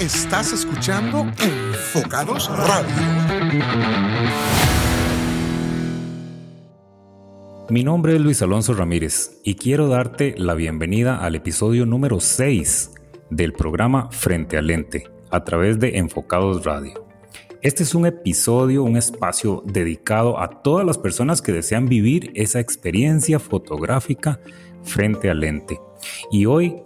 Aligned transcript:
Estás 0.00 0.50
escuchando 0.54 1.30
Enfocados 1.42 2.48
Radio. 2.48 2.88
Mi 7.68 7.84
nombre 7.84 8.14
es 8.14 8.20
Luis 8.22 8.40
Alonso 8.40 8.72
Ramírez 8.72 9.42
y 9.44 9.56
quiero 9.56 9.88
darte 9.88 10.34
la 10.38 10.54
bienvenida 10.54 11.18
al 11.18 11.34
episodio 11.34 11.84
número 11.84 12.18
6 12.18 12.92
del 13.28 13.52
programa 13.52 14.10
Frente 14.10 14.56
al 14.56 14.68
Lente 14.68 15.10
a 15.30 15.44
través 15.44 15.78
de 15.78 15.98
Enfocados 15.98 16.64
Radio. 16.64 17.06
Este 17.60 17.82
es 17.82 17.94
un 17.94 18.06
episodio, 18.06 18.84
un 18.84 18.96
espacio 18.96 19.62
dedicado 19.66 20.40
a 20.40 20.62
todas 20.62 20.86
las 20.86 20.96
personas 20.96 21.42
que 21.42 21.52
desean 21.52 21.90
vivir 21.90 22.32
esa 22.36 22.58
experiencia 22.58 23.38
fotográfica 23.38 24.40
frente 24.82 25.28
al 25.28 25.40
lente. 25.40 25.78
Y 26.32 26.46
hoy 26.46 26.82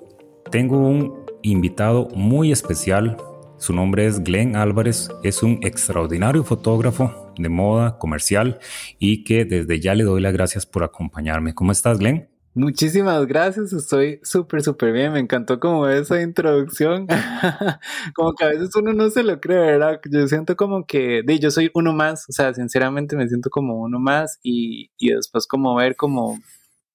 tengo 0.50 0.78
un 0.78 1.23
invitado 1.50 2.08
muy 2.14 2.50
especial. 2.50 3.16
Su 3.58 3.72
nombre 3.72 4.06
es 4.06 4.22
Glenn 4.22 4.56
Álvarez. 4.56 5.10
Es 5.22 5.42
un 5.42 5.60
extraordinario 5.62 6.42
fotógrafo 6.42 7.32
de 7.38 7.48
moda 7.48 7.98
comercial 7.98 8.58
y 8.98 9.24
que 9.24 9.44
desde 9.44 9.80
ya 9.80 9.94
le 9.94 10.04
doy 10.04 10.20
las 10.20 10.32
gracias 10.32 10.66
por 10.66 10.82
acompañarme. 10.82 11.54
¿Cómo 11.54 11.72
estás, 11.72 11.98
Glenn? 11.98 12.28
Muchísimas 12.56 13.26
gracias, 13.26 13.72
estoy 13.72 14.20
súper, 14.22 14.62
súper 14.62 14.92
bien, 14.92 15.12
me 15.12 15.18
encantó 15.18 15.58
como 15.58 15.88
esa 15.88 16.22
introducción, 16.22 17.08
como 18.14 18.32
que 18.34 18.44
a 18.44 18.48
veces 18.50 18.70
uno 18.76 18.92
no 18.92 19.10
se 19.10 19.24
lo 19.24 19.40
cree, 19.40 19.58
¿verdad? 19.58 20.00
Yo 20.08 20.28
siento 20.28 20.54
como 20.54 20.86
que, 20.86 21.22
de, 21.26 21.40
yo 21.40 21.50
soy 21.50 21.72
uno 21.74 21.92
más, 21.92 22.28
o 22.28 22.32
sea, 22.32 22.54
sinceramente 22.54 23.16
me 23.16 23.26
siento 23.26 23.50
como 23.50 23.82
uno 23.82 23.98
más 23.98 24.38
y, 24.40 24.92
y 24.98 25.10
después 25.10 25.48
como 25.48 25.74
ver 25.74 25.96
como 25.96 26.38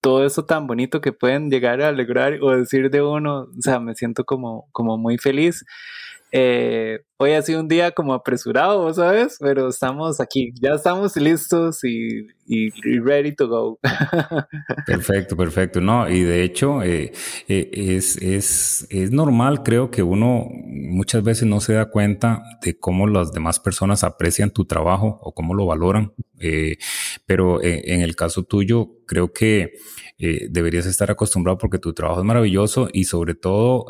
todo 0.02 0.26
eso 0.26 0.46
tan 0.46 0.68
bonito 0.68 1.02
que 1.02 1.12
pueden 1.14 1.50
llegar 1.50 1.82
a 1.82 1.90
alegrar 1.90 2.40
o 2.42 2.52
decir 2.56 2.90
de 2.90 3.02
uno, 3.02 3.50
o 3.58 3.62
sea, 3.62 3.80
me 3.80 3.96
siento 3.96 4.26
como, 4.26 4.68
como 4.72 4.98
muy 4.98 5.18
feliz. 5.18 5.66
Eh, 6.32 7.00
hoy 7.18 7.32
ha 7.32 7.42
sido 7.42 7.60
un 7.60 7.68
día 7.68 7.92
como 7.92 8.14
apresurado, 8.14 8.94
¿sabes? 8.94 9.38
Pero 9.40 9.70
estamos 9.70 10.20
aquí, 10.20 10.52
ya 10.62 10.72
estamos 10.76 11.16
listos 11.16 11.84
y, 11.84 12.28
ready 13.00 13.36
to 13.36 13.48
go. 13.48 13.80
Perfecto, 14.86 15.36
perfecto. 15.36 15.82
No, 15.82 16.10
y 16.10 16.22
de 16.22 16.44
hecho 16.44 16.82
eh, 16.84 17.12
eh, 17.48 17.70
es, 17.74 18.18
es, 18.18 18.88
es, 18.90 19.12
normal, 19.12 19.64
creo 19.64 19.92
que 19.92 20.04
uno 20.04 20.48
muchas 20.50 21.24
veces 21.24 21.48
no 21.48 21.60
se 21.62 21.74
da 21.74 21.90
cuenta 21.90 22.44
de 22.64 22.78
cómo 22.78 23.08
las 23.08 23.32
demás 23.32 23.60
personas 23.60 24.04
aprecian 24.04 24.52
tu 24.52 24.66
trabajo 24.66 25.20
o 25.22 25.34
cómo 25.34 25.54
lo 25.54 25.66
valoran. 25.66 26.14
pero 27.26 27.62
en 27.64 28.02
el 28.02 28.16
caso 28.16 28.44
tuyo, 28.44 28.90
creo 29.06 29.34
que 29.34 29.74
deberías 30.18 30.86
estar 30.86 31.12
acostumbrado 31.12 31.58
porque 31.58 31.80
tu 31.80 31.94
trabajo 31.94 32.22
es 32.22 32.26
maravilloso 32.26 32.90
y 32.92 33.06
sobre 33.06 33.36
todo 33.36 33.86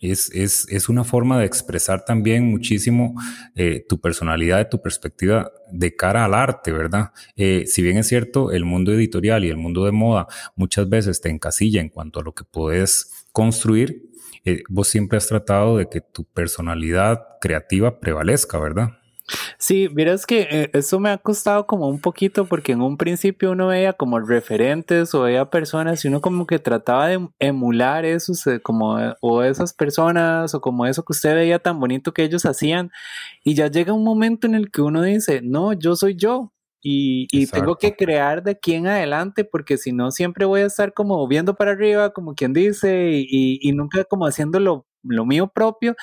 es, 0.00 0.30
es, 0.32 0.66
es, 0.68 0.88
una 0.88 1.04
forma 1.04 1.38
de 1.38 1.46
expresar 1.46 2.04
también 2.04 2.44
muchísimo 2.44 3.14
eh, 3.56 3.84
tu 3.88 4.00
personalidad, 4.00 4.68
tu 4.68 4.80
perspectiva 4.80 5.50
de 5.72 5.96
cara 5.96 6.24
al 6.24 6.34
arte, 6.34 6.72
¿verdad? 6.72 7.12
Eh, 7.36 7.64
si 7.66 7.82
bien 7.82 7.98
es 7.98 8.06
cierto, 8.06 8.52
el 8.52 8.64
mundo 8.64 8.92
editorial 8.92 9.44
y 9.44 9.48
el 9.48 9.56
mundo 9.56 9.84
de 9.84 9.92
moda 9.92 10.28
muchas 10.54 10.88
veces 10.88 11.20
te 11.20 11.30
encasilla 11.30 11.80
en 11.80 11.88
cuanto 11.88 12.20
a 12.20 12.22
lo 12.22 12.32
que 12.32 12.44
puedes 12.44 13.26
construir, 13.32 14.08
eh, 14.44 14.62
vos 14.68 14.88
siempre 14.88 15.18
has 15.18 15.26
tratado 15.26 15.76
de 15.78 15.88
que 15.88 16.00
tu 16.00 16.24
personalidad 16.24 17.22
creativa 17.40 17.98
prevalezca, 17.98 18.58
¿verdad? 18.58 18.97
Sí, 19.58 19.88
miras 19.92 20.26
que 20.26 20.48
eh, 20.50 20.70
eso 20.72 21.00
me 21.00 21.10
ha 21.10 21.18
costado 21.18 21.66
como 21.66 21.88
un 21.88 22.00
poquito 22.00 22.46
porque 22.46 22.72
en 22.72 22.80
un 22.80 22.96
principio 22.96 23.52
uno 23.52 23.68
veía 23.68 23.92
como 23.92 24.20
referentes 24.20 25.14
o 25.14 25.22
veía 25.22 25.50
personas 25.50 26.04
y 26.04 26.08
uno 26.08 26.20
como 26.20 26.46
que 26.46 26.58
trataba 26.58 27.08
de 27.08 27.28
emular 27.38 28.04
eso, 28.04 28.32
como 28.62 28.98
eh, 28.98 29.14
o 29.20 29.42
esas 29.42 29.72
personas 29.74 30.54
o 30.54 30.60
como 30.60 30.86
eso 30.86 31.04
que 31.04 31.12
usted 31.12 31.34
veía 31.34 31.58
tan 31.58 31.78
bonito 31.80 32.12
que 32.12 32.24
ellos 32.24 32.46
hacían 32.46 32.90
y 33.44 33.54
ya 33.54 33.68
llega 33.68 33.92
un 33.92 34.04
momento 34.04 34.46
en 34.46 34.54
el 34.54 34.70
que 34.70 34.82
uno 34.82 35.02
dice, 35.02 35.40
no, 35.42 35.72
yo 35.72 35.96
soy 35.96 36.16
yo, 36.16 36.52
y, 36.80 37.46
tengo 37.48 37.76
que 37.76 37.96
crear 37.96 38.42
de 38.42 38.52
aquí 38.52 38.74
en 38.74 38.86
adelante 38.86 39.44
porque 39.44 39.76
si 39.76 39.92
no 39.92 40.10
siempre 40.10 40.44
voy 40.44 40.60
a 40.60 40.66
estar 40.66 40.94
como 40.94 41.26
viendo 41.26 41.54
para 41.54 41.72
arriba, 41.72 42.12
como 42.12 42.34
quien 42.34 42.52
dice, 42.52 43.10
y, 43.12 43.58
y 43.60 43.72
nunca 43.72 44.04
como 44.04 44.26
haciendo 44.26 44.60
lo, 44.60 44.86
lo, 45.02 45.26
mío 45.26 45.48
propio. 45.48 45.96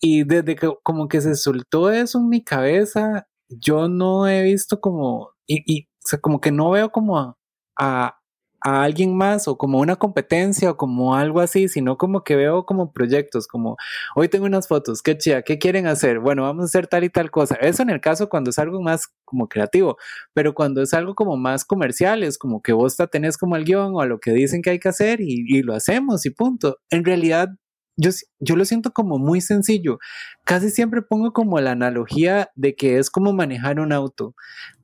Y 0.00 0.24
desde 0.24 0.56
que 0.56 0.70
como 0.82 1.08
que 1.08 1.20
se 1.20 1.34
soltó 1.36 1.90
eso 1.90 2.18
en 2.18 2.28
mi 2.28 2.42
cabeza, 2.44 3.26
yo 3.48 3.88
no 3.88 4.28
he 4.28 4.42
visto 4.42 4.80
como, 4.80 5.32
y, 5.46 5.62
y 5.66 5.88
como 6.20 6.40
que 6.40 6.52
no 6.52 6.70
veo 6.70 6.90
como 6.90 7.18
a, 7.18 7.36
a, 7.78 8.18
alguien 8.62 9.16
más 9.16 9.46
o 9.48 9.56
como 9.58 9.78
una 9.78 9.96
competencia 9.96 10.70
o 10.72 10.76
como 10.76 11.14
algo 11.14 11.40
así, 11.40 11.68
sino 11.68 11.96
como 11.96 12.24
que 12.24 12.34
veo 12.36 12.66
como 12.66 12.92
proyectos, 12.92 13.46
como 13.46 13.76
hoy 14.16 14.28
tengo 14.28 14.46
unas 14.46 14.66
fotos, 14.66 15.02
qué 15.02 15.16
chida, 15.16 15.42
qué 15.42 15.58
quieren 15.58 15.86
hacer, 15.86 16.18
bueno, 16.18 16.42
vamos 16.42 16.62
a 16.62 16.66
hacer 16.66 16.88
tal 16.88 17.04
y 17.04 17.10
tal 17.10 17.30
cosa. 17.30 17.54
Eso 17.56 17.82
en 17.82 17.90
el 17.90 18.00
caso 18.00 18.28
cuando 18.28 18.50
es 18.50 18.58
algo 18.58 18.82
más 18.82 19.08
como 19.24 19.48
creativo, 19.48 19.96
pero 20.34 20.54
cuando 20.54 20.82
es 20.82 20.94
algo 20.94 21.14
como 21.14 21.36
más 21.36 21.64
comercial, 21.64 22.22
es 22.24 22.38
como 22.38 22.60
que 22.62 22.72
vos 22.72 22.96
te 22.96 23.06
tenés 23.06 23.38
como 23.38 23.56
el 23.56 23.64
guion 23.64 23.94
o 23.94 24.00
a 24.00 24.06
lo 24.06 24.18
que 24.18 24.32
dicen 24.32 24.62
que 24.62 24.70
hay 24.70 24.78
que 24.80 24.88
hacer 24.88 25.20
y, 25.20 25.44
y 25.46 25.62
lo 25.62 25.74
hacemos 25.74 26.26
y 26.26 26.30
punto. 26.30 26.78
En 26.90 27.04
realidad 27.04 27.50
yo, 27.96 28.10
yo 28.40 28.56
lo 28.56 28.64
siento 28.64 28.92
como 28.92 29.18
muy 29.18 29.40
sencillo. 29.40 29.98
Casi 30.44 30.70
siempre 30.70 31.02
pongo 31.02 31.32
como 31.32 31.60
la 31.60 31.72
analogía 31.72 32.50
de 32.54 32.74
que 32.74 32.98
es 32.98 33.10
como 33.10 33.32
manejar 33.32 33.80
un 33.80 33.92
auto. 33.92 34.34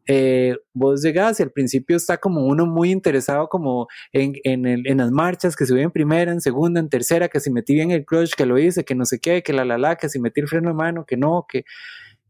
Eh, 0.08 0.56
vos 0.74 1.00
llegás 1.02 1.38
y 1.38 1.44
al 1.44 1.52
principio 1.52 1.96
está 1.96 2.18
como 2.18 2.46
uno 2.46 2.66
muy 2.66 2.90
interesado 2.90 3.48
como 3.48 3.86
en, 4.12 4.34
en, 4.42 4.66
el, 4.66 4.86
en, 4.86 4.98
las 4.98 5.12
marchas, 5.12 5.54
que 5.54 5.64
se 5.64 5.80
en 5.80 5.92
primera, 5.92 6.32
en 6.32 6.40
segunda, 6.40 6.80
en 6.80 6.88
tercera, 6.88 7.28
que 7.28 7.38
si 7.38 7.50
metí 7.50 7.74
bien 7.74 7.92
el 7.92 8.04
clutch, 8.04 8.34
que 8.34 8.46
lo 8.46 8.58
hice, 8.58 8.84
que 8.84 8.96
no 8.96 9.04
sé 9.04 9.20
qué, 9.20 9.42
que 9.42 9.52
la 9.52 9.64
la 9.64 9.78
la, 9.78 9.96
que 9.96 10.08
si 10.08 10.18
metí 10.18 10.40
el 10.40 10.48
freno 10.48 10.70
de 10.70 10.74
mano, 10.74 11.04
que 11.06 11.16
no, 11.16 11.46
que 11.48 11.64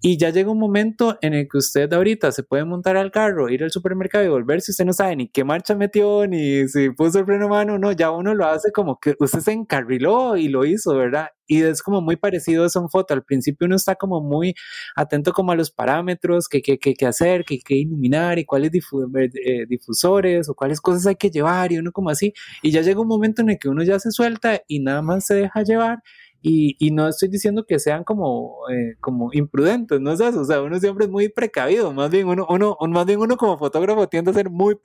y 0.04 0.18
ya 0.18 0.30
llega 0.30 0.50
un 0.50 0.58
momento 0.58 1.16
en 1.22 1.32
el 1.32 1.48
que 1.48 1.58
usted 1.58 1.92
ahorita 1.92 2.32
se 2.32 2.42
puede 2.42 2.64
montar 2.64 2.96
al 2.96 3.12
carro, 3.12 3.48
ir 3.48 3.62
al 3.62 3.70
supermercado 3.70 4.24
y 4.24 4.28
volver 4.28 4.60
si 4.60 4.72
usted 4.72 4.84
no 4.84 4.92
sabe 4.92 5.14
ni 5.14 5.28
qué 5.28 5.44
marcha 5.44 5.76
metió, 5.76 6.26
ni 6.26 6.66
si 6.66 6.90
puso 6.90 7.20
el 7.20 7.24
freno 7.24 7.48
mano, 7.48 7.78
no, 7.78 7.92
ya 7.92 8.10
uno 8.10 8.34
lo 8.34 8.46
hace 8.46 8.72
como 8.72 8.98
que 8.98 9.14
usted 9.20 9.38
se 9.38 9.52
encarriló 9.52 10.36
y 10.36 10.48
lo 10.48 10.64
hizo, 10.64 10.96
¿verdad? 10.96 11.28
Y 11.46 11.62
es 11.62 11.82
como 11.82 12.00
muy 12.00 12.16
parecido 12.16 12.66
eso 12.66 12.80
en 12.80 12.88
foto. 12.88 13.14
Al 13.14 13.22
principio 13.22 13.66
uno 13.66 13.76
está 13.76 13.94
como 13.94 14.20
muy 14.20 14.54
atento 14.96 15.32
como 15.32 15.52
a 15.52 15.54
los 15.54 15.70
parámetros, 15.70 16.48
qué 16.48 16.62
que, 16.62 16.78
que, 16.78 16.94
que, 16.94 17.06
hacer, 17.06 17.44
qué, 17.44 17.60
qué 17.64 17.76
iluminar 17.76 18.41
y 18.41 18.44
cuáles 18.44 18.72
eh, 18.74 19.66
difusores 19.68 20.48
o 20.48 20.54
cuáles 20.54 20.80
cosas 20.80 21.06
hay 21.06 21.16
que 21.16 21.30
llevar 21.30 21.70
y 21.70 21.78
uno 21.78 21.92
como 21.92 22.10
así. 22.10 22.32
Y 22.60 22.72
ya 22.72 22.80
llega 22.82 23.00
un 23.00 23.08
momento 23.08 23.42
en 23.42 23.50
el 23.50 23.58
que 23.58 23.68
uno 23.68 23.84
ya 23.84 24.00
se 24.00 24.10
suelta 24.10 24.62
y 24.66 24.80
nada 24.80 25.02
más 25.02 25.26
se 25.26 25.34
deja 25.34 25.62
llevar 25.62 25.98
y, 26.42 26.91
no 26.91 27.08
estoy 27.08 27.28
diciendo 27.28 27.64
que 27.64 27.78
sean 27.78 28.03
como, 28.03 28.69
eh, 28.69 28.97
como 29.00 29.30
imprudentes, 29.32 30.00
no 30.00 30.12
es 30.12 30.20
eso, 30.20 30.41
o 30.41 30.44
sea, 30.44 30.60
uno 30.60 30.78
siempre 30.80 31.04
es 31.04 31.10
muy 31.10 31.28
precavido, 31.28 31.92
más 31.92 32.10
bien 32.10 32.26
uno, 32.26 32.47
uno, 32.48 32.76
más 32.88 33.06
bien 33.06 33.20
uno 33.20 33.36
como 33.36 33.56
fotógrafo 33.56 34.08
tiende 34.08 34.32
a 34.32 34.34
ser 34.34 34.50
muy, 34.50 34.76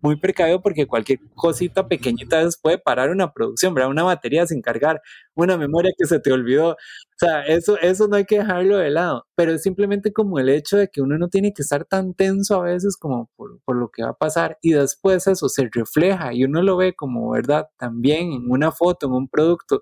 muy 0.00 0.16
precavido 0.16 0.62
porque 0.62 0.86
cualquier 0.86 1.20
cosita 1.34 1.86
pequeñita 1.86 2.40
puede 2.62 2.78
parar 2.78 3.10
una 3.10 3.32
producción, 3.32 3.74
¿verdad? 3.74 3.90
Una 3.90 4.04
batería 4.04 4.46
sin 4.46 4.62
cargar, 4.62 5.02
una 5.34 5.58
memoria 5.58 5.92
que 5.96 6.06
se 6.06 6.18
te 6.18 6.32
olvidó, 6.32 6.70
o 6.70 7.18
sea, 7.18 7.42
eso, 7.42 7.78
eso 7.80 8.08
no 8.08 8.16
hay 8.16 8.24
que 8.24 8.38
dejarlo 8.38 8.78
de 8.78 8.90
lado, 8.90 9.26
pero 9.34 9.52
es 9.52 9.62
simplemente 9.62 10.12
como 10.12 10.38
el 10.38 10.48
hecho 10.48 10.78
de 10.78 10.88
que 10.88 11.02
uno 11.02 11.18
no 11.18 11.28
tiene 11.28 11.52
que 11.52 11.62
estar 11.62 11.84
tan 11.84 12.14
tenso 12.14 12.56
a 12.56 12.64
veces 12.64 12.96
como 12.96 13.30
por 13.36 13.76
lo 13.76 13.90
que 13.90 14.02
va 14.02 14.10
a 14.10 14.14
pasar 14.14 14.58
y 14.62 14.72
después 14.72 15.26
eso 15.26 15.48
se 15.48 15.68
refleja 15.72 16.32
y 16.32 16.44
uno 16.44 16.62
lo 16.62 16.76
ve 16.76 16.94
como, 16.94 17.30
¿verdad? 17.30 17.68
También 17.78 18.32
en 18.32 18.50
una 18.50 18.72
foto, 18.72 19.06
en 19.06 19.12
un 19.12 19.28
producto 19.28 19.80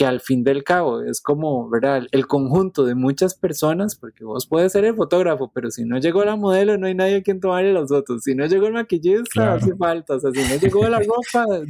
que 0.00 0.06
al 0.06 0.22
fin 0.22 0.44
del 0.44 0.64
cabo 0.64 1.02
es 1.02 1.20
como, 1.20 1.68
¿verdad? 1.68 2.04
El 2.10 2.26
conjunto 2.26 2.86
de 2.86 2.94
muchas 2.94 3.34
personas, 3.34 3.96
porque 3.96 4.24
vos 4.24 4.46
puedes 4.46 4.72
ser 4.72 4.86
el 4.86 4.94
fotógrafo, 4.94 5.52
pero 5.52 5.70
si 5.70 5.84
no 5.84 5.98
llegó 5.98 6.24
la 6.24 6.36
modelo, 6.36 6.78
no 6.78 6.86
hay 6.86 6.94
nadie 6.94 7.16
a 7.16 7.22
quien 7.22 7.38
tomarle 7.38 7.74
las 7.74 7.90
fotos. 7.90 8.22
Si 8.22 8.34
no 8.34 8.46
llegó 8.46 8.68
el 8.68 8.72
maquillista, 8.72 9.52
hace 9.52 9.76
falta. 9.76 10.14
O 10.14 10.20
sea, 10.20 10.30
si 10.30 10.40
no 10.40 10.58
llegó 10.58 10.88
la 10.88 11.00
ropa, 11.00 11.44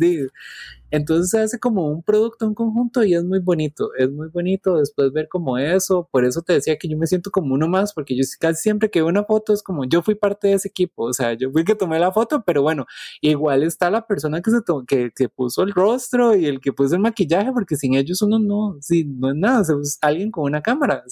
entonces 0.91 1.31
se 1.31 1.41
hace 1.41 1.59
como 1.59 1.89
un 1.91 2.03
producto, 2.03 2.47
un 2.47 2.55
conjunto 2.55 3.05
y 3.05 3.15
es 3.15 3.25
muy 3.25 3.39
bonito, 3.39 3.91
es 3.97 4.11
muy 4.11 4.28
bonito 4.28 4.78
después 4.78 5.13
ver 5.13 5.28
como 5.28 5.59
eso, 5.59 6.09
por 6.10 6.25
eso 6.25 6.42
te 6.42 6.54
decía 6.54 6.77
que 6.78 6.89
yo 6.89 6.97
me 6.97 7.07
siento 7.07 7.31
como 7.31 7.54
uno 7.54 7.69
más, 7.69 7.92
porque 7.92 8.16
yo 8.16 8.22
casi 8.39 8.63
siempre 8.63 8.91
que 8.91 9.01
veo 9.01 9.09
una 9.09 9.25
foto 9.25 9.53
es 9.53 9.63
como 9.63 9.84
yo 9.84 10.03
fui 10.03 10.15
parte 10.15 10.48
de 10.48 10.54
ese 10.54 10.69
equipo, 10.69 11.04
o 11.04 11.13
sea, 11.13 11.34
yo 11.34 11.51
fui 11.51 11.65
que 11.65 11.75
tomé 11.75 11.98
la 11.98 12.13
foto, 12.13 12.42
pero 12.45 12.63
bueno, 12.63 12.87
igual 13.21 13.63
está 13.63 13.91
la 13.91 14.07
persona 14.07 14.41
que 14.41 14.51
se 14.51 14.59
que, 14.87 15.10
que, 15.15 15.28
puso 15.28 15.63
el 15.63 15.72
rostro 15.72 16.34
y 16.34 16.47
el 16.47 16.60
que 16.60 16.72
puso 16.72 16.95
el 16.95 17.01
maquillaje, 17.01 17.53
porque 17.53 17.77
sin 17.77 17.95
ellos 17.95 18.22
uno 18.22 18.39
no, 18.39 18.77
sí, 18.81 19.04
no 19.04 19.31
es 19.31 19.37
nada, 19.37 19.63
es 19.63 19.98
alguien 20.01 20.31
con 20.31 20.45
una 20.45 20.63
cámara. 20.63 21.04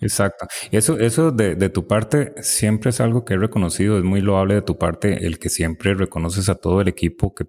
Exacto. 0.00 0.46
Eso, 0.70 0.98
eso 0.98 1.30
de, 1.30 1.54
de 1.54 1.68
tu 1.68 1.86
parte 1.86 2.34
siempre 2.42 2.90
es 2.90 3.00
algo 3.00 3.24
que 3.24 3.34
he 3.34 3.38
reconocido, 3.38 3.98
es 3.98 4.04
muy 4.04 4.20
loable 4.20 4.54
de 4.54 4.62
tu 4.62 4.78
parte 4.78 5.26
el 5.26 5.38
que 5.38 5.48
siempre 5.48 5.94
reconoces 5.94 6.48
a 6.48 6.56
todo 6.56 6.80
el 6.80 6.88
equipo 6.88 7.34
que 7.34 7.46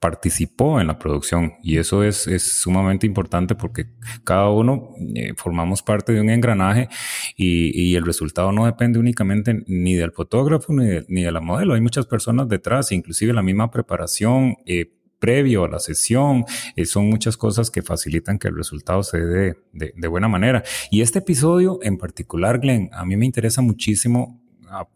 participó 0.00 0.80
en 0.80 0.88
la 0.88 0.98
producción 0.98 1.54
y 1.62 1.78
eso 1.78 2.04
es, 2.04 2.26
es 2.26 2.60
sumamente 2.60 3.06
importante 3.06 3.54
porque 3.54 3.86
cada 4.24 4.50
uno 4.50 4.90
eh, 5.14 5.32
formamos 5.36 5.82
parte 5.82 6.12
de 6.12 6.20
un 6.20 6.28
engranaje 6.28 6.88
y, 7.36 7.70
y, 7.74 7.96
el 7.96 8.04
resultado 8.04 8.52
no 8.52 8.66
depende 8.66 8.98
únicamente 8.98 9.64
ni 9.66 9.94
del 9.94 10.12
fotógrafo 10.12 10.72
ni 10.72 10.86
de, 10.86 11.06
ni 11.08 11.22
de, 11.22 11.32
la 11.32 11.40
modelo, 11.40 11.74
hay 11.74 11.80
muchas 11.80 12.06
personas 12.06 12.48
detrás, 12.48 12.92
inclusive 12.92 13.32
la 13.32 13.42
misma 13.42 13.70
preparación. 13.70 14.56
Eh, 14.66 14.92
previo 15.18 15.64
a 15.64 15.68
la 15.68 15.78
sesión, 15.78 16.44
eh, 16.76 16.84
son 16.84 17.08
muchas 17.08 17.38
cosas 17.38 17.70
que 17.70 17.80
facilitan 17.80 18.38
que 18.38 18.48
el 18.48 18.56
resultado 18.56 19.02
se 19.02 19.18
dé 19.18 19.56
de, 19.72 19.94
de, 19.96 20.08
buena 20.08 20.28
manera. 20.28 20.62
Y 20.90 21.00
este 21.00 21.20
episodio 21.20 21.78
en 21.82 21.96
particular, 21.96 22.60
Glenn, 22.60 22.90
a 22.92 23.06
mí 23.06 23.16
me 23.16 23.24
interesa 23.24 23.62
muchísimo 23.62 24.45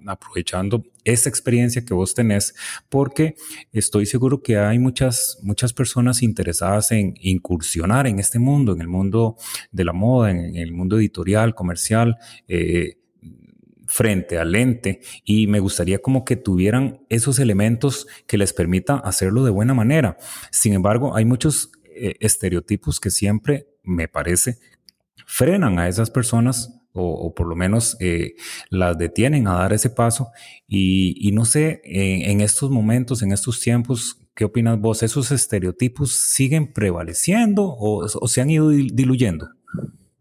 aprovechando 0.06 0.84
esta 1.04 1.28
experiencia 1.28 1.84
que 1.84 1.94
vos 1.94 2.14
tenés, 2.14 2.54
porque 2.88 3.34
estoy 3.72 4.06
seguro 4.06 4.42
que 4.42 4.58
hay 4.58 4.78
muchas, 4.78 5.38
muchas 5.42 5.72
personas 5.72 6.22
interesadas 6.22 6.92
en 6.92 7.14
incursionar 7.20 8.06
en 8.06 8.18
este 8.18 8.38
mundo, 8.38 8.72
en 8.72 8.80
el 8.80 8.88
mundo 8.88 9.36
de 9.72 9.84
la 9.84 9.92
moda, 9.92 10.30
en, 10.30 10.56
el 10.56 10.72
mundo 10.72 10.98
editorial, 10.98 11.54
comercial. 11.54 12.16
Eh, 12.48 12.96
frente 13.86 14.38
al 14.38 14.52
lente 14.52 15.00
y 15.24 15.48
me 15.48 15.58
gustaría 15.58 15.98
como 15.98 16.24
que 16.24 16.36
tuvieran 16.36 17.00
esos 17.08 17.40
elementos 17.40 18.06
que 18.28 18.38
les 18.38 18.52
permita 18.52 18.94
hacerlo 18.94 19.44
de 19.44 19.50
buena 19.50 19.74
manera. 19.74 20.16
Sin 20.52 20.74
embargo, 20.74 21.16
hay 21.16 21.24
muchos 21.24 21.72
eh, 21.86 22.14
estereotipos 22.20 23.00
que 23.00 23.10
siempre, 23.10 23.66
me 23.82 24.06
parece, 24.06 24.58
frenan 25.26 25.80
a 25.80 25.88
esas 25.88 26.08
personas 26.08 26.79
o, 26.92 27.34
por 27.34 27.46
lo 27.46 27.56
menos 27.56 27.96
eh, 28.00 28.34
las 28.68 28.98
detienen 28.98 29.46
a 29.46 29.54
dar 29.54 29.72
ese 29.72 29.90
paso. 29.90 30.30
Y, 30.66 31.30
no 31.32 31.44
sé, 31.44 31.80
en, 31.84 32.40
estos 32.40 32.70
momentos, 32.70 33.22
en 33.22 33.32
estos 33.32 33.60
tiempos, 33.60 34.18
¿qué 34.34 34.44
opinas 34.44 34.80
vos? 34.80 35.02
¿Esos 35.02 35.30
estereotipos 35.30 36.12
siguen 36.12 36.72
prevaleciendo 36.72 37.74
o 37.78 38.06
se 38.08 38.40
han 38.40 38.50
ido 38.50 38.68
diluyendo? 38.68 39.48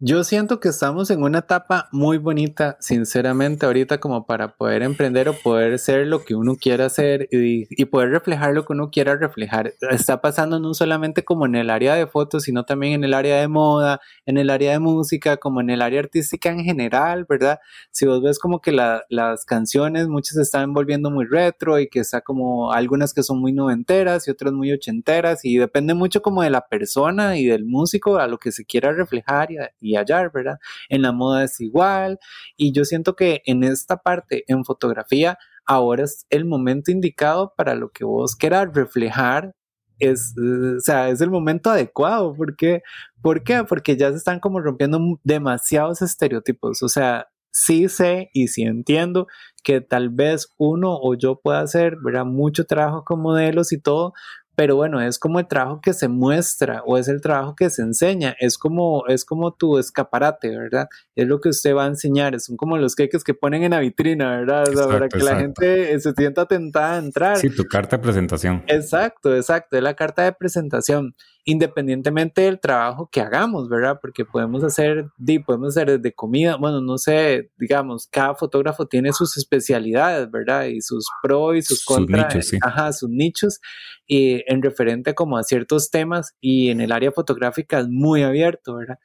Yo 0.02 0.24
siento 0.24 0.60
que 0.60 0.70
estamos 0.70 1.10
en 1.10 1.22
una 1.22 1.40
etapa 1.40 1.90
muy 1.92 2.16
bonita, 2.16 2.78
sinceramente, 2.80 3.66
ahorita 3.66 4.00
como 4.00 4.24
para 4.24 4.56
poder 4.56 4.82
emprender 4.82 5.28
o 5.28 5.34
poder 5.34 5.78
ser 5.78 6.06
lo 6.06 6.24
que 6.24 6.34
uno 6.34 6.56
quiera 6.56 6.86
hacer 6.86 7.28
y, 7.30 7.66
poder 7.84 8.08
reflejar 8.08 8.54
lo 8.54 8.64
que 8.64 8.72
uno 8.72 8.88
quiera 8.90 9.16
reflejar. 9.16 9.74
Está 9.90 10.22
pasando 10.22 10.58
no 10.58 10.72
solamente 10.72 11.22
como 11.22 11.44
en 11.44 11.54
el 11.54 11.68
área 11.68 11.96
de 11.96 12.06
fotos, 12.06 12.44
sino 12.44 12.64
también 12.64 12.94
en 12.94 13.04
el 13.04 13.12
área 13.12 13.42
de 13.42 13.48
moda, 13.48 14.00
en 14.24 14.38
el 14.38 14.48
área 14.48 14.72
de 14.72 14.78
música, 14.78 15.36
como 15.36 15.60
en 15.60 15.68
el 15.68 15.82
área 15.82 16.00
artística 16.00 16.48
en 16.48 16.64
general, 16.64 17.26
¿verdad? 17.28 17.60
Si 17.90 18.06
vos 18.06 18.22
ves 18.22 18.38
como 18.38 18.62
que 18.62 18.72
las 18.72 19.44
canciones, 19.44 20.08
muchas 20.08 20.36
se 20.36 20.42
están 20.42 20.72
volviendo 20.72 21.10
muy 21.10 21.26
retro 21.26 21.78
y 21.78 21.88
que 21.88 22.00
está 22.00 22.22
como 22.22 22.72
algunas 22.72 23.12
que 23.12 23.22
son 23.22 23.38
muy 23.38 23.52
noventeras 23.52 24.26
y 24.26 24.30
otras 24.30 24.54
muy 24.54 24.72
ochenteras 24.72 25.44
y 25.44 25.58
depende 25.58 25.92
mucho 25.92 26.22
como 26.22 26.42
de 26.42 26.48
la 26.48 26.66
persona 26.68 27.36
y 27.36 27.44
del 27.44 27.66
músico 27.66 28.16
a 28.16 28.26
lo 28.28 28.38
que 28.38 28.50
se 28.50 28.64
quiera 28.64 28.92
reflejar 28.92 29.50
y 29.78 29.89
hallar, 29.96 30.30
¿verdad? 30.32 30.58
En 30.88 31.02
la 31.02 31.12
moda 31.12 31.44
es 31.44 31.60
igual 31.60 32.18
y 32.56 32.72
yo 32.72 32.84
siento 32.84 33.16
que 33.16 33.42
en 33.46 33.64
esta 33.64 33.98
parte, 33.98 34.44
en 34.48 34.64
fotografía, 34.64 35.38
ahora 35.66 36.04
es 36.04 36.26
el 36.30 36.44
momento 36.44 36.90
indicado 36.90 37.54
para 37.56 37.74
lo 37.74 37.90
que 37.90 38.04
vos 38.04 38.36
quieras 38.36 38.68
reflejar. 38.74 39.54
Es, 39.98 40.34
o 40.38 40.80
sea, 40.80 41.10
es 41.10 41.20
el 41.20 41.30
momento 41.30 41.70
adecuado. 41.70 42.34
¿Por 42.34 42.56
qué? 42.56 42.82
¿Por 43.22 43.44
qué? 43.44 43.64
Porque 43.64 43.96
ya 43.96 44.10
se 44.10 44.16
están 44.16 44.40
como 44.40 44.60
rompiendo 44.60 44.98
demasiados 45.22 46.02
estereotipos. 46.02 46.82
O 46.82 46.88
sea, 46.88 47.28
sí 47.52 47.88
sé 47.88 48.30
y 48.32 48.48
sí 48.48 48.62
entiendo 48.62 49.26
que 49.62 49.80
tal 49.80 50.10
vez 50.10 50.54
uno 50.56 50.96
o 51.00 51.14
yo 51.14 51.40
pueda 51.40 51.60
hacer 51.60 51.96
¿verdad? 52.02 52.24
mucho 52.24 52.64
trabajo 52.64 53.04
con 53.04 53.20
modelos 53.20 53.72
y 53.72 53.80
todo, 53.80 54.12
pero 54.60 54.76
bueno, 54.76 55.00
es 55.00 55.18
como 55.18 55.40
el 55.40 55.48
trabajo 55.48 55.80
que 55.80 55.94
se 55.94 56.06
muestra 56.06 56.82
o 56.84 56.98
es 56.98 57.08
el 57.08 57.22
trabajo 57.22 57.56
que 57.56 57.70
se 57.70 57.80
enseña, 57.80 58.36
es 58.38 58.58
como, 58.58 59.06
es 59.06 59.24
como 59.24 59.54
tu 59.54 59.78
escaparate, 59.78 60.54
¿verdad? 60.54 60.86
Es 61.16 61.26
lo 61.26 61.40
que 61.40 61.48
usted 61.48 61.74
va 61.74 61.84
a 61.84 61.86
enseñar, 61.86 62.38
son 62.40 62.58
como 62.58 62.76
los 62.76 62.94
queques 62.94 63.24
que 63.24 63.32
ponen 63.32 63.62
en 63.62 63.70
la 63.70 63.80
vitrina, 63.80 64.36
¿verdad? 64.36 64.66
para 64.86 65.08
que 65.08 65.20
la 65.20 65.36
gente 65.36 65.98
se 65.98 66.12
sienta 66.12 66.44
tentada 66.44 66.96
a 66.96 66.98
entrar. 66.98 67.38
Sí, 67.38 67.48
tu 67.48 67.64
carta 67.64 67.96
de 67.96 68.02
presentación. 68.02 68.62
Exacto, 68.66 69.34
exacto, 69.34 69.78
es 69.78 69.82
la 69.82 69.94
carta 69.94 70.24
de 70.24 70.32
presentación 70.34 71.14
independientemente 71.44 72.42
del 72.42 72.60
trabajo 72.60 73.08
que 73.10 73.20
hagamos, 73.20 73.68
¿verdad? 73.68 73.98
Porque 74.00 74.24
podemos 74.24 74.62
hacer, 74.62 75.06
podemos 75.46 75.76
hacer 75.76 75.98
desde 75.98 76.14
comida, 76.14 76.56
bueno, 76.56 76.80
no 76.80 76.98
sé, 76.98 77.50
digamos, 77.58 78.06
cada 78.10 78.34
fotógrafo 78.34 78.86
tiene 78.86 79.12
sus 79.12 79.36
especialidades, 79.36 80.30
¿verdad? 80.30 80.66
Y 80.66 80.80
sus 80.80 81.06
pros 81.22 81.56
y 81.56 81.62
sus 81.62 81.84
contras, 81.84 82.32
sus 82.32 82.52
nichos, 82.52 82.66
ajá, 82.66 82.92
sus 82.92 83.10
nichos, 83.10 83.60
y 84.06 84.42
en 84.46 84.62
referente 84.62 85.14
como 85.14 85.38
a 85.38 85.44
ciertos 85.44 85.90
temas 85.90 86.34
y 86.40 86.70
en 86.70 86.80
el 86.80 86.92
área 86.92 87.12
fotográfica 87.12 87.80
es 87.80 87.88
muy 87.88 88.22
abierto, 88.22 88.74
¿verdad? 88.74 88.98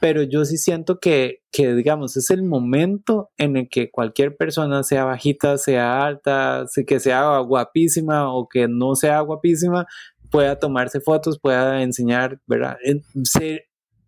Pero 0.00 0.22
yo 0.22 0.44
sí 0.44 0.58
siento 0.58 1.00
que, 1.00 1.40
que, 1.50 1.74
digamos, 1.74 2.16
es 2.16 2.30
el 2.30 2.42
momento 2.42 3.30
en 3.38 3.56
el 3.56 3.68
que 3.68 3.90
cualquier 3.90 4.36
persona, 4.36 4.82
sea 4.82 5.04
bajita, 5.04 5.56
sea 5.56 6.04
alta, 6.04 6.66
que 6.86 7.00
sea 7.00 7.38
guapísima 7.38 8.32
o 8.32 8.46
que 8.48 8.68
no 8.68 8.96
sea 8.96 9.20
guapísima, 9.20 9.86
pueda 10.34 10.58
tomarse 10.58 11.00
fotos, 11.00 11.38
pueda 11.38 11.80
enseñar, 11.84 12.40
¿verdad? 12.48 12.76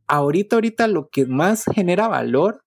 ahorita, 0.09 0.57
ahorita 0.57 0.89
lo 0.89 1.09
que 1.09 1.25
más 1.25 1.67
genera 1.73 2.09
valor, 2.09 2.65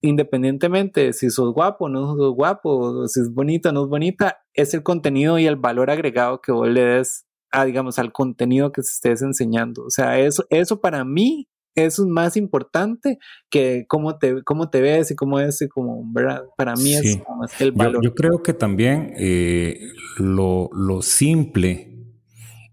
independientemente 0.00 1.02
de 1.02 1.12
si 1.12 1.30
sos 1.30 1.54
guapo 1.54 1.84
o 1.84 1.88
no 1.88 2.16
sos 2.16 2.34
guapo, 2.34 3.06
si 3.06 3.20
es 3.20 3.32
bonita 3.32 3.68
o 3.68 3.72
no 3.72 3.84
es 3.84 3.88
bonita, 3.88 4.38
es 4.52 4.74
el 4.74 4.82
contenido 4.82 5.38
y 5.38 5.46
el 5.46 5.54
valor 5.54 5.92
agregado 5.92 6.40
que 6.40 6.50
vos 6.50 6.68
le 6.68 6.84
des 6.84 7.24
a, 7.52 7.64
digamos, 7.64 8.00
al 8.00 8.10
contenido 8.10 8.72
que 8.72 8.82
se 8.82 8.94
estés 8.94 9.22
enseñando. 9.22 9.84
O 9.84 9.90
sea, 9.90 10.18
eso, 10.18 10.44
eso 10.50 10.80
para 10.80 11.04
mí 11.04 11.48
eso 11.76 12.02
es 12.02 12.08
más 12.08 12.36
importante 12.36 13.18
que 13.48 13.86
cómo 13.86 14.18
te, 14.18 14.42
cómo 14.42 14.70
te 14.70 14.80
ves 14.80 15.12
y 15.12 15.14
cómo 15.14 15.38
es, 15.38 15.62
y 15.62 15.68
como, 15.68 16.02
¿verdad? 16.12 16.42
Para 16.56 16.74
mí 16.74 16.94
es 16.94 17.20
el 17.60 17.70
valor. 17.70 18.02
Yo, 18.02 18.12
creo 18.12 18.42
que 18.42 18.52
también 18.52 19.14
eh, 19.16 19.78
lo, 20.18 20.68
lo 20.74 21.00
simple 21.00 21.91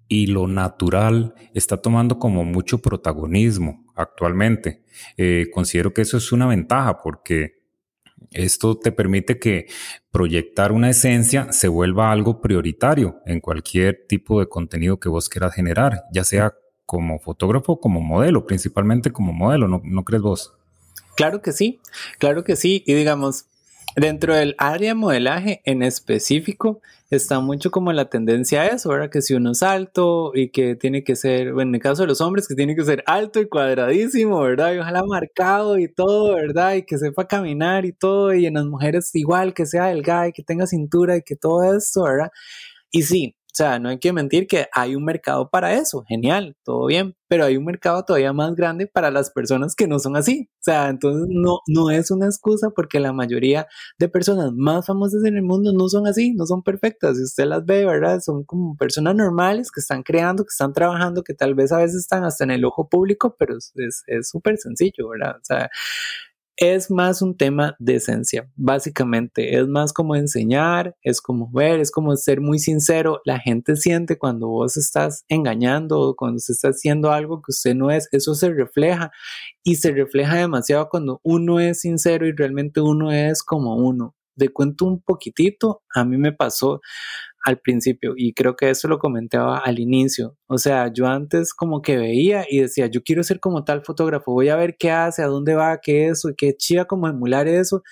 y 0.09 0.27
lo 0.27 0.47
natural 0.47 1.35
está 1.53 1.77
tomando 1.77 2.19
como 2.19 2.43
mucho 2.43 2.81
protagonismo 2.81 3.85
actualmente. 3.95 4.83
Eh, 5.15 5.47
considero 5.53 5.93
que 5.93 6.01
eso 6.01 6.17
es 6.17 6.31
una 6.33 6.47
ventaja 6.47 6.97
porque 7.01 7.59
esto 8.31 8.77
te 8.77 8.91
permite 8.91 9.39
que 9.39 9.67
proyectar 10.11 10.71
una 10.71 10.89
esencia 10.89 11.53
se 11.53 11.67
vuelva 11.67 12.11
algo 12.11 12.41
prioritario 12.41 13.21
en 13.25 13.39
cualquier 13.39 14.05
tipo 14.07 14.39
de 14.39 14.49
contenido 14.49 14.99
que 14.99 15.09
vos 15.09 15.29
quieras 15.29 15.53
generar, 15.53 16.03
ya 16.11 16.23
sea 16.23 16.53
como 16.85 17.19
fotógrafo, 17.19 17.79
como 17.79 18.01
modelo, 18.01 18.45
principalmente 18.45 19.11
como 19.11 19.31
modelo, 19.31 19.67
¿no, 19.67 19.79
no 19.83 20.03
crees 20.03 20.23
vos? 20.23 20.53
Claro 21.15 21.41
que 21.41 21.51
sí, 21.51 21.79
claro 22.17 22.43
que 22.43 22.55
sí. 22.55 22.83
Y 22.87 22.93
digamos, 22.93 23.45
Dentro 23.99 24.33
del 24.33 24.55
área 24.57 24.91
de 24.91 24.95
modelaje 24.95 25.61
en 25.65 25.83
específico 25.83 26.79
está 27.09 27.41
mucho 27.41 27.69
como 27.69 27.91
la 27.91 28.09
tendencia 28.09 28.61
a 28.61 28.67
eso, 28.67 28.87
¿verdad? 28.87 29.09
Que 29.09 29.21
si 29.21 29.33
uno 29.33 29.51
es 29.51 29.61
alto 29.61 30.31
y 30.33 30.51
que 30.51 30.77
tiene 30.77 31.03
que 31.03 31.17
ser, 31.17 31.51
bueno, 31.51 31.71
en 31.71 31.75
el 31.75 31.81
caso 31.81 32.03
de 32.03 32.07
los 32.07 32.21
hombres, 32.21 32.47
que 32.47 32.55
tiene 32.55 32.77
que 32.77 32.85
ser 32.85 33.03
alto 33.07 33.41
y 33.41 33.49
cuadradísimo, 33.49 34.39
¿verdad? 34.39 34.73
Y 34.73 34.77
ojalá 34.77 35.03
marcado 35.03 35.77
y 35.77 35.93
todo, 35.93 36.35
¿verdad? 36.35 36.75
Y 36.75 36.83
que 36.83 36.97
sepa 36.97 37.27
caminar 37.27 37.85
y 37.85 37.91
todo, 37.91 38.33
y 38.33 38.45
en 38.45 38.53
las 38.53 38.65
mujeres 38.67 39.13
igual, 39.15 39.53
que 39.53 39.65
sea 39.65 39.87
delgada 39.87 40.29
y 40.29 40.31
que 40.31 40.43
tenga 40.43 40.65
cintura 40.65 41.17
y 41.17 41.21
que 41.21 41.35
todo 41.35 41.75
esto, 41.75 42.03
¿verdad? 42.03 42.29
Y 42.91 43.03
sí, 43.03 43.35
o 43.51 43.55
sea, 43.55 43.79
no 43.79 43.89
hay 43.89 43.97
que 43.97 44.13
mentir 44.13 44.45
que 44.45 44.67
hay 44.73 44.95
un 44.95 45.03
mercado 45.03 45.49
para 45.49 45.73
eso, 45.73 46.03
genial, 46.07 46.55
todo 46.63 46.85
bien, 46.85 47.15
pero 47.27 47.45
hay 47.45 47.57
un 47.57 47.65
mercado 47.65 48.05
todavía 48.05 48.31
más 48.31 48.55
grande 48.55 48.85
para 48.85 49.09
las 49.09 49.31
personas 49.31 49.75
que 49.75 49.87
no 49.87 49.97
son 49.97 50.15
así. 50.15 50.49
O 50.59 50.61
sea, 50.61 50.89
entonces 50.89 51.27
no, 51.29 51.59
no 51.67 51.89
es 51.89 52.11
una 52.11 52.27
excusa 52.27 52.69
porque 52.69 52.99
la 52.99 53.11
mayoría 53.11 53.67
de 53.97 54.07
personas 54.07 54.51
más 54.55 54.85
famosas 54.85 55.23
en 55.25 55.35
el 55.35 55.41
mundo 55.41 55.73
no 55.73 55.89
son 55.89 56.05
así, 56.05 56.31
no 56.33 56.45
son 56.45 56.61
perfectas. 56.61 57.17
Si 57.17 57.23
usted 57.23 57.45
las 57.45 57.65
ve, 57.65 57.85
¿verdad? 57.85 58.19
Son 58.21 58.43
como 58.43 58.77
personas 58.77 59.15
normales 59.15 59.71
que 59.71 59.79
están 59.81 60.03
creando, 60.03 60.43
que 60.43 60.51
están 60.51 60.73
trabajando, 60.73 61.23
que 61.23 61.33
tal 61.33 61.55
vez 61.55 61.71
a 61.71 61.79
veces 61.79 61.97
están 61.97 62.23
hasta 62.25 62.43
en 62.43 62.51
el 62.51 62.63
ojo 62.65 62.87
público, 62.87 63.35
pero 63.37 63.57
es 63.57 64.29
súper 64.29 64.57
sencillo, 64.57 65.09
¿verdad? 65.09 65.37
O 65.37 65.43
sea, 65.43 65.69
es 66.59 66.91
más 66.91 67.21
un 67.21 67.37
tema 67.37 67.75
de 67.79 67.95
esencia, 67.95 68.49
básicamente. 68.55 69.57
Es 69.57 69.67
más 69.67 69.93
como 69.93 70.15
enseñar, 70.15 70.95
es 71.01 71.21
como 71.21 71.49
ver, 71.51 71.79
es 71.79 71.89
como 71.89 72.15
ser 72.17 72.41
muy 72.41 72.59
sincero. 72.59 73.21
La 73.23 73.39
gente 73.39 73.77
siente 73.77 74.17
cuando 74.17 74.49
vos 74.49 74.75
estás 74.75 75.23
engañando, 75.29 76.15
cuando 76.17 76.39
se 76.39 76.51
está 76.51 76.69
haciendo 76.69 77.11
algo 77.11 77.41
que 77.41 77.51
usted 77.51 77.75
no 77.75 77.91
es, 77.91 78.09
eso 78.11 78.35
se 78.35 78.51
refleja 78.51 79.09
y 79.63 79.75
se 79.75 79.91
refleja 79.91 80.35
demasiado 80.35 80.89
cuando 80.89 81.21
uno 81.23 81.61
es 81.61 81.79
sincero 81.79 82.27
y 82.27 82.33
realmente 82.33 82.81
uno 82.81 83.11
es 83.11 83.41
como 83.41 83.75
uno. 83.77 84.15
De 84.35 84.49
cuento 84.49 84.85
un 84.85 85.01
poquitito, 85.01 85.81
a 85.93 86.03
mí 86.03 86.17
me 86.17 86.33
pasó 86.33 86.81
al 87.45 87.59
principio 87.59 88.13
y 88.17 88.33
creo 88.33 88.55
que 88.55 88.69
eso 88.69 88.87
lo 88.87 88.99
comentaba 88.99 89.59
al 89.59 89.79
inicio. 89.79 90.37
O 90.47 90.57
sea, 90.57 90.91
yo 90.93 91.07
antes 91.07 91.53
como 91.53 91.81
que 91.81 91.97
veía 91.97 92.45
y 92.49 92.61
decía, 92.61 92.87
yo 92.87 93.01
quiero 93.03 93.23
ser 93.23 93.39
como 93.39 93.63
tal 93.63 93.83
fotógrafo, 93.83 94.33
voy 94.33 94.49
a 94.49 94.55
ver 94.55 94.75
qué 94.77 94.91
hace, 94.91 95.23
a 95.23 95.27
dónde 95.27 95.55
va, 95.55 95.79
qué 95.81 96.07
eso, 96.07 96.29
qué 96.37 96.55
chía 96.55 96.85
como 96.85 97.07
emular 97.07 97.47
eso. 97.47 97.83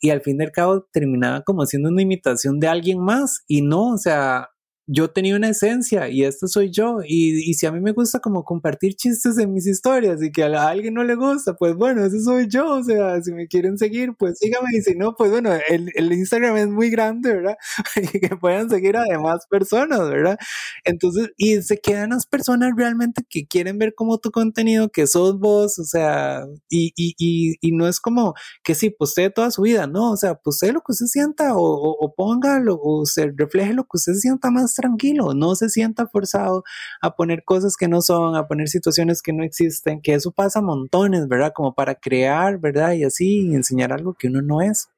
Y 0.00 0.10
al 0.10 0.20
fin 0.20 0.40
y 0.40 0.44
al 0.44 0.52
cabo 0.52 0.86
terminaba 0.92 1.42
como 1.42 1.62
haciendo 1.62 1.88
una 1.88 2.02
imitación 2.02 2.60
de 2.60 2.68
alguien 2.68 3.00
más 3.00 3.42
y 3.46 3.62
no, 3.62 3.92
o 3.92 3.98
sea, 3.98 4.50
yo 4.86 5.10
tenía 5.10 5.36
una 5.36 5.48
esencia 5.48 6.08
y 6.08 6.24
esta 6.24 6.46
soy 6.48 6.70
yo. 6.70 6.98
Y, 7.06 7.50
y, 7.50 7.54
si 7.54 7.66
a 7.66 7.72
mí 7.72 7.80
me 7.80 7.92
gusta 7.92 8.20
como 8.20 8.44
compartir 8.44 8.94
chistes 8.94 9.38
en 9.38 9.52
mis 9.52 9.66
historias 9.66 10.22
y 10.22 10.30
que 10.30 10.44
a, 10.44 10.68
alguien 10.68 10.94
no 10.94 11.04
le 11.04 11.14
gusta, 11.14 11.54
pues 11.54 11.74
bueno, 11.74 12.04
eso 12.04 12.18
soy 12.20 12.48
yo. 12.48 12.68
O 12.70 12.82
sea, 12.84 13.20
si 13.22 13.32
me 13.32 13.48
quieren 13.48 13.78
seguir, 13.78 14.14
pues 14.18 14.38
síganme. 14.38 14.70
Y 14.72 14.82
si 14.82 14.94
no, 14.94 15.14
pues 15.14 15.30
bueno, 15.30 15.50
el, 15.68 15.90
el 15.94 16.12
Instagram 16.12 16.56
es 16.56 16.68
muy 16.68 16.90
grande, 16.90 17.34
¿verdad? 17.34 17.56
y 18.14 18.20
que 18.20 18.36
puedan 18.36 18.70
seguir 18.70 18.96
a 18.96 19.04
personas, 19.48 20.08
¿verdad? 20.08 20.38
Entonces, 20.84 21.30
y 21.36 21.60
se 21.62 21.78
quedan 21.78 22.10
las 22.10 22.26
personas 22.26 22.72
realmente 22.76 23.22
que 23.28 23.46
quieren 23.46 23.78
ver 23.78 23.94
como 23.94 24.18
tu 24.18 24.30
contenido, 24.30 24.88
que 24.88 25.06
sos 25.06 25.38
vos, 25.38 25.78
o 25.78 25.84
sea, 25.84 26.46
y, 26.68 26.92
y, 26.96 27.56
y, 27.60 27.72
no 27.72 27.86
es 27.88 28.00
como 28.00 28.34
que 28.62 28.74
sí, 28.74 28.90
postee 28.90 29.30
toda 29.30 29.50
su 29.50 29.62
vida, 29.62 29.86
no, 29.86 30.12
o 30.12 30.16
sea, 30.16 30.36
postee 30.36 30.72
lo 30.72 30.80
que 30.80 30.92
usted 30.92 31.06
sienta 31.06 31.54
o, 31.54 31.60
o, 31.60 31.96
o 31.98 32.14
póngalo 32.14 32.78
o 32.82 33.04
se 33.06 33.32
refleje 33.36 33.74
lo 33.74 33.84
que 33.84 33.96
usted 33.96 34.14
sienta 34.14 34.50
más 34.50 34.74
tranquilo, 34.76 35.34
no 35.34 35.54
se 35.56 35.68
sienta 35.68 36.06
forzado 36.06 36.62
a 37.02 37.16
poner 37.16 37.44
cosas 37.44 37.76
que 37.76 37.88
no 37.88 38.02
son, 38.02 38.36
a 38.36 38.46
poner 38.46 38.68
situaciones 38.68 39.22
que 39.22 39.32
no 39.32 39.42
existen, 39.42 40.00
que 40.00 40.14
eso 40.14 40.32
pasa 40.32 40.60
montones, 40.62 41.28
¿verdad? 41.28 41.52
Como 41.54 41.74
para 41.74 41.94
crear, 41.96 42.58
¿verdad? 42.60 42.92
Y 42.92 43.04
así 43.04 43.54
enseñar 43.54 43.92
algo 43.92 44.14
que 44.14 44.28
uno 44.28 44.42
no 44.42 44.62
es. 44.62 44.88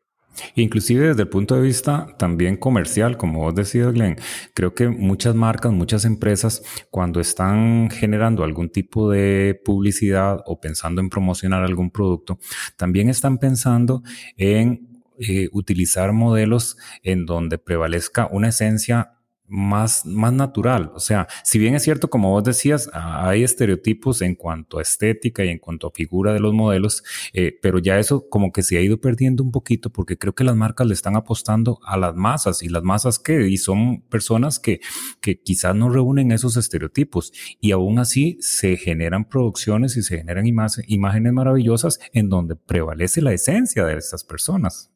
Inclusive 0.55 1.09
desde 1.09 1.23
el 1.23 1.29
punto 1.29 1.57
de 1.57 1.63
vista 1.63 2.15
también 2.19 2.57
comercial, 2.57 3.17
como 3.17 3.41
vos 3.41 3.55
decías, 3.55 3.93
Glenn, 3.93 4.17
creo 4.55 4.75
que 4.75 4.89
muchas 4.89 5.35
marcas, 5.35 5.73
muchas 5.73 6.05
empresas, 6.05 6.63
cuando 6.91 7.21
están 7.21 7.91
generando 7.91 8.45
algún 8.45 8.71
tipo 8.71 9.11
de 9.11 9.61
publicidad 9.65 10.43
o 10.47 10.61
pensando 10.61 11.01
en 11.01 11.11
promocionar 11.11 11.65
algún 11.65 11.91
producto, 11.91 12.39
también 12.77 13.09
están 13.09 13.39
pensando 13.39 14.03
en 14.37 15.03
eh, 15.19 15.49
utilizar 15.53 16.13
modelos 16.13 16.77
en 17.03 17.27
donde 17.27 17.59
prevalezca 17.59 18.29
una 18.31 18.49
esencia 18.49 19.18
más, 19.49 20.05
más 20.07 20.33
natural. 20.33 20.93
O 20.95 21.01
sea, 21.01 21.27
si 21.43 21.59
bien 21.59 21.75
es 21.75 21.83
cierto, 21.83 22.11
como 22.11 22.31
vos 22.31 22.45
decías, 22.45 22.91
hay 22.93 23.43
estereotipos 23.43 24.23
en 24.23 24.35
cuanto 24.35 24.79
a 24.79 24.83
estética 24.83 25.45
y 25.45 25.49
en 25.49 25.59
cuanto 25.59 25.89
a 25.89 25.91
figura 25.91 26.33
de 26.33 26.41
los 26.41 26.53
modelos, 26.55 27.03
eh, 27.33 27.59
pero 27.61 27.79
ya 27.79 27.99
eso 27.99 28.29
como 28.29 28.53
que 28.53 28.63
se 28.63 28.79
ha 28.79 28.81
ido 28.81 29.01
perdiendo 29.01 29.43
un 29.43 29.51
poquito 29.51 29.91
porque 29.91 30.19
creo 30.19 30.35
que 30.35 30.45
las 30.45 30.57
marcas 30.57 30.87
le 30.87 30.95
están 30.95 31.17
apostando 31.17 31.81
a 31.85 31.97
las 31.97 32.15
masas 32.15 32.63
y 32.63 32.69
las 32.69 32.83
masas 32.83 33.19
que, 33.19 33.49
y 33.49 33.57
son 33.57 34.03
personas 34.03 34.59
que, 34.59 34.81
que 35.21 35.41
quizás 35.41 35.75
no 35.75 35.89
reúnen 35.89 36.33
esos 36.33 36.57
estereotipos 36.57 37.33
y 37.61 37.73
aún 37.73 37.99
así 37.99 38.39
se 38.41 38.77
generan 38.77 39.29
producciones 39.29 39.97
y 39.97 40.03
se 40.03 40.19
generan 40.19 40.47
imágenes 40.47 41.33
maravillosas 41.33 42.01
en 42.13 42.29
donde 42.29 42.57
prevalece 42.57 43.23
la 43.23 43.33
esencia 43.33 43.85
de 43.85 43.97
estas 43.97 44.25
personas. 44.25 44.93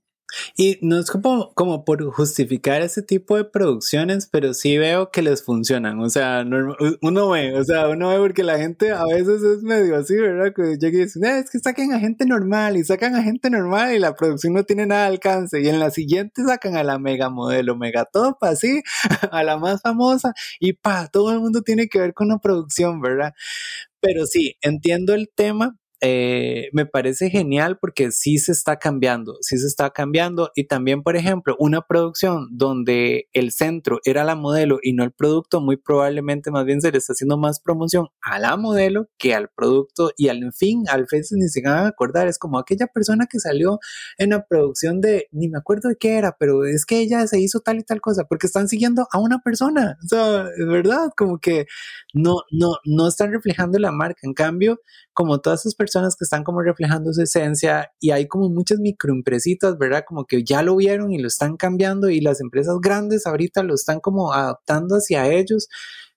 Y 0.56 0.78
no 0.82 0.98
es 0.98 1.10
como, 1.10 1.52
como 1.54 1.84
por 1.84 2.04
justificar 2.10 2.82
ese 2.82 3.02
tipo 3.02 3.36
de 3.36 3.44
producciones, 3.44 4.28
pero 4.30 4.54
sí 4.54 4.78
veo 4.78 5.10
que 5.10 5.22
les 5.22 5.44
funcionan. 5.44 6.00
O 6.00 6.10
sea, 6.10 6.44
uno 7.00 7.28
ve, 7.30 7.58
o 7.58 7.64
sea, 7.64 7.88
uno 7.88 8.08
ve 8.08 8.18
porque 8.18 8.42
la 8.42 8.58
gente 8.58 8.90
a 8.92 9.04
veces 9.04 9.42
es 9.42 9.62
medio 9.62 9.96
así, 9.96 10.14
¿verdad? 10.16 10.52
Que 10.54 10.76
llega 10.78 10.98
y 10.98 11.04
dice, 11.04 11.20
es 11.38 11.50
que 11.50 11.58
saquen 11.58 11.92
a 11.92 12.00
gente 12.00 12.26
normal 12.26 12.76
y 12.76 12.84
sacan 12.84 13.14
a 13.16 13.22
gente 13.22 13.50
normal 13.50 13.94
y 13.94 13.98
la 13.98 14.14
producción 14.14 14.54
no 14.54 14.64
tiene 14.64 14.86
nada 14.86 15.02
de 15.02 15.08
alcance. 15.08 15.60
Y 15.60 15.68
en 15.68 15.78
la 15.78 15.90
siguiente 15.90 16.42
sacan 16.44 16.76
a 16.76 16.84
la 16.84 16.98
mega 16.98 17.30
modelo, 17.30 17.76
mega 17.76 18.04
top, 18.04 18.36
así, 18.42 18.82
a 19.30 19.42
la 19.42 19.56
más 19.58 19.82
famosa 19.82 20.32
y 20.60 20.74
pa, 20.74 21.08
todo 21.08 21.32
el 21.32 21.40
mundo 21.40 21.62
tiene 21.62 21.88
que 21.88 21.98
ver 21.98 22.14
con 22.14 22.28
la 22.28 22.38
producción, 22.38 23.00
¿verdad? 23.00 23.34
Pero 24.00 24.26
sí, 24.26 24.56
entiendo 24.62 25.14
el 25.14 25.30
tema, 25.34 25.76
eh, 26.04 26.68
me 26.72 26.84
parece 26.84 27.30
genial 27.30 27.78
porque 27.80 28.10
sí 28.10 28.38
se 28.38 28.50
está 28.50 28.80
cambiando, 28.80 29.36
sí 29.40 29.56
se 29.56 29.68
está 29.68 29.90
cambiando. 29.90 30.50
Y 30.56 30.64
también, 30.64 31.04
por 31.04 31.14
ejemplo, 31.14 31.54
una 31.60 31.82
producción 31.82 32.48
donde 32.50 33.28
el 33.32 33.52
centro 33.52 34.00
era 34.04 34.24
la 34.24 34.34
modelo 34.34 34.80
y 34.82 34.94
no 34.94 35.04
el 35.04 35.12
producto, 35.12 35.60
muy 35.60 35.76
probablemente 35.76 36.50
más 36.50 36.64
bien 36.64 36.80
se 36.80 36.90
le 36.90 36.98
está 36.98 37.12
haciendo 37.12 37.38
más 37.38 37.60
promoción 37.60 38.08
a 38.20 38.40
la 38.40 38.56
modelo 38.56 39.08
que 39.16 39.32
al 39.32 39.48
producto 39.48 40.10
y 40.16 40.26
al 40.26 40.52
fin, 40.52 40.82
al 40.88 41.06
veces 41.10 41.38
ni 41.38 41.48
se 41.48 41.62
van 41.62 41.84
a 41.84 41.86
acordar. 41.86 42.26
Es 42.26 42.38
como 42.38 42.58
aquella 42.58 42.88
persona 42.88 43.28
que 43.30 43.38
salió 43.38 43.78
en 44.18 44.30
la 44.30 44.44
producción 44.44 45.00
de, 45.00 45.28
ni 45.30 45.48
me 45.48 45.58
acuerdo 45.58 45.88
de 45.88 45.96
qué 45.96 46.16
era, 46.18 46.36
pero 46.36 46.64
es 46.64 46.84
que 46.84 46.98
ella 46.98 47.24
se 47.28 47.38
hizo 47.38 47.60
tal 47.60 47.78
y 47.78 47.84
tal 47.84 48.00
cosa 48.00 48.24
porque 48.24 48.48
están 48.48 48.66
siguiendo 48.66 49.06
a 49.12 49.20
una 49.20 49.38
persona. 49.38 49.98
O 50.04 50.08
sea, 50.08 50.48
es 50.58 50.66
verdad, 50.66 51.10
como 51.16 51.38
que 51.38 51.66
no, 52.12 52.42
no, 52.50 52.72
no 52.84 53.06
están 53.06 53.30
reflejando 53.32 53.78
la 53.78 53.92
marca. 53.92 54.20
En 54.24 54.34
cambio, 54.34 54.80
como 55.12 55.40
todas 55.40 55.60
esas 55.60 55.74
personas 55.74 56.16
que 56.16 56.24
están 56.24 56.44
como 56.44 56.62
reflejando 56.62 57.12
su 57.12 57.22
esencia 57.22 57.92
y 58.00 58.10
hay 58.10 58.28
como 58.28 58.48
muchas 58.48 58.78
microempresitas, 58.78 59.78
¿verdad? 59.78 60.04
Como 60.06 60.24
que 60.24 60.44
ya 60.44 60.62
lo 60.62 60.76
vieron 60.76 61.12
y 61.12 61.18
lo 61.18 61.28
están 61.28 61.56
cambiando 61.56 62.08
y 62.08 62.20
las 62.20 62.40
empresas 62.40 62.76
grandes 62.80 63.26
ahorita 63.26 63.62
lo 63.62 63.74
están 63.74 64.00
como 64.00 64.32
adaptando 64.32 64.96
hacia 64.96 65.28
ellos 65.28 65.68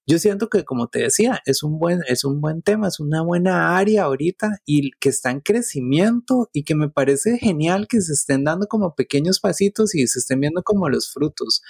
yo 0.07 0.19
siento 0.19 0.49
que, 0.49 0.63
como 0.63 0.87
te 0.87 0.99
decía, 0.99 1.41
es 1.45 1.63
un 1.63 1.79
buen, 1.79 2.01
es 2.07 2.23
un 2.23 2.41
buen 2.41 2.61
tema, 2.61 2.87
es 2.87 2.99
una 2.99 3.21
buena 3.21 3.77
área 3.77 4.03
ahorita 4.03 4.59
y 4.65 4.91
que 4.99 5.09
está 5.09 5.31
en 5.31 5.39
crecimiento 5.39 6.49
y 6.53 6.63
que 6.63 6.75
me 6.75 6.89
parece 6.89 7.37
genial 7.37 7.87
que 7.87 8.01
se 8.01 8.13
estén 8.13 8.43
dando 8.43 8.67
como 8.67 8.93
pequeños 8.95 9.39
pasitos 9.39 9.95
y 9.95 10.05
se 10.07 10.19
estén 10.19 10.39
viendo 10.39 10.61
como 10.63 10.89
los 10.89 11.11
frutos, 11.11 11.61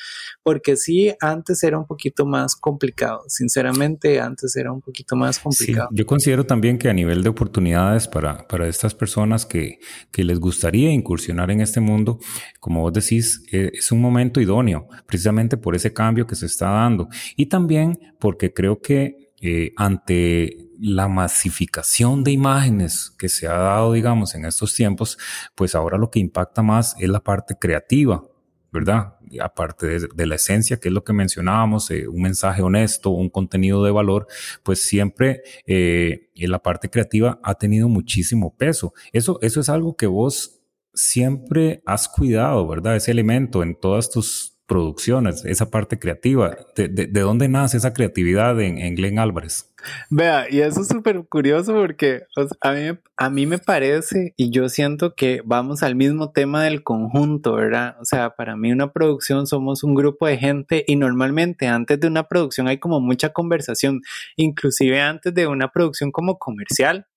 porque 0.44 0.75
sí, 0.75 1.13
antes 1.22 1.63
era 1.63 1.77
un 1.77 1.86
poquito 1.86 2.25
más 2.25 2.56
complicado, 2.56 3.24
sinceramente, 3.27 4.20
antes 4.20 4.56
era 4.56 4.72
un 4.72 4.82
poquito 4.82 5.15
más 5.15 5.39
complicado. 5.39 5.89
yo 5.92 6.06
considero 6.06 6.46
también 6.46 6.77
que 6.77 6.89
a 6.89 6.94
nivel 6.94 7.24
de 7.24 7.30
oportunidades 7.30 8.08
para, 8.08 8.48
para 8.48 8.68
estas 8.68 8.94
personas 8.94 9.46
que, 9.46 9.80
que 10.12 10.24
les 10.24 10.39
gustaría 10.39 10.92
incursionar 10.92 11.51
en 11.51 11.62
este 11.62 11.80
mundo, 11.80 12.20
como 12.60 12.82
vos 12.82 12.94
decís, 12.94 13.44
eh, 13.51 13.72
es 13.74 13.92
un 13.92 14.01
momento 14.01 14.42
idóneo, 14.42 14.88
precisamente 15.06 15.58
por 15.58 15.75
ese 15.75 15.94
cambio 15.94 16.27
que 16.27 16.36
se 16.36 16.46
está 16.46 16.70
dando. 16.70 17.08
Y 17.36 17.48
también 17.48 18.00
porque 18.25 18.55
creo 18.55 18.82
que 18.82 19.34
eh, 19.39 19.72
ante 19.77 20.72
la 20.79 21.08
masificación 21.08 22.24
de 22.24 22.32
imágenes 22.32 23.13
que 23.20 23.29
se 23.29 23.46
ha 23.46 23.53
dado, 23.53 23.94
digamos, 23.94 24.34
en 24.34 24.46
estos 24.46 24.74
tiempos, 24.74 25.20
pues 25.53 25.75
ahora 25.75 26.00
lo 26.00 26.10
que 26.10 26.17
impacta 26.17 26.63
más 26.63 26.96
es 26.98 27.08
la 27.08 27.20
parte 27.20 27.53
creativa, 27.53 28.25
¿verdad? 28.72 29.13
aparte 29.39 30.00
de, 30.00 30.25
la 30.25 30.34
esencia, 30.34 30.77
que 30.77 30.88
es 30.88 30.94
lo 30.96 31.03
que 31.03 31.13
mencionábamos, 31.13 31.91
eh, 31.91 32.08
un 32.08 32.24
mensaje 32.24 32.63
honesto, 32.63 33.12
un 33.12 33.29
contenido 33.29 33.84
de 33.84 33.91
valor, 33.91 34.25
pues 34.63 34.82
siempre 34.82 35.44
eh, 35.67 36.32
en 36.34 36.50
la 36.50 36.63
parte 36.63 36.89
creativa 36.89 37.39
ha 37.44 37.53
tenido 37.53 37.89
muchísimo 37.89 38.58
peso. 38.58 38.96
Eso, 39.13 39.38
eso 39.44 39.60
es 39.60 39.70
algo 39.70 39.96
que 39.96 40.08
vos 40.08 40.63
siempre 40.96 41.84
has 41.86 42.10
cuidado, 42.10 42.67
¿verdad? 42.67 42.96
Ese 42.96 43.12
elemento 43.12 43.62
en 43.62 43.79
todas 43.79 44.10
tus, 44.10 44.54
producciones, 44.65 45.45
esa 45.45 45.69
parte 45.69 46.00
creativa. 46.00 46.57
¿De, 46.75 46.88
de, 46.88 47.19
dónde 47.22 47.48
nace 47.48 47.77
esa 47.77 47.93
creatividad 47.93 48.60
en, 48.62 48.77
en 48.79 48.95
Glenn 48.95 49.19
Álvarez? 49.19 49.72
Vea, 50.10 50.48
y 50.50 50.62
eso 50.62 50.81
es 50.81 50.88
súper 50.88 51.25
curioso 51.27 51.74
porque 51.74 52.24
a, 52.62 52.72
mí, 52.72 52.98
a 53.17 53.29
mí 53.29 53.45
me 53.45 53.60
parece 53.60 54.34
y 54.36 54.50
yo 54.50 54.69
siento 54.69 55.13
que 55.13 55.41
vamos 55.45 55.84
al 55.84 55.95
mismo 55.95 56.31
tema 56.31 56.63
del 56.63 56.84
conjunto, 56.84 57.53
¿verdad? 57.53 57.95
O 58.01 58.05
sea, 58.05 58.31
para 58.36 58.55
mí 58.55 58.72
una 58.72 58.91
producción 58.91 59.45
somos 59.45 59.84
un 59.84 59.93
grupo 59.93 60.25
de 60.25 60.38
gente 60.38 60.84
y 60.88 60.95
normalmente 60.95 61.67
antes 61.67 62.00
de 62.00 62.07
una 62.07 62.24
producción 62.24 62.67
hay 62.67 62.79
como 62.79 63.00
mucha 63.00 63.29
conversación, 63.29 64.01
inclusive 64.36 65.00
antes 65.01 65.34
de 65.34 65.48
una 65.48 65.72
producción 65.72 66.12
como 66.12 66.39
comercial, 66.39 67.07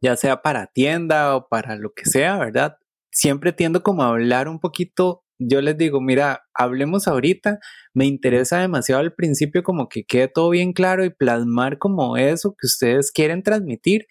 ya 0.00 0.16
sea 0.16 0.42
para 0.42 0.66
tienda 0.66 1.36
o 1.36 1.48
para 1.48 1.76
lo 1.76 1.92
que 1.92 2.06
sea, 2.06 2.38
¿verdad? 2.38 2.78
Siempre 3.12 3.52
tiendo 3.52 3.82
como 3.82 4.02
a 4.02 4.08
hablar 4.08 4.48
un 4.48 4.58
poquito 4.58 5.22
yo 5.40 5.60
les 5.62 5.76
digo, 5.78 6.00
mira, 6.00 6.42
hablemos 6.54 7.08
ahorita, 7.08 7.58
me 7.94 8.06
interesa 8.06 8.60
demasiado 8.60 9.00
al 9.00 9.14
principio 9.14 9.62
como 9.62 9.88
que 9.88 10.04
quede 10.04 10.28
todo 10.28 10.50
bien 10.50 10.72
claro 10.72 11.04
y 11.04 11.10
plasmar 11.10 11.78
como 11.78 12.16
eso 12.16 12.54
que 12.60 12.66
ustedes 12.66 13.10
quieren 13.12 13.42
transmitir, 13.42 14.06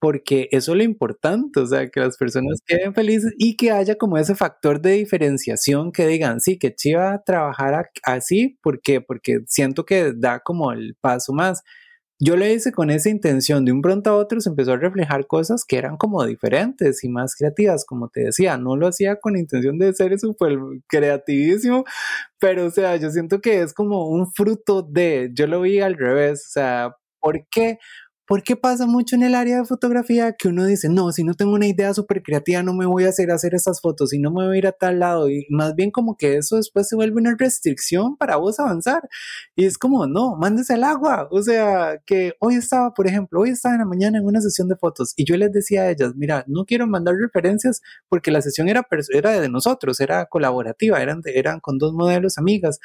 porque 0.00 0.48
eso 0.52 0.72
es 0.72 0.78
lo 0.78 0.84
importante, 0.84 1.60
o 1.60 1.66
sea, 1.66 1.88
que 1.90 2.00
las 2.00 2.18
personas 2.18 2.60
queden 2.66 2.94
felices 2.94 3.32
y 3.38 3.56
que 3.56 3.70
haya 3.70 3.96
como 3.96 4.18
ese 4.18 4.34
factor 4.34 4.80
de 4.82 4.92
diferenciación 4.92 5.92
que 5.92 6.06
digan, 6.06 6.40
sí, 6.40 6.58
que 6.58 6.74
chiva 6.74 7.22
trabajar 7.24 7.90
así, 8.04 8.58
¿por 8.62 8.80
qué? 8.82 9.00
Porque 9.00 9.40
siento 9.46 9.84
que 9.86 10.12
da 10.16 10.40
como 10.40 10.72
el 10.72 10.96
paso 11.00 11.32
más. 11.32 11.62
Yo 12.26 12.36
lo 12.38 12.46
hice 12.46 12.72
con 12.72 12.88
esa 12.88 13.10
intención, 13.10 13.66
de 13.66 13.72
un 13.72 13.82
pronto 13.82 14.08
a 14.08 14.16
otro 14.16 14.40
se 14.40 14.48
empezó 14.48 14.72
a 14.72 14.76
reflejar 14.78 15.26
cosas 15.26 15.62
que 15.66 15.76
eran 15.76 15.98
como 15.98 16.24
diferentes 16.24 17.04
y 17.04 17.10
más 17.10 17.34
creativas, 17.36 17.84
como 17.84 18.08
te 18.08 18.22
decía, 18.22 18.56
no 18.56 18.76
lo 18.76 18.86
hacía 18.86 19.16
con 19.20 19.36
intención 19.36 19.78
de 19.78 19.92
ser 19.92 20.18
súper 20.18 20.58
creativísimo, 20.88 21.84
pero 22.40 22.64
o 22.64 22.70
sea, 22.70 22.96
yo 22.96 23.10
siento 23.10 23.42
que 23.42 23.60
es 23.60 23.74
como 23.74 24.08
un 24.08 24.32
fruto 24.32 24.80
de, 24.82 25.32
yo 25.34 25.46
lo 25.46 25.60
vi 25.60 25.80
al 25.80 25.98
revés, 25.98 26.46
o 26.48 26.50
sea, 26.52 26.96
¿por 27.20 27.46
qué? 27.50 27.78
Porque 28.26 28.56
pasa 28.56 28.86
mucho 28.86 29.16
en 29.16 29.22
el 29.22 29.34
área 29.34 29.58
de 29.58 29.64
fotografía 29.66 30.32
que 30.32 30.48
uno 30.48 30.64
dice, 30.64 30.88
no, 30.88 31.12
si 31.12 31.24
no 31.24 31.34
tengo 31.34 31.52
una 31.52 31.66
idea 31.66 31.92
súper 31.92 32.22
creativa, 32.22 32.62
no 32.62 32.72
me 32.72 32.86
voy 32.86 33.04
a 33.04 33.10
hacer 33.10 33.30
hacer 33.30 33.54
esas 33.54 33.80
fotos 33.80 34.12
y 34.14 34.18
no 34.18 34.30
me 34.30 34.46
voy 34.46 34.56
a 34.56 34.58
ir 34.58 34.66
a 34.66 34.72
tal 34.72 34.98
lado. 35.00 35.28
Y 35.28 35.46
más 35.50 35.74
bien 35.74 35.90
como 35.90 36.16
que 36.16 36.36
eso 36.36 36.56
después 36.56 36.88
se 36.88 36.96
vuelve 36.96 37.20
una 37.20 37.34
restricción 37.38 38.16
para 38.16 38.36
vos 38.36 38.58
avanzar. 38.58 39.02
Y 39.56 39.66
es 39.66 39.76
como, 39.76 40.06
no, 40.06 40.36
mándese 40.36 40.74
al 40.74 40.84
agua. 40.84 41.28
O 41.30 41.42
sea, 41.42 42.00
que 42.06 42.34
hoy 42.40 42.54
estaba, 42.54 42.94
por 42.94 43.06
ejemplo, 43.06 43.40
hoy 43.40 43.50
estaba 43.50 43.74
en 43.74 43.80
la 43.80 43.86
mañana 43.86 44.18
en 44.18 44.24
una 44.24 44.40
sesión 44.40 44.68
de 44.68 44.76
fotos 44.76 45.12
y 45.16 45.24
yo 45.24 45.36
les 45.36 45.52
decía 45.52 45.82
a 45.82 45.90
ellas, 45.90 46.12
mira, 46.16 46.44
no 46.46 46.64
quiero 46.64 46.86
mandar 46.86 47.14
referencias 47.16 47.82
porque 48.08 48.30
la 48.30 48.40
sesión 48.40 48.68
era, 48.68 48.86
era 49.10 49.40
de 49.40 49.48
nosotros, 49.48 50.00
era 50.00 50.26
colaborativa, 50.26 51.02
eran, 51.02 51.20
eran 51.26 51.60
con 51.60 51.78
dos 51.78 51.92
modelos 51.92 52.38
amigas. 52.38 52.78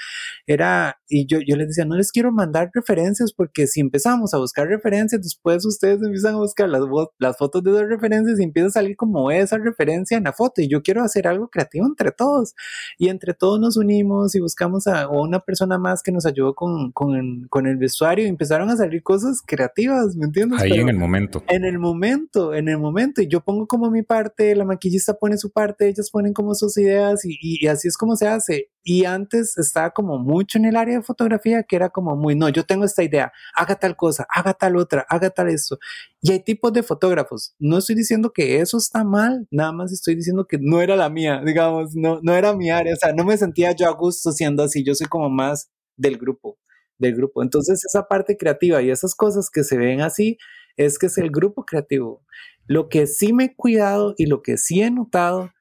Era, 0.48 0.98
y 1.08 1.27
yo, 1.27 1.39
yo 1.46 1.55
les 1.55 1.69
decía, 1.69 1.86
no 1.86 1.96
les 1.96 2.12
quiero 2.12 2.31
mandar 2.31 2.72
referencias 2.74 3.31
porque 3.34 3.67
si 3.67 3.79
empezamos 3.79 4.34
a 4.34 4.38
buscar 4.38 4.67
referencias, 4.67 5.22
después 5.29 5.65
ustedes 5.65 6.01
empiezan 6.01 6.36
a 6.36 6.38
buscar 6.38 6.67
las, 6.69 6.81
las 7.19 7.38
fotos 7.38 7.63
de 7.63 7.71
esas 7.71 7.88
referencias 7.88 8.39
y 8.39 8.43
empieza 8.43 8.67
a 8.67 8.71
salir 8.71 8.95
como 8.95 9.31
esa 9.31 9.57
referencia 9.57 10.17
en 10.17 10.24
la 10.24 10.33
foto. 10.33 10.62
Y 10.62 10.67
yo 10.67 10.81
quiero 10.81 11.03
hacer 11.03 11.27
algo 11.27 11.50
creativo 11.50 11.86
entre 11.86 12.12
todos. 12.12 12.55
Y 12.98 13.09
entre 13.09 13.33
todos 13.33 13.59
nos 13.59 13.77
unimos 13.77 14.36
y 14.36 14.39
buscamos 14.39 14.88
a 14.88 15.07
una 15.07 15.39
persona 15.39 15.77
más 15.77 16.01
que 16.01 16.12
nos 16.12 16.25
ayudó 16.25 16.55
con, 16.55 16.91
con, 16.91 17.48
con 17.50 17.67
el 17.67 17.77
vestuario 17.77 18.25
y 18.25 18.29
empezaron 18.29 18.69
a 18.69 18.77
salir 18.77 19.03
cosas 19.03 19.41
creativas, 19.45 20.15
¿me 20.15 20.25
entiendes? 20.25 20.62
Ahí 20.62 20.74
en 20.74 20.89
el 20.89 20.98
momento. 20.98 21.43
En 21.48 21.63
el 21.63 21.79
momento, 21.79 22.53
en 22.53 22.67
el 22.67 22.79
momento. 22.79 23.21
Y 23.21 23.27
yo 23.27 23.41
pongo 23.41 23.67
como 23.67 23.91
mi 23.91 24.01
parte, 24.01 24.55
la 24.55 24.65
maquillista 24.65 25.13
pone 25.13 25.38
su 25.38 25.51
parte, 25.51 25.88
ellas 25.88 26.09
ponen 26.09 26.33
como 26.33 26.55
sus 26.55 26.77
ideas 26.77 27.24
y, 27.24 27.38
y 27.39 27.67
así 27.67 27.88
es 27.88 27.98
como 27.98 28.15
se 28.15 28.27
hace. 28.27 28.69
Y 28.91 29.05
antes 29.05 29.55
estaba 29.60 29.91
como 29.91 30.17
mucho 30.17 30.58
en 30.58 30.65
el 30.65 30.75
área 30.75 30.98
de 30.98 31.03
fotografía 31.03 31.62
que 31.62 31.75
era 31.75 31.89
como 31.89 32.15
muy, 32.15 32.34
no, 32.36 32.50
yo 32.50 32.65
tengo 32.65 32.86
esta 32.86 33.03
idea, 33.03 33.31
haga 33.53 33.75
tal 33.75 33.96
cosa, 33.96 34.25
haga 34.34 34.55
tal 34.55 34.77
otra, 34.77 35.05
haga 35.08 35.29
tal 35.29 35.50
eso. 35.50 35.77
Y 36.24 36.31
hay 36.31 36.39
tipos 36.39 36.74
de 36.74 36.81
fotógrafos. 36.81 37.53
No 37.60 37.77
estoy 37.77 37.93
diciendo 37.93 38.34
que 38.34 38.60
eso 38.60 38.79
está 38.79 39.03
mal, 39.03 39.48
nada 39.51 39.72
más 39.74 39.91
estoy 39.91 40.15
diciendo 40.15 40.48
que 40.48 40.58
no 40.60 40.81
era 40.81 40.96
la 40.96 41.08
mía, 41.12 41.39
digamos, 41.46 41.96
no, 41.96 42.19
no 42.24 42.34
era 42.34 42.55
mi 42.55 42.72
área, 42.72 42.96
o 42.96 42.98
sea, 42.98 43.13
no 43.13 43.24
me 43.25 43.38
sentía 43.38 43.74
yo 43.74 43.88
a 43.88 43.91
gusto 43.91 44.31
siendo 44.31 44.63
así, 44.63 44.84
yo 44.84 44.96
soy 44.96 45.05
como 45.05 45.29
más 45.29 45.69
del 45.96 46.17
grupo, 46.17 46.58
del 46.98 47.15
grupo. 47.15 47.43
Entonces 47.43 47.86
esa 47.86 48.08
parte 48.08 48.38
creativa 48.38 48.81
y 48.81 48.89
esas 48.89 49.13
cosas 49.13 49.51
que 49.51 49.63
se 49.63 49.77
ven 49.77 50.01
así 50.01 50.39
es 50.77 50.98
que 50.98 51.05
es 51.05 51.17
el 51.19 51.29
grupo 51.29 51.63
creativo. 51.63 52.24
Lo 52.65 52.89
que 52.89 53.05
sí 53.05 53.34
me 53.34 53.43
he 53.43 53.55
cuidado 53.55 54.15
y 54.17 54.25
lo 54.25 54.41
que 54.41 54.58
sí 54.58 54.81
he 54.81 54.89
notado 54.89 55.51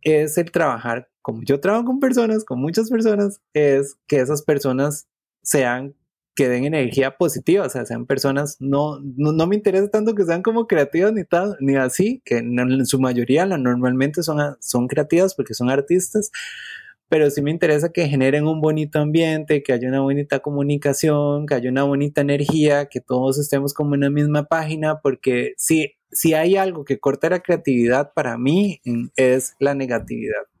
es 0.00 0.38
el 0.38 0.50
trabajar 0.50 1.11
como 1.22 1.42
yo 1.44 1.60
trabajo 1.60 1.84
con 1.86 2.00
personas, 2.00 2.44
con 2.44 2.60
muchas 2.60 2.90
personas, 2.90 3.40
es 3.54 3.96
que 4.06 4.20
esas 4.20 4.42
personas 4.42 5.08
sean, 5.42 5.94
que 6.34 6.48
den 6.48 6.64
energía 6.64 7.16
positiva, 7.16 7.66
o 7.66 7.70
sea, 7.70 7.84
sean 7.84 8.06
personas, 8.06 8.56
no, 8.60 8.98
no, 9.00 9.46
me 9.46 9.56
interesa 9.56 9.88
tanto 9.90 10.14
que 10.14 10.24
sean 10.24 10.42
como 10.42 10.66
creativas 10.66 11.12
ni, 11.12 11.24
tal, 11.24 11.56
ni 11.60 11.76
así, 11.76 12.22
que 12.24 12.38
en, 12.38 12.86
su 12.86 12.98
mayoría 13.00 13.46
la, 13.46 13.58
normalmente 13.58 14.22
son, 14.22 14.56
son 14.60 14.88
creativas 14.88 15.34
porque 15.34 15.54
son 15.54 15.70
artistas, 15.70 16.30
pero 17.08 17.30
sí 17.30 17.42
me 17.42 17.50
interesa 17.50 17.90
que 17.92 18.08
generen 18.08 18.46
un 18.46 18.62
bonito 18.62 18.98
ambiente, 18.98 19.62
que 19.62 19.74
haya 19.74 19.88
una 19.88 20.00
bonita 20.00 20.40
comunicación, 20.40 21.46
que 21.46 21.54
haya 21.54 21.70
una 21.70 21.82
bonita 21.82 22.22
energía, 22.22 22.86
que 22.86 23.00
todos 23.02 23.38
estemos 23.38 23.74
como 23.74 23.94
en 23.94 24.00
la 24.00 24.10
misma 24.10 24.44
página, 24.44 25.00
porque 25.00 25.52
si, 25.58 25.92
si 26.10 26.32
hay 26.32 26.56
algo 26.56 26.84
que 26.86 26.98
corta 26.98 27.28
la 27.28 27.40
creatividad 27.40 28.12
para 28.14 28.38
mí 28.38 28.80
es 29.16 29.54
la 29.58 29.74
negatividad. 29.74 30.51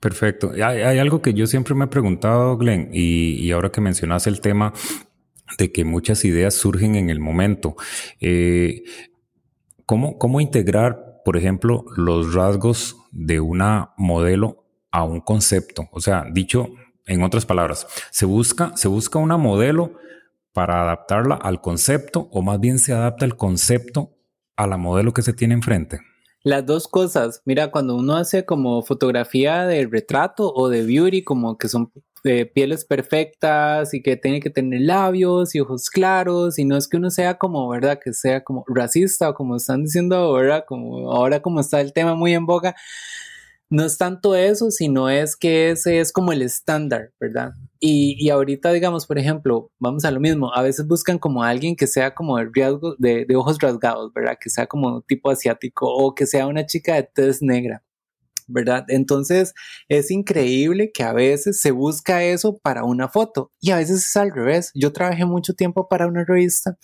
Perfecto. 0.00 0.52
Hay, 0.52 0.98
algo 0.98 1.20
que 1.20 1.34
yo 1.34 1.46
siempre 1.46 1.74
me 1.74 1.86
he 1.86 1.88
preguntado, 1.88 2.56
Glenn, 2.56 2.90
y, 2.92 3.50
ahora 3.50 3.70
que 3.70 3.80
mencionas 3.80 4.26
el 4.26 4.40
tema 4.40 4.72
de 5.58 5.72
que 5.72 5.84
muchas 5.84 6.24
ideas 6.24 6.54
surgen 6.54 6.94
en 6.94 7.10
el 7.10 7.20
momento. 7.20 7.76
Eh, 8.20 8.84
¿cómo, 9.86 10.18
¿Cómo 10.18 10.40
integrar, 10.40 11.22
por 11.24 11.36
ejemplo, 11.36 11.84
los 11.96 12.34
rasgos 12.34 12.96
de 13.10 13.40
una 13.40 13.94
modelo 13.96 14.64
a 14.90 15.04
un 15.04 15.20
concepto? 15.20 15.88
O 15.92 16.00
sea, 16.00 16.24
dicho 16.30 16.70
en 17.06 17.22
otras 17.22 17.44
palabras, 17.44 17.86
¿se 18.10 18.26
busca, 18.26 18.72
se 18.76 18.88
busca 18.88 19.18
una 19.18 19.36
modelo 19.36 19.94
para 20.52 20.82
adaptarla 20.82 21.34
al 21.34 21.60
concepto 21.60 22.28
o 22.32 22.42
más 22.42 22.60
bien 22.60 22.78
se 22.78 22.92
adapta 22.92 23.24
el 23.24 23.36
concepto 23.36 24.16
a 24.56 24.66
la 24.66 24.76
modelo 24.76 25.12
que 25.12 25.22
se 25.22 25.32
tiene 25.32 25.54
enfrente? 25.54 26.00
Las 26.44 26.66
dos 26.66 26.88
cosas, 26.88 27.40
mira, 27.46 27.70
cuando 27.70 27.96
uno 27.96 28.16
hace 28.16 28.44
como 28.44 28.82
fotografía 28.82 29.64
de 29.64 29.86
retrato 29.86 30.52
o 30.54 30.68
de 30.68 30.84
beauty, 30.84 31.24
como 31.24 31.56
que 31.56 31.68
son 31.68 31.90
eh, 32.24 32.44
pieles 32.44 32.84
perfectas 32.84 33.94
y 33.94 34.02
que 34.02 34.18
tiene 34.18 34.40
que 34.40 34.50
tener 34.50 34.82
labios 34.82 35.54
y 35.54 35.60
ojos 35.60 35.88
claros 35.88 36.58
y 36.58 36.66
no 36.66 36.76
es 36.76 36.86
que 36.86 36.98
uno 36.98 37.10
sea 37.10 37.38
como, 37.38 37.66
¿verdad? 37.70 37.98
Que 38.02 38.12
sea 38.12 38.44
como 38.44 38.62
racista 38.68 39.30
o 39.30 39.34
como 39.34 39.56
están 39.56 39.84
diciendo 39.84 40.16
ahora, 40.16 40.66
como 40.66 41.12
ahora 41.12 41.40
como 41.40 41.60
está 41.60 41.80
el 41.80 41.94
tema 41.94 42.14
muy 42.14 42.34
en 42.34 42.44
boga, 42.44 42.74
no 43.70 43.84
es 43.84 43.96
tanto 43.96 44.34
eso, 44.34 44.70
sino 44.70 45.08
es 45.08 45.36
que 45.36 45.70
ese 45.70 46.00
es 46.00 46.12
como 46.12 46.32
el 46.32 46.42
estándar, 46.42 47.12
¿verdad? 47.18 47.52
Y, 47.86 48.16
y, 48.18 48.30
ahorita, 48.30 48.72
digamos, 48.72 49.06
por 49.06 49.18
ejemplo, 49.18 49.70
vamos 49.78 50.06
a 50.06 50.10
lo 50.10 50.18
mismo, 50.18 50.54
a 50.54 50.62
veces 50.62 50.86
buscan 50.86 51.18
como 51.18 51.42
alguien 51.42 51.76
que 51.76 51.86
sea 51.86 52.14
como 52.14 52.38
de, 52.38 52.48
riesgo, 52.50 52.96
de, 52.96 53.26
ojos 53.36 53.58
rasgados, 53.60 54.10
¿verdad? 54.14 54.38
Que 54.40 54.48
sea 54.48 54.66
como 54.66 55.02
tipo 55.02 55.28
asiático 55.30 55.86
o 55.94 56.14
que 56.14 56.24
sea 56.24 56.46
una 56.46 56.64
chica 56.64 56.94
de 56.94 57.02
tez 57.02 57.42
negra. 57.42 57.82
¿verdad? 58.46 58.86
Entonces 58.88 59.54
es 59.88 60.10
increíble 60.10 60.92
que 60.92 61.02
a 61.02 61.12
veces 61.12 61.60
se 61.60 61.72
busca 61.72 62.24
eso 62.24 62.58
para 62.58 62.84
una 62.84 63.08
foto 63.08 63.52
y 63.60 63.70
a 63.70 63.76
veces 63.76 64.06
es 64.06 64.16
al 64.16 64.32
revés. 64.32 64.70
Yo 64.74 64.92
trabajé 64.92 65.26
mucho 65.26 65.54
tiempo 65.54 65.88
para 65.88 66.06
una 66.06 66.24
revista, 66.24 66.78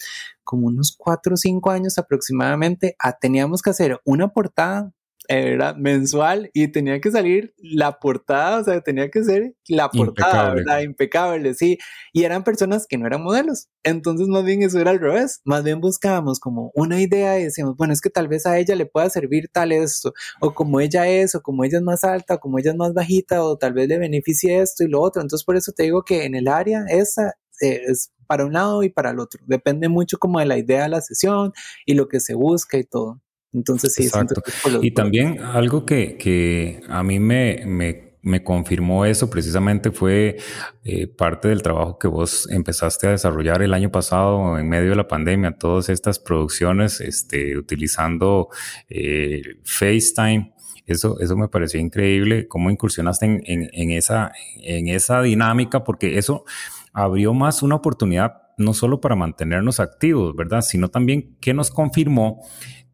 como 0.44 0.66
unos 0.66 0.94
cuatro 0.96 1.34
o 1.34 1.36
cinco 1.38 1.70
años 1.70 1.98
aproximadamente, 1.98 2.96
ah, 2.98 3.16
teníamos 3.18 3.62
que 3.62 3.70
hacer 3.70 4.00
una 4.04 4.28
portada 4.28 4.92
era 5.28 5.74
mensual 5.74 6.50
y 6.52 6.68
tenía 6.68 7.00
que 7.00 7.10
salir 7.10 7.54
la 7.58 7.98
portada, 7.98 8.60
o 8.60 8.64
sea, 8.64 8.80
tenía 8.80 9.10
que 9.10 9.22
ser 9.22 9.54
la 9.68 9.88
portada, 9.88 10.30
impecable. 10.30 10.54
¿verdad? 10.54 10.80
Impecable, 10.80 11.54
sí. 11.54 11.78
Y 12.12 12.24
eran 12.24 12.42
personas 12.42 12.86
que 12.88 12.98
no 12.98 13.06
eran 13.06 13.22
modelos. 13.22 13.68
Entonces, 13.84 14.28
más 14.28 14.44
bien 14.44 14.62
eso 14.62 14.80
era 14.80 14.90
al 14.90 14.98
revés. 14.98 15.40
Más 15.44 15.62
bien 15.62 15.80
buscábamos 15.80 16.40
como 16.40 16.72
una 16.74 17.00
idea 17.00 17.38
y 17.38 17.44
decíamos, 17.44 17.76
bueno, 17.76 17.92
es 17.92 18.00
que 18.00 18.10
tal 18.10 18.28
vez 18.28 18.46
a 18.46 18.58
ella 18.58 18.74
le 18.74 18.86
pueda 18.86 19.08
servir 19.08 19.48
tal 19.52 19.72
esto, 19.72 20.12
o 20.40 20.52
como 20.52 20.80
ella 20.80 21.06
es, 21.08 21.34
o 21.34 21.42
como 21.42 21.64
ella 21.64 21.78
es 21.78 21.84
más 21.84 22.02
alta, 22.02 22.34
o 22.34 22.40
como 22.40 22.58
ella 22.58 22.72
es 22.72 22.76
más 22.76 22.92
bajita, 22.92 23.44
o 23.44 23.56
tal 23.56 23.72
vez 23.72 23.88
le 23.88 23.98
beneficie 23.98 24.60
esto 24.60 24.84
y 24.84 24.88
lo 24.88 25.00
otro. 25.00 25.22
Entonces, 25.22 25.44
por 25.44 25.56
eso 25.56 25.72
te 25.72 25.84
digo 25.84 26.02
que 26.02 26.24
en 26.24 26.34
el 26.34 26.48
área 26.48 26.84
esa 26.88 27.34
eh, 27.60 27.82
es 27.86 28.10
para 28.26 28.44
un 28.44 28.52
lado 28.52 28.82
y 28.82 28.88
para 28.88 29.10
el 29.10 29.20
otro. 29.20 29.40
Depende 29.46 29.88
mucho 29.88 30.18
como 30.18 30.38
de 30.40 30.46
la 30.46 30.58
idea 30.58 30.84
de 30.84 30.88
la 30.88 31.00
sesión 31.00 31.52
y 31.86 31.94
lo 31.94 32.08
que 32.08 32.20
se 32.20 32.34
busca 32.34 32.78
y 32.78 32.84
todo. 32.84 33.20
Entonces 33.52 33.94
sí, 33.94 34.04
Exacto. 34.04 34.42
y 34.80 34.92
también 34.92 35.40
algo 35.40 35.84
que, 35.84 36.16
que 36.16 36.82
a 36.88 37.02
mí 37.02 37.18
me, 37.18 37.62
me, 37.66 38.14
me, 38.22 38.44
confirmó 38.44 39.04
eso 39.04 39.28
precisamente 39.28 39.90
fue 39.90 40.36
eh, 40.84 41.08
parte 41.08 41.48
del 41.48 41.60
trabajo 41.60 41.98
que 41.98 42.06
vos 42.06 42.48
empezaste 42.50 43.08
a 43.08 43.10
desarrollar 43.10 43.62
el 43.62 43.74
año 43.74 43.90
pasado 43.90 44.56
en 44.56 44.68
medio 44.68 44.90
de 44.90 44.96
la 44.96 45.08
pandemia, 45.08 45.56
todas 45.58 45.88
estas 45.88 46.20
producciones 46.20 47.00
este, 47.00 47.58
utilizando 47.58 48.50
eh, 48.88 49.42
FaceTime. 49.64 50.54
Eso, 50.86 51.18
eso 51.20 51.36
me 51.36 51.48
pareció 51.48 51.80
increíble, 51.80 52.46
cómo 52.46 52.70
incursionaste 52.70 53.26
en, 53.26 53.42
en, 53.46 53.70
en, 53.72 53.90
esa, 53.90 54.32
en 54.62 54.88
esa 54.88 55.22
dinámica, 55.22 55.82
porque 55.82 56.18
eso 56.18 56.44
abrió 56.92 57.34
más 57.34 57.62
una 57.62 57.76
oportunidad 57.76 58.34
no 58.60 58.74
solo 58.74 59.00
para 59.00 59.16
mantenernos 59.16 59.80
activos, 59.80 60.36
¿verdad? 60.36 60.60
Sino 60.60 60.88
también 60.88 61.36
que 61.40 61.54
nos 61.54 61.70
confirmó 61.70 62.44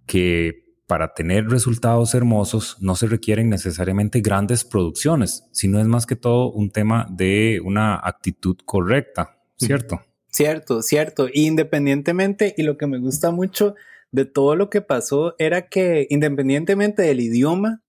que 0.07 0.67
para 0.87 1.15
tener 1.15 1.49
resultados 1.49 2.15
hermosos 2.15 2.77
no 2.81 2.95
se 2.95 3.07
requieren 3.07 3.51
necesariamente 3.51 4.21
grandes 4.21 4.65
producciones, 4.65 5.45
sino 5.53 5.81
es 5.81 5.87
más 5.87 6.07
que 6.07 6.17
todo 6.17 6.51
un 6.53 6.71
tema 6.71 7.07
de 7.11 7.61
una 7.65 7.97
actitud 7.97 8.57
correcta, 8.65 9.39
¿cierto? 9.57 10.01
Cierto, 10.31 10.83
cierto. 10.83 11.29
Independientemente, 11.33 12.55
y 12.57 12.63
lo 12.63 12.77
que 12.77 12.87
me 12.87 12.99
gusta 12.99 13.31
mucho 13.31 13.75
de 14.13 14.27
todo 14.27 14.55
lo 14.55 14.71
que 14.71 14.81
pasó 14.81 15.35
era 15.39 15.69
que 15.69 16.07
independientemente 16.11 17.03
del 17.03 17.21
idioma, 17.21 17.83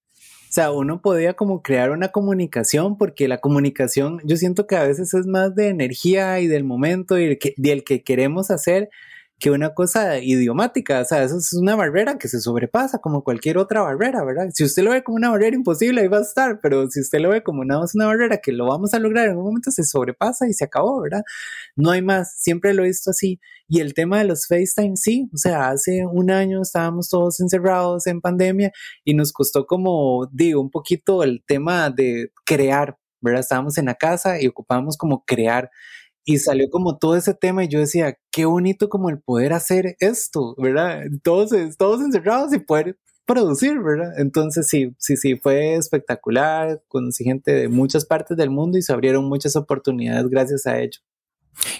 o 0.49 0.53
sea, 0.57 0.71
uno 0.71 1.01
podía 1.01 1.33
como 1.33 1.61
crear 1.61 1.91
una 1.91 2.07
comunicación 2.07 2.97
porque 2.97 3.27
la 3.27 3.39
comunicación 3.39 4.21
yo 4.23 4.37
siento 4.37 4.65
que 4.65 4.77
a 4.77 4.83
veces 4.83 5.13
es 5.13 5.27
más 5.27 5.55
de 5.55 5.67
energía 5.67 6.39
y 6.39 6.47
del 6.47 6.63
momento 6.63 7.19
y 7.19 7.25
el 7.25 7.37
que, 7.37 7.53
y 7.57 7.69
el 7.69 7.83
que 7.83 8.01
queremos 8.01 8.49
hacer 8.49 8.89
que 9.39 9.51
una 9.51 9.75
cosa 9.75 10.17
idiomática, 10.17 11.01
o 11.01 11.05
sea, 11.05 11.21
eso 11.23 11.37
es 11.37 11.53
una 11.53 11.75
barrera 11.75 12.17
que 12.17 12.27
se 12.27 12.41
sobrepasa 12.41 12.97
como 12.97 13.23
cualquier 13.23 13.59
otra 13.59 13.81
barrera, 13.83 14.23
¿verdad? 14.23 14.49
Si 14.51 14.63
usted 14.63 14.83
lo 14.83 14.91
ve 14.91 15.03
como 15.03 15.17
una 15.17 15.29
barrera 15.29 15.55
imposible, 15.55 16.01
ahí 16.01 16.07
va 16.07 16.17
a 16.17 16.21
estar, 16.21 16.59
pero 16.59 16.89
si 16.89 17.01
usted 17.01 17.19
lo 17.19 17.29
ve 17.29 17.43
como 17.43 17.61
una, 17.61 17.79
una 17.93 18.07
barrera 18.07 18.37
que 18.37 18.51
lo 18.51 18.65
vamos 18.65 18.95
a 18.95 18.99
lograr 18.99 19.27
en 19.29 19.37
un 19.37 19.43
momento, 19.43 19.69
se 19.69 19.83
sobrepasa 19.83 20.47
y 20.47 20.53
se 20.53 20.65
acabó, 20.65 21.01
¿verdad? 21.01 21.21
No 21.75 21.91
hay 21.91 22.01
más, 22.01 22.33
siempre 22.39 22.73
lo 22.73 22.83
he 22.83 22.87
visto 22.87 23.11
así. 23.11 23.39
Y 23.67 23.81
el 23.81 23.93
tema 23.93 24.17
de 24.17 24.23
los 24.25 24.47
FaceTime, 24.47 24.95
sí, 24.95 25.29
o 25.31 25.37
sea, 25.37 25.69
hace 25.69 26.05
un 26.05 26.31
año 26.31 26.61
estábamos 26.63 27.09
todos 27.09 27.39
encerrados 27.39 28.07
en 28.07 28.21
pandemia 28.21 28.71
y 29.03 29.13
nos 29.13 29.31
costó 29.33 29.67
como, 29.67 30.27
digo, 30.31 30.61
un 30.61 30.71
poquito 30.71 31.21
el 31.21 31.43
tema 31.45 31.91
de 31.91 32.31
crear, 32.43 32.97
¿verdad? 33.21 33.41
Estábamos 33.41 33.77
en 33.77 33.85
la 33.85 33.95
casa 33.95 34.41
y 34.41 34.47
ocupábamos 34.47 34.97
como 34.97 35.23
crear 35.25 35.69
y 36.27 36.39
salió 36.39 36.69
como 36.69 36.97
todo 36.97 37.15
ese 37.15 37.33
tema 37.33 37.63
y 37.63 37.69
yo 37.69 37.79
decía, 37.79 38.17
qué 38.31 38.43
bonito 38.43 38.89
como 38.89 39.09
el 39.09 39.17
poder 39.17 39.53
hacer 39.53 39.95
esto, 40.01 40.55
¿verdad? 40.57 41.03
Todos, 41.23 41.51
todos 41.77 42.01
encerrados 42.01 42.53
y 42.53 42.59
poder 42.59 42.99
producir, 43.25 43.79
¿verdad? 43.79 44.11
Entonces 44.17 44.67
sí, 44.67 44.93
sí, 44.97 45.15
sí, 45.15 45.37
fue 45.37 45.75
espectacular, 45.75 46.83
conocí 46.89 47.23
gente 47.23 47.53
de 47.53 47.69
muchas 47.69 48.03
partes 48.03 48.35
del 48.35 48.49
mundo 48.49 48.77
y 48.77 48.81
se 48.81 48.91
abrieron 48.91 49.23
muchas 49.23 49.55
oportunidades 49.55 50.27
gracias 50.27 50.67
a 50.67 50.77
ello. 50.81 50.99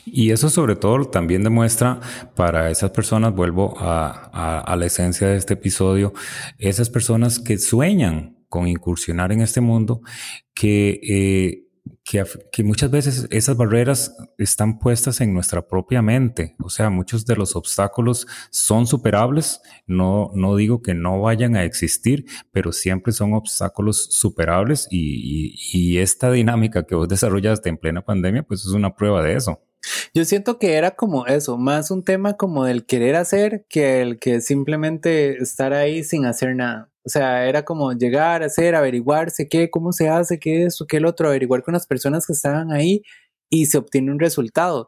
Y 0.05 0.31
eso 0.31 0.49
sobre 0.49 0.77
todo 0.77 1.03
también 1.03 1.43
demuestra 1.43 1.99
para 2.33 2.71
esas 2.71 2.91
personas, 2.91 3.35
vuelvo 3.35 3.75
a, 3.77 4.61
a 4.61 4.75
la 4.77 4.85
esencia 4.85 5.27
de 5.27 5.35
este 5.35 5.55
episodio, 5.55 6.13
esas 6.57 6.89
personas 6.89 7.37
que 7.39 7.57
sueñan 7.57 8.37
con 8.47 8.69
incursionar 8.69 9.33
en 9.33 9.41
este 9.41 9.59
mundo, 9.59 10.01
que 10.53 11.01
eh, 11.03 11.66
que, 12.03 12.63
muchas 12.63 12.91
veces 12.91 13.27
esas 13.31 13.57
barreras 13.57 14.15
están 14.37 14.79
puestas 14.79 15.21
en 15.21 15.33
nuestra 15.33 15.67
propia 15.67 16.01
mente. 16.01 16.55
O 16.59 16.69
sea, 16.69 16.89
muchos 16.89 17.25
de 17.25 17.35
los 17.35 17.55
obstáculos 17.55 18.27
son 18.49 18.87
superables. 18.87 19.61
No, 19.85 20.31
no 20.33 20.55
digo 20.55 20.81
que 20.81 20.93
no 20.93 21.21
vayan 21.21 21.55
a 21.55 21.63
existir, 21.63 22.25
pero 22.51 22.71
siempre 22.71 23.13
son 23.13 23.33
obstáculos 23.33 24.07
superables 24.11 24.87
y, 24.89 25.55
y 25.73 25.97
esta 25.99 26.31
dinámica 26.31 26.85
que 26.85 26.95
vos 26.95 27.07
desarrollaste 27.09 27.69
en 27.69 27.77
plena 27.77 28.03
pandemia, 28.03 28.43
pues 28.43 28.61
es 28.61 28.71
una 28.71 28.95
prueba 28.95 29.23
de 29.23 29.35
eso. 29.35 29.61
Yo 30.13 30.25
siento 30.25 30.59
que 30.59 30.73
era 30.73 30.91
como 30.91 31.27
eso, 31.27 31.57
más 31.57 31.91
un 31.91 32.03
tema 32.03 32.35
como 32.35 32.65
del 32.65 32.85
querer 32.85 33.15
hacer 33.15 33.65
que 33.69 34.01
el 34.01 34.19
que 34.19 34.41
simplemente 34.41 35.41
estar 35.41 35.73
ahí 35.73 36.03
sin 36.03 36.25
hacer 36.25 36.55
nada. 36.55 36.89
O 37.07 37.09
sea, 37.09 37.47
era 37.47 37.63
como 37.63 37.93
llegar, 37.93 38.43
hacer, 38.43 38.75
averiguarse 38.75 39.47
qué, 39.47 39.69
cómo 39.69 39.93
se 39.93 40.09
hace, 40.09 40.39
qué 40.39 40.65
esto, 40.65 40.85
qué 40.85 40.97
el 40.97 41.05
otro, 41.05 41.29
averiguar 41.29 41.63
con 41.63 41.73
las 41.73 41.87
personas 41.87 42.27
que 42.27 42.33
estaban 42.33 42.73
ahí 42.73 43.01
y 43.49 43.67
se 43.67 43.77
obtiene 43.77 44.11
un 44.11 44.19
resultado. 44.19 44.87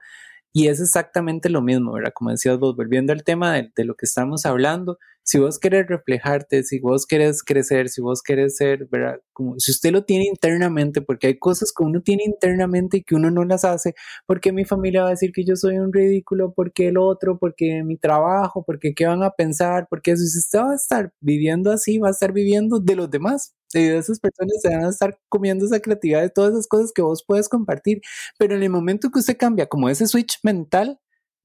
Y 0.51 0.67
es 0.67 0.81
exactamente 0.81 1.47
lo 1.49 1.61
mismo, 1.61 1.93
¿verdad? 1.93 2.11
Como 2.13 2.31
decías 2.31 2.59
vos, 2.59 2.75
volviendo 2.75 3.13
al 3.13 3.23
tema 3.23 3.53
de, 3.53 3.71
de 3.73 3.85
lo 3.85 3.95
que 3.95 4.05
estamos 4.05 4.45
hablando, 4.45 4.97
si 5.23 5.39
vos 5.39 5.59
querés 5.59 5.87
reflejarte, 5.87 6.63
si 6.63 6.79
vos 6.79 7.05
querés 7.05 7.43
crecer, 7.43 7.89
si 7.89 8.01
vos 8.01 8.21
querés 8.23 8.57
ser, 8.57 8.87
¿verdad? 8.91 9.19
Como 9.33 9.59
si 9.59 9.71
usted 9.71 9.91
lo 9.91 10.03
tiene 10.03 10.25
internamente, 10.25 11.01
porque 11.01 11.27
hay 11.27 11.37
cosas 11.39 11.71
que 11.75 11.83
uno 11.83 12.01
tiene 12.01 12.23
internamente 12.25 12.97
y 12.97 13.03
que 13.03 13.15
uno 13.15 13.29
no 13.31 13.43
las 13.45 13.65
hace, 13.65 13.93
porque 14.25 14.51
mi 14.51 14.65
familia 14.65 15.03
va 15.03 15.07
a 15.09 15.11
decir 15.11 15.31
que 15.31 15.45
yo 15.45 15.55
soy 15.55 15.77
un 15.77 15.93
ridículo, 15.93 16.53
porque 16.53 16.87
el 16.87 16.97
otro, 16.97 17.37
porque 17.39 17.83
mi 17.83 17.97
trabajo, 17.97 18.63
porque 18.65 18.93
qué 18.95 19.05
van 19.07 19.23
a 19.23 19.31
pensar, 19.31 19.87
porque 19.89 20.15
si 20.17 20.39
usted 20.39 20.59
va 20.59 20.71
a 20.71 20.75
estar 20.75 21.13
viviendo 21.21 21.71
así, 21.71 21.97
va 21.99 22.09
a 22.09 22.11
estar 22.11 22.33
viviendo 22.33 22.79
de 22.79 22.95
los 22.95 23.09
demás. 23.09 23.53
Y 23.73 23.87
esas 23.87 24.19
personas 24.19 24.55
se 24.61 24.69
van 24.69 24.85
a 24.85 24.89
estar 24.89 25.19
comiendo 25.29 25.65
esa 25.65 25.79
creatividad 25.79 26.21
de 26.21 26.29
todas 26.29 26.53
esas 26.53 26.67
cosas 26.67 26.91
que 26.91 27.03
vos 27.03 27.23
puedes 27.25 27.47
compartir. 27.49 28.01
Pero 28.37 28.55
en 28.55 28.63
el 28.63 28.69
momento 28.69 29.11
que 29.11 29.19
usted 29.19 29.37
cambia 29.37 29.67
como 29.67 29.89
ese 29.89 30.07
switch 30.07 30.39
mental, 30.43 30.99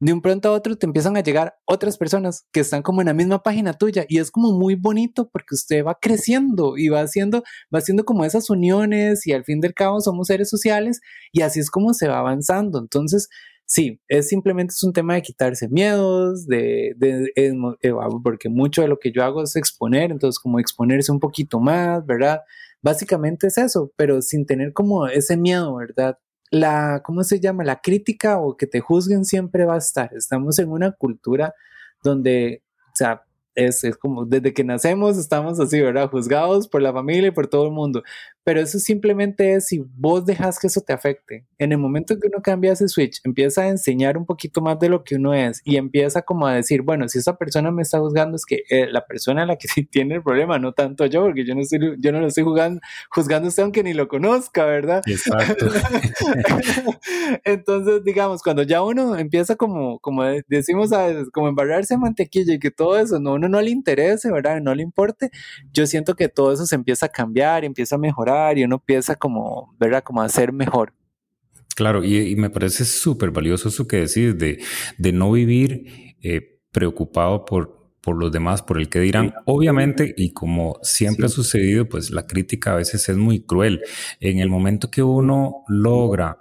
de 0.04 0.12
un 0.12 0.20
pronto 0.20 0.50
a 0.50 0.52
otro 0.52 0.76
te 0.76 0.84
empiezan 0.84 1.16
a 1.16 1.22
llegar 1.22 1.56
otras 1.64 1.96
personas 1.96 2.46
que 2.52 2.60
están 2.60 2.82
como 2.82 3.00
en 3.00 3.06
la 3.06 3.14
misma 3.14 3.42
página 3.42 3.72
tuya 3.72 4.04
y 4.06 4.18
es 4.18 4.30
como 4.30 4.52
muy 4.52 4.74
bonito 4.74 5.30
porque 5.30 5.54
usted 5.54 5.82
va 5.82 5.98
creciendo 5.98 6.76
y 6.76 6.90
va 6.90 7.00
haciendo, 7.00 7.42
va 7.74 7.78
haciendo 7.78 8.04
como 8.04 8.26
esas 8.26 8.50
uniones 8.50 9.26
y 9.26 9.32
al 9.32 9.44
fin 9.44 9.60
del 9.60 9.72
cabo 9.72 10.02
somos 10.02 10.26
seres 10.26 10.50
sociales 10.50 11.00
y 11.32 11.40
así 11.40 11.58
es 11.58 11.70
como 11.70 11.94
se 11.94 12.06
va 12.06 12.18
avanzando. 12.18 12.80
Entonces, 12.80 13.30
sí, 13.64 13.98
es 14.08 14.28
simplemente 14.28 14.72
es 14.72 14.82
un 14.82 14.92
tema 14.92 15.14
de 15.14 15.22
quitarse 15.22 15.68
miedos, 15.70 16.46
de, 16.46 16.92
de, 16.98 17.32
porque 18.22 18.50
mucho 18.50 18.82
de 18.82 18.88
lo 18.88 18.98
que 18.98 19.10
yo 19.10 19.24
hago 19.24 19.42
es 19.42 19.56
exponer, 19.56 20.10
entonces 20.10 20.38
como 20.38 20.58
exponerse 20.58 21.12
un 21.12 21.20
poquito 21.20 21.60
más, 21.60 22.04
¿verdad? 22.04 22.40
Básicamente 22.82 23.46
es 23.46 23.56
eso, 23.56 23.90
pero 23.96 24.20
sin 24.20 24.44
tener 24.44 24.74
como 24.74 25.06
ese 25.06 25.38
miedo, 25.38 25.76
¿verdad? 25.76 26.18
La, 26.54 27.02
¿cómo 27.04 27.24
se 27.24 27.40
llama? 27.40 27.64
La 27.64 27.80
crítica 27.80 28.38
o 28.38 28.56
que 28.56 28.66
te 28.66 28.80
juzguen 28.80 29.24
siempre 29.24 29.64
va 29.64 29.74
a 29.74 29.78
estar. 29.78 30.10
Estamos 30.14 30.58
en 30.58 30.70
una 30.70 30.92
cultura 30.92 31.54
donde, 32.02 32.62
o 32.88 32.96
sea, 32.96 33.22
es, 33.54 33.84
como 34.00 34.24
desde 34.24 34.52
que 34.52 34.64
nacemos 34.64 35.16
estamos 35.16 35.60
así, 35.60 35.80
¿verdad? 35.80 36.10
Juzgados 36.10 36.68
por 36.68 36.82
la 36.82 36.92
familia 36.92 37.28
y 37.28 37.32
por 37.32 37.46
todo 37.46 37.66
el 37.66 37.72
mundo. 37.72 38.02
Pero 38.44 38.60
eso 38.60 38.78
simplemente 38.78 39.54
es 39.54 39.68
si 39.68 39.82
vos 39.96 40.26
dejas 40.26 40.58
que 40.58 40.66
eso 40.66 40.82
te 40.82 40.92
afecte. 40.92 41.46
En 41.58 41.72
el 41.72 41.78
momento 41.78 42.18
que 42.18 42.28
uno 42.28 42.42
cambia 42.42 42.72
ese 42.72 42.88
switch, 42.88 43.20
empieza 43.24 43.62
a 43.62 43.68
enseñar 43.68 44.18
un 44.18 44.26
poquito 44.26 44.60
más 44.60 44.78
de 44.78 44.90
lo 44.90 45.02
que 45.02 45.16
uno 45.16 45.32
es 45.32 45.62
y 45.64 45.76
empieza 45.76 46.20
como 46.20 46.46
a 46.46 46.54
decir, 46.54 46.82
bueno, 46.82 47.08
si 47.08 47.18
esa 47.18 47.38
persona 47.38 47.70
me 47.70 47.80
está 47.80 47.98
juzgando 48.00 48.36
es 48.36 48.44
que 48.44 48.64
eh, 48.68 48.86
la 48.90 49.06
persona 49.06 49.44
a 49.44 49.46
la 49.46 49.56
que 49.56 49.66
tiene 49.90 50.16
el 50.16 50.22
problema, 50.22 50.58
no 50.58 50.72
tanto 50.72 51.06
yo, 51.06 51.22
porque 51.22 51.46
yo 51.46 51.54
no, 51.54 51.62
estoy, 51.62 51.96
yo 51.98 52.12
no 52.12 52.20
lo 52.20 52.26
estoy 52.26 52.44
jugando, 52.44 52.80
juzgando 53.10 53.46
a 53.46 53.48
usted 53.48 53.62
aunque 53.62 53.82
ni 53.82 53.94
lo 53.94 54.08
conozca, 54.08 54.66
¿verdad? 54.66 55.02
Exacto. 55.06 55.66
Entonces, 57.44 58.04
digamos, 58.04 58.42
cuando 58.42 58.62
ya 58.62 58.82
uno 58.82 59.16
empieza 59.16 59.56
como, 59.56 59.98
como 60.00 60.22
decimos, 60.48 60.92
a, 60.92 61.08
como 61.32 61.48
embarrarse 61.48 61.96
mantequilla 61.96 62.52
y 62.52 62.58
que 62.58 62.70
todo 62.70 62.98
eso, 62.98 63.18
no, 63.20 63.34
uno 63.34 63.48
no 63.48 63.62
le 63.62 63.70
interese, 63.70 64.30
¿verdad? 64.30 64.60
No 64.60 64.74
le 64.74 64.82
importe, 64.82 65.30
yo 65.72 65.86
siento 65.86 66.14
que 66.14 66.28
todo 66.28 66.52
eso 66.52 66.66
se 66.66 66.74
empieza 66.74 67.06
a 67.06 67.08
cambiar, 67.08 67.64
empieza 67.64 67.96
a 67.96 67.98
mejorar 67.98 68.33
y 68.56 68.64
uno 68.64 68.78
piensa 68.78 69.16
como, 69.16 69.74
¿verdad? 69.78 70.02
Como 70.02 70.22
a 70.22 70.28
ser 70.28 70.52
mejor. 70.52 70.92
Claro, 71.74 72.04
y, 72.04 72.36
me 72.36 72.50
parece 72.50 72.84
súper 72.84 73.30
valioso 73.30 73.68
eso 73.68 73.88
que 73.88 73.96
decís 73.96 74.38
de, 74.38 74.62
de 74.96 75.12
no 75.12 75.32
vivir 75.32 76.16
eh, 76.22 76.60
preocupado 76.70 77.44
por, 77.44 77.90
por 78.00 78.16
los 78.16 78.30
demás, 78.30 78.62
por 78.62 78.78
el 78.78 78.88
que 78.88 79.00
dirán. 79.00 79.34
Obviamente, 79.44 80.14
y 80.16 80.32
como 80.32 80.78
siempre 80.82 81.26
ha 81.26 81.28
sucedido, 81.28 81.88
pues 81.88 82.10
la 82.10 82.26
crítica 82.26 82.72
a 82.72 82.76
veces 82.76 83.08
es 83.08 83.16
muy 83.16 83.40
cruel. 83.40 83.82
En 84.20 84.38
el 84.38 84.48
momento 84.48 84.90
que 84.90 85.02
uno 85.02 85.64
logra 85.68 86.38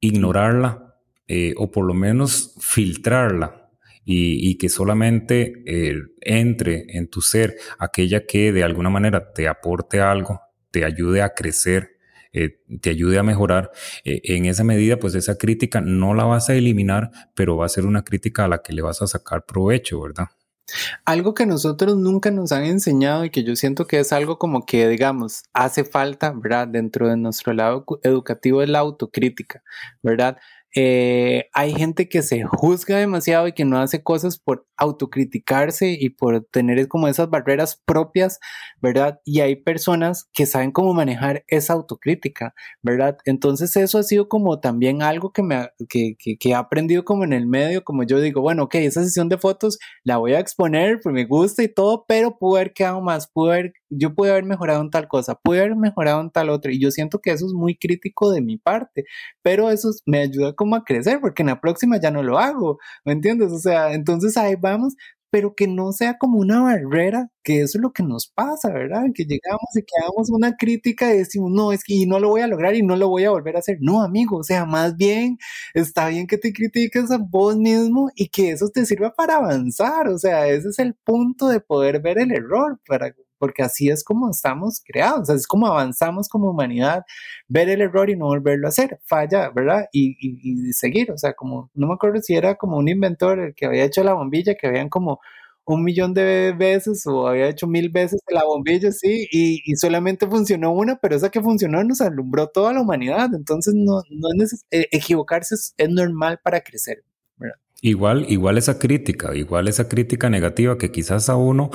ignorarla 0.00 0.96
eh, 1.28 1.54
o 1.56 1.70
por 1.70 1.86
lo 1.86 1.94
menos 1.94 2.54
filtrarla 2.60 3.70
y, 4.04 4.48
y 4.48 4.56
que 4.56 4.68
solamente 4.68 5.62
eh, 5.66 5.94
entre 6.20 6.84
en 6.88 7.08
tu 7.08 7.20
ser 7.20 7.56
aquella 7.78 8.26
que 8.26 8.52
de 8.52 8.64
alguna 8.64 8.90
manera 8.90 9.32
te 9.32 9.48
aporte 9.48 10.00
algo, 10.00 10.40
te 10.72 10.84
ayude 10.84 11.22
a 11.22 11.34
crecer, 11.34 11.98
eh, 12.32 12.58
te 12.80 12.90
ayude 12.90 13.18
a 13.18 13.22
mejorar, 13.22 13.70
eh, 14.04 14.20
en 14.24 14.46
esa 14.46 14.64
medida, 14.64 14.98
pues 14.98 15.14
esa 15.14 15.36
crítica 15.36 15.80
no 15.80 16.14
la 16.14 16.24
vas 16.24 16.48
a 16.48 16.54
eliminar, 16.54 17.10
pero 17.34 17.56
va 17.56 17.66
a 17.66 17.68
ser 17.68 17.86
una 17.86 18.02
crítica 18.02 18.44
a 18.44 18.48
la 18.48 18.62
que 18.62 18.72
le 18.72 18.82
vas 18.82 19.02
a 19.02 19.06
sacar 19.06 19.44
provecho, 19.44 20.00
¿verdad? 20.00 20.28
Algo 21.04 21.34
que 21.34 21.44
nosotros 21.44 21.96
nunca 21.96 22.30
nos 22.30 22.52
han 22.52 22.64
enseñado 22.64 23.24
y 23.24 23.30
que 23.30 23.44
yo 23.44 23.54
siento 23.56 23.86
que 23.86 24.00
es 24.00 24.12
algo 24.12 24.38
como 24.38 24.64
que, 24.64 24.88
digamos, 24.88 25.42
hace 25.52 25.84
falta, 25.84 26.32
¿verdad? 26.32 26.68
Dentro 26.68 27.08
de 27.08 27.16
nuestro 27.16 27.52
lado 27.52 27.84
educativo 28.02 28.62
es 28.62 28.70
la 28.70 28.78
autocrítica, 28.78 29.62
¿verdad? 30.02 30.38
Eh, 30.74 31.48
hay 31.52 31.74
gente 31.74 32.08
que 32.08 32.22
se 32.22 32.44
juzga 32.44 32.96
demasiado 32.98 33.46
y 33.46 33.52
que 33.52 33.64
no 33.64 33.78
hace 33.78 34.02
cosas 34.02 34.38
por 34.38 34.66
autocriticarse 34.76 35.96
y 35.98 36.10
por 36.10 36.44
tener 36.50 36.88
como 36.88 37.08
esas 37.08 37.28
barreras 37.28 37.80
propias, 37.84 38.40
¿verdad? 38.80 39.20
Y 39.24 39.40
hay 39.40 39.56
personas 39.56 40.28
que 40.32 40.46
saben 40.46 40.72
cómo 40.72 40.94
manejar 40.94 41.44
esa 41.48 41.74
autocrítica, 41.74 42.54
¿verdad? 42.82 43.18
Entonces 43.24 43.76
eso 43.76 43.98
ha 43.98 44.02
sido 44.02 44.28
como 44.28 44.60
también 44.60 45.02
algo 45.02 45.32
que 45.32 45.42
me 45.42 45.70
que, 45.88 46.16
que, 46.18 46.36
he 46.48 46.54
aprendido 46.54 47.04
como 47.04 47.24
en 47.24 47.32
el 47.32 47.46
medio, 47.46 47.84
como 47.84 48.02
yo 48.04 48.20
digo, 48.20 48.40
bueno, 48.40 48.64
ok, 48.64 48.76
esa 48.76 49.02
sesión 49.04 49.28
de 49.28 49.38
fotos 49.38 49.78
la 50.04 50.16
voy 50.16 50.32
a 50.34 50.40
exponer, 50.40 51.00
pues 51.02 51.12
me 51.14 51.24
gusta 51.24 51.62
y 51.62 51.68
todo, 51.68 52.04
pero 52.06 52.38
pude 52.38 52.60
haber 52.60 52.72
quedado 52.72 53.00
más, 53.00 53.28
pude 53.28 53.52
haber, 53.52 53.72
yo 53.98 54.14
pude 54.14 54.30
haber 54.30 54.44
mejorado 54.44 54.80
en 54.82 54.90
tal 54.90 55.08
cosa, 55.08 55.34
pude 55.36 55.60
haber 55.60 55.76
mejorado 55.76 56.20
en 56.20 56.30
tal 56.30 56.50
otra, 56.50 56.72
y 56.72 56.80
yo 56.80 56.90
siento 56.90 57.20
que 57.20 57.30
eso 57.32 57.46
es 57.46 57.52
muy 57.52 57.76
crítico 57.76 58.30
de 58.30 58.40
mi 58.42 58.58
parte, 58.58 59.04
pero 59.42 59.70
eso 59.70 59.90
me 60.06 60.18
ayuda 60.20 60.54
como 60.54 60.76
a 60.76 60.84
crecer, 60.84 61.20
porque 61.20 61.42
en 61.42 61.48
la 61.48 61.60
próxima 61.60 62.00
ya 62.00 62.10
no 62.10 62.22
lo 62.22 62.38
hago, 62.38 62.78
¿me 63.04 63.12
entiendes? 63.12 63.52
O 63.52 63.58
sea, 63.58 63.92
entonces 63.94 64.36
ahí 64.36 64.56
vamos, 64.56 64.94
pero 65.30 65.54
que 65.54 65.66
no 65.66 65.92
sea 65.92 66.18
como 66.18 66.38
una 66.38 66.60
barrera, 66.62 67.30
que 67.42 67.62
eso 67.62 67.78
es 67.78 67.82
lo 67.82 67.92
que 67.92 68.02
nos 68.02 68.28
pasa, 68.28 68.70
¿verdad? 68.70 69.04
Que 69.14 69.24
llegamos 69.24 69.62
y 69.74 69.80
que 69.80 69.94
hagamos 69.98 70.28
una 70.30 70.56
crítica 70.56 71.12
y 71.14 71.18
decimos, 71.18 71.50
no, 71.50 71.72
es 71.72 71.84
que 71.84 72.04
no 72.06 72.20
lo 72.20 72.28
voy 72.28 72.42
a 72.42 72.46
lograr 72.46 72.74
y 72.74 72.82
no 72.82 72.96
lo 72.96 73.08
voy 73.08 73.24
a 73.24 73.30
volver 73.30 73.56
a 73.56 73.60
hacer. 73.60 73.78
No, 73.80 74.02
amigo, 74.02 74.36
o 74.38 74.44
sea, 74.44 74.66
más 74.66 74.94
bien 74.96 75.38
está 75.74 76.08
bien 76.08 76.26
que 76.26 76.36
te 76.36 76.52
critiques 76.52 77.10
a 77.10 77.18
vos 77.18 77.56
mismo 77.56 78.10
y 78.14 78.28
que 78.28 78.50
eso 78.50 78.68
te 78.68 78.84
sirva 78.84 79.14
para 79.14 79.36
avanzar, 79.36 80.08
o 80.08 80.18
sea, 80.18 80.48
ese 80.48 80.68
es 80.68 80.78
el 80.78 80.94
punto 81.02 81.48
de 81.48 81.60
poder 81.60 82.02
ver 82.02 82.18
el 82.18 82.32
error, 82.32 82.78
para 82.86 83.14
porque 83.42 83.64
así 83.64 83.88
es 83.88 84.04
como 84.04 84.30
estamos 84.30 84.80
creados, 84.86 85.28
es 85.28 85.48
como 85.48 85.66
avanzamos 85.66 86.28
como 86.28 86.50
humanidad, 86.50 87.02
ver 87.48 87.68
el 87.70 87.80
error 87.80 88.08
y 88.08 88.14
no 88.14 88.26
volverlo 88.26 88.68
a 88.68 88.70
hacer, 88.70 89.00
falla, 89.04 89.50
¿verdad? 89.50 89.86
Y, 89.92 90.72
seguir, 90.74 91.10
o 91.10 91.18
sea, 91.18 91.32
como, 91.32 91.68
no 91.74 91.88
me 91.88 91.94
acuerdo 91.94 92.22
si 92.22 92.36
era 92.36 92.54
como 92.54 92.76
un 92.76 92.88
inventor 92.88 93.40
el 93.40 93.54
que 93.56 93.66
había 93.66 93.82
hecho 93.82 94.04
la 94.04 94.14
bombilla, 94.14 94.54
que 94.54 94.68
habían 94.68 94.88
como 94.88 95.18
un 95.64 95.82
millón 95.82 96.14
de 96.14 96.54
veces 96.56 97.04
o 97.08 97.26
había 97.26 97.48
hecho 97.48 97.66
mil 97.66 97.88
veces 97.88 98.20
la 98.28 98.44
bombilla, 98.44 98.92
sí, 98.92 99.26
y, 99.32 99.60
solamente 99.74 100.28
funcionó 100.28 100.70
una, 100.72 101.00
pero 101.02 101.16
esa 101.16 101.28
que 101.28 101.40
funcionó 101.40 101.82
nos 101.82 102.00
alumbró 102.00 102.46
toda 102.46 102.72
la 102.72 102.80
humanidad. 102.80 103.28
Entonces, 103.34 103.74
no, 103.74 104.02
no 104.08 104.44
es 104.44 104.64
eh, 104.70 104.86
equivocarse 104.92 105.56
es, 105.56 105.74
normal 105.90 106.38
para 106.44 106.60
crecer. 106.60 107.02
Igual, 107.80 108.26
igual 108.28 108.56
esa 108.56 108.78
crítica, 108.78 109.34
igual 109.34 109.66
esa 109.66 109.88
crítica 109.88 110.30
negativa 110.30 110.78
que 110.78 110.92
quizás 110.92 111.28
a 111.28 111.34
uno 111.34 111.70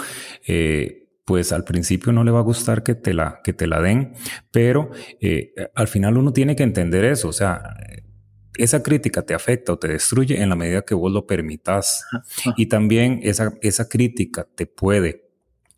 eh, 0.47 1.06
pues 1.27 1.51
al 1.51 1.65
principio 1.65 2.13
no 2.13 2.23
le 2.23 2.31
va 2.31 2.39
a 2.39 2.43
gustar 2.43 2.83
que 2.83 2.95
te 2.95 3.13
la, 3.13 3.41
que 3.43 3.51
te 3.51 3.67
la 3.67 3.81
den, 3.81 4.13
pero 4.49 4.91
eh, 5.19 5.53
al 5.75 5.89
final 5.89 6.17
uno 6.17 6.31
tiene 6.31 6.55
que 6.55 6.63
entender 6.63 7.03
eso, 7.03 7.27
o 7.27 7.33
sea, 7.33 7.75
esa 8.55 8.81
crítica 8.81 9.23
te 9.23 9.33
afecta 9.33 9.73
o 9.73 9.77
te 9.77 9.89
destruye 9.89 10.41
en 10.41 10.47
la 10.47 10.55
medida 10.55 10.83
que 10.83 10.95
vos 10.95 11.11
lo 11.11 11.27
permitas. 11.27 12.05
Y 12.55 12.67
también 12.67 13.19
esa, 13.23 13.53
esa 13.61 13.89
crítica 13.89 14.47
te 14.55 14.67
puede 14.67 15.29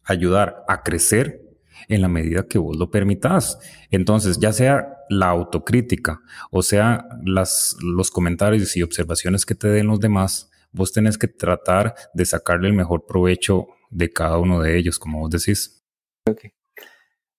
ayudar 0.04 0.64
a 0.68 0.84
crecer 0.84 1.42
en 1.88 2.04
la 2.04 2.10
medida 2.10 2.46
que 2.48 2.60
vos 2.60 2.78
lo 2.78 2.92
permitas. 2.92 3.58
Entonces, 3.90 4.38
ya 4.40 4.54
sea 4.54 5.00
la 5.10 5.30
autocrítica 5.30 6.22
o 6.52 6.62
sea 6.62 7.08
las, 7.26 7.76
los 7.82 8.12
comentarios 8.12 8.78
y 8.78 8.84
observaciones 8.84 9.48
que 9.48 9.56
te 9.56 9.68
den 9.68 9.88
los 9.88 10.00
demás, 10.00 10.52
vos 10.72 10.94
tenés 10.94 11.18
que 11.18 11.28
tratar 11.28 11.96
de 12.14 12.26
sacarle 12.26 12.68
el 12.68 12.76
mejor 12.76 13.08
provecho 13.08 13.66
de 13.90 14.10
cada 14.12 14.38
uno 14.38 14.62
de 14.62 14.78
ellos, 14.78 15.00
como 15.00 15.20
vos 15.20 15.30
decís. 15.30 15.84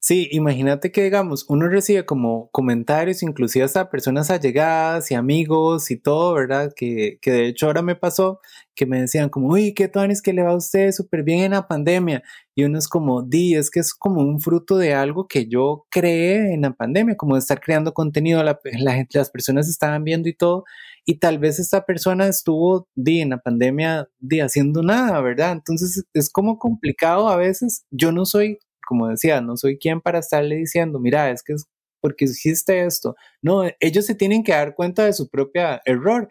Sí, 0.03 0.29
imagínate 0.33 0.91
que, 0.93 1.03
digamos, 1.05 1.45
uno 1.51 1.69
recibe 1.69 2.07
como 2.07 2.49
comentarios, 2.53 3.23
inclusive 3.23 3.67
hasta 3.67 3.91
personas 3.91 4.31
allegadas 4.31 5.11
y 5.11 5.15
amigos 5.15 5.91
y 5.91 5.99
todo, 5.99 6.33
¿verdad? 6.33 6.73
Que, 6.75 7.19
que 7.21 7.31
de 7.33 7.47
hecho 7.49 7.67
ahora 7.67 7.83
me 7.83 7.97
pasó 7.97 8.41
que 8.75 8.87
me 8.87 8.99
decían 9.03 9.29
como, 9.29 9.49
uy, 9.49 9.75
qué 9.75 9.91
es 10.09 10.23
que 10.23 10.33
le 10.33 10.43
va 10.43 10.53
a 10.53 10.57
usted 10.57 10.93
súper 10.93 11.23
bien 11.23 11.41
en 11.41 11.51
la 11.53 11.69
pandemia. 11.69 12.23
Y 12.55 12.65
uno 12.65 12.79
es 12.79 12.89
como, 12.89 13.23
di, 13.23 13.55
es 13.57 13.71
que 13.71 13.81
es 13.81 13.93
como 13.93 14.23
un 14.23 14.41
fruto 14.41 14.79
de 14.79 14.95
algo 14.95 15.29
que 15.29 15.47
yo 15.49 15.85
creé 15.91 16.55
en 16.55 16.63
la 16.63 16.73
pandemia, 16.73 17.17
como 17.19 17.35
de 17.35 17.41
estar 17.41 17.61
creando 17.61 17.93
contenido, 17.93 18.43
la, 18.43 18.59
la 18.79 19.07
las 19.13 19.31
personas 19.31 19.69
estaban 19.69 20.03
viendo 20.03 20.31
y 20.31 20.35
todo. 20.35 20.65
Y 21.05 21.19
tal 21.19 21.39
vez 21.39 21.59
esta 21.59 21.85
persona 21.85 22.29
estuvo, 22.29 22.89
di, 22.95 23.21
en 23.21 23.31
la 23.31 23.39
pandemia, 23.39 24.09
di, 24.19 24.41
haciendo 24.41 24.83
nada, 24.83 25.21
¿verdad? 25.21 25.53
Entonces 25.53 26.05
es 26.15 26.31
como 26.31 26.59
complicado 26.59 27.29
a 27.29 27.37
veces. 27.37 27.85
Yo 27.91 28.13
no 28.13 28.25
soy 28.27 28.59
como 28.91 29.07
decía, 29.07 29.41
no 29.41 29.57
soy 29.57 29.79
quien 29.79 30.01
para 30.01 30.19
estarle 30.19 30.57
diciendo, 30.57 30.99
mira, 30.99 31.31
es 31.31 31.45
que 31.45 31.53
es 31.53 31.67
porque 32.01 32.25
hiciste 32.25 32.85
esto. 32.85 33.15
No, 33.41 33.63
ellos 33.79 34.05
se 34.05 34.17
tienen 34.17 34.43
que 34.43 34.51
dar 34.51 34.75
cuenta 34.75 35.05
de 35.05 35.13
su 35.13 35.29
propio 35.29 35.63
error 35.85 36.29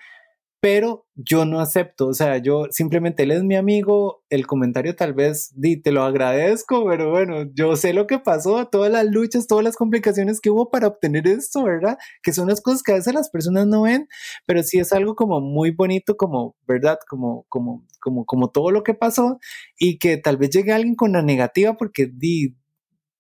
pero 0.62 1.06
yo 1.16 1.46
no 1.46 1.62
acepto, 1.62 2.08
o 2.08 2.14
sea, 2.14 2.38
yo 2.38 2.68
simplemente 2.72 3.24
él 3.24 3.32
es 3.32 3.44
mi 3.44 3.56
amigo, 3.56 4.24
el 4.30 4.46
comentario 4.46 4.94
tal 4.96 5.14
vez, 5.14 5.52
di, 5.56 5.78
te 5.82 5.92
lo 5.92 6.04
agradezco, 6.04 6.86
pero 6.86 7.12
bueno, 7.12 7.50
yo 7.54 7.78
sé 7.78 7.94
lo 7.94 8.08
que 8.08 8.20
pasó, 8.20 8.68
todas 8.68 8.92
las 8.92 9.06
luchas, 9.06 9.48
todas 9.48 9.64
las 9.64 9.78
complicaciones 9.78 10.42
que 10.42 10.50
hubo 10.50 10.70
para 10.70 10.88
obtener 10.88 11.28
esto, 11.28 11.64
¿verdad? 11.64 11.98
Que 12.22 12.34
son 12.34 12.50
las 12.50 12.60
cosas 12.62 12.84
que 12.84 12.92
a 12.92 12.96
veces 12.96 13.14
las 13.14 13.30
personas 13.30 13.68
no 13.68 13.84
ven, 13.84 14.10
pero 14.46 14.62
sí 14.64 14.80
es 14.80 14.92
algo 14.92 15.16
como 15.16 15.40
muy 15.40 15.72
bonito, 15.72 16.18
como, 16.18 16.58
¿verdad? 16.68 17.00
Como, 17.08 17.46
como, 17.48 17.86
como, 18.02 18.26
como 18.26 18.50
todo 18.50 18.72
lo 18.72 18.84
que 18.84 18.94
pasó 18.94 19.40
y 19.78 19.98
que 19.98 20.18
tal 20.18 20.38
vez 20.38 20.50
llegue 20.50 20.74
alguien 20.74 20.96
con 20.96 21.14
la 21.14 21.22
negativa 21.22 21.78
porque 21.78 22.08
di, 22.12 22.58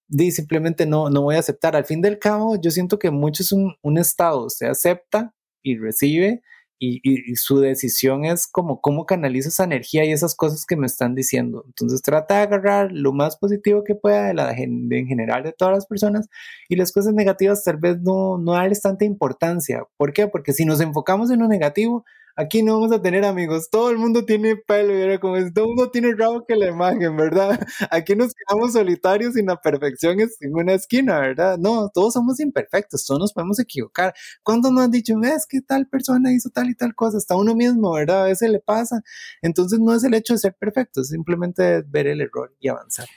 di 0.10 0.32
simplemente 0.32 0.86
no, 0.86 1.10
no 1.10 1.21
voy 1.21 1.36
a 1.36 1.39
aceptar. 1.39 1.75
Al 1.78 1.86
fin 1.86 2.02
del 2.02 2.19
cabo, 2.19 2.60
yo 2.62 2.71
siento 2.71 2.99
que 2.99 3.12
mucho 3.12 3.43
es 3.43 3.54
un, 3.54 3.75
un 3.82 3.97
estado, 3.97 4.49
se 4.49 4.67
acepta 4.67 5.34
y 5.63 5.78
recibe 5.78 6.41
y, 6.79 7.35
su 7.35 7.59
decisión 7.59 8.25
es 8.25 8.47
como 8.47 8.81
cómo 8.81 9.05
canaliza 9.05 9.49
esa 9.49 9.65
energía 9.65 10.05
y 10.05 10.11
esas 10.11 10.35
cosas 10.35 10.65
que 10.65 10.77
me 10.77 10.87
están 10.87 11.13
diciendo. 11.13 11.63
Entonces 11.67 12.01
trata 12.01 12.37
de 12.37 12.41
agarrar 12.43 12.91
lo 12.91 13.11
más 13.11 13.37
positivo 13.37 13.83
que 13.83 13.95
pueda 13.95 14.27
de 14.27 14.33
la 14.33 14.51
en 14.53 15.07
general 15.07 15.43
de 15.43 15.51
todas 15.51 15.75
las 15.75 15.85
personas 15.85 16.29
y 16.69 16.75
las 16.75 16.91
cosas 16.91 17.13
negativas 17.13 17.63
tal 17.63 17.77
vez 17.77 17.99
no, 18.01 18.37
no 18.37 18.53
darles 18.53 18.81
tanta 18.81 19.05
importancia. 19.05 19.83
¿Por 19.97 20.13
qué? 20.13 20.27
Porque 20.27 20.53
si 20.53 20.65
nos 20.65 20.79
enfocamos 20.81 21.29
en 21.31 21.39
lo 21.39 21.47
negativo, 21.47 22.05
aquí 22.35 22.63
no 22.63 22.79
vamos 22.79 22.91
a 22.91 23.01
tener 23.01 23.25
amigos, 23.25 23.69
todo 23.69 23.89
el 23.89 23.97
mundo 23.97 24.25
tiene 24.25 24.55
pelo, 24.55 24.97
y 24.97 25.01
era 25.01 25.19
como 25.19 25.35
todo 25.51 25.65
el 25.65 25.69
mundo 25.69 25.91
tiene 25.91 26.13
rabo 26.15 26.45
que 26.45 26.55
la 26.55 26.67
imagen, 26.67 27.15
¿verdad? 27.15 27.59
Aquí 27.91 28.15
nos 28.15 28.33
quedamos 28.33 28.73
solitarios 28.73 29.37
y 29.37 29.43
la 29.43 29.55
perfección 29.57 30.19
en 30.19 30.55
una 30.55 30.73
esquina, 30.73 31.19
¿verdad? 31.19 31.57
No, 31.57 31.89
todos 31.93 32.13
somos 32.13 32.39
imperfectos, 32.39 33.05
todos 33.05 33.19
nos 33.19 33.33
podemos 33.33 33.59
equivocar. 33.59 34.13
¿Cuándo 34.43 34.71
nos 34.71 34.85
han 34.85 34.91
dicho, 34.91 35.15
es 35.23 35.45
que 35.47 35.61
tal 35.61 35.87
persona 35.87 36.31
hizo 36.33 36.49
tal 36.49 36.69
y 36.69 36.75
tal 36.75 36.95
cosa? 36.95 37.17
Hasta 37.17 37.35
uno 37.35 37.55
mismo, 37.55 37.93
¿verdad? 37.93 38.23
A 38.23 38.25
veces 38.25 38.49
le 38.49 38.59
pasa. 38.59 39.01
Entonces 39.41 39.79
no 39.79 39.93
es 39.93 40.03
el 40.03 40.13
hecho 40.13 40.33
de 40.33 40.39
ser 40.39 40.55
perfecto, 40.55 41.01
es 41.01 41.09
simplemente 41.09 41.83
ver 41.87 42.07
el 42.07 42.21
error 42.21 42.55
y 42.59 42.69
avanzar. 42.69 43.07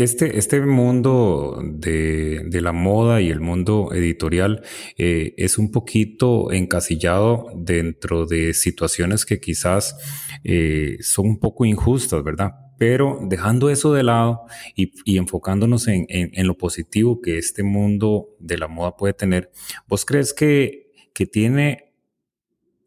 Este, 0.00 0.38
este 0.38 0.62
mundo 0.62 1.60
de, 1.62 2.48
la 2.62 2.72
moda 2.72 3.20
y 3.20 3.28
el 3.28 3.40
mundo 3.40 3.90
editorial 3.92 4.62
eh, 4.96 5.34
es 5.36 5.58
un 5.58 5.70
poquito 5.70 6.52
encasillado 6.52 7.48
dentro 7.54 8.24
de 8.24 8.54
situaciones 8.54 9.26
que 9.26 9.40
quizás 9.40 9.98
eh, 10.42 10.96
son 11.02 11.26
un 11.26 11.38
poco 11.38 11.66
injustas, 11.66 12.24
¿verdad? 12.24 12.52
Pero 12.78 13.18
dejando 13.20 13.68
eso 13.68 13.92
de 13.92 14.02
lado 14.02 14.46
y, 14.74 15.18
enfocándonos 15.18 15.86
en, 15.86 16.46
lo 16.46 16.56
positivo 16.56 17.20
que 17.20 17.36
este 17.36 17.62
mundo 17.62 18.30
de 18.38 18.56
la 18.56 18.68
moda 18.68 18.96
puede 18.96 19.12
tener, 19.12 19.50
¿vos 19.86 20.06
crees 20.06 20.32
que, 20.32 20.92
que 21.12 21.26
tiene 21.26 21.92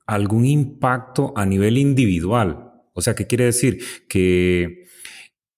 algún 0.08 0.48
impacto 0.48 1.32
a 1.36 1.46
nivel 1.46 1.78
individual? 1.78 2.72
O 2.94 3.04
sea, 3.04 3.14
¿qué 3.14 3.28
quiere 3.28 3.46
decir? 3.46 3.84
Que 4.10 4.84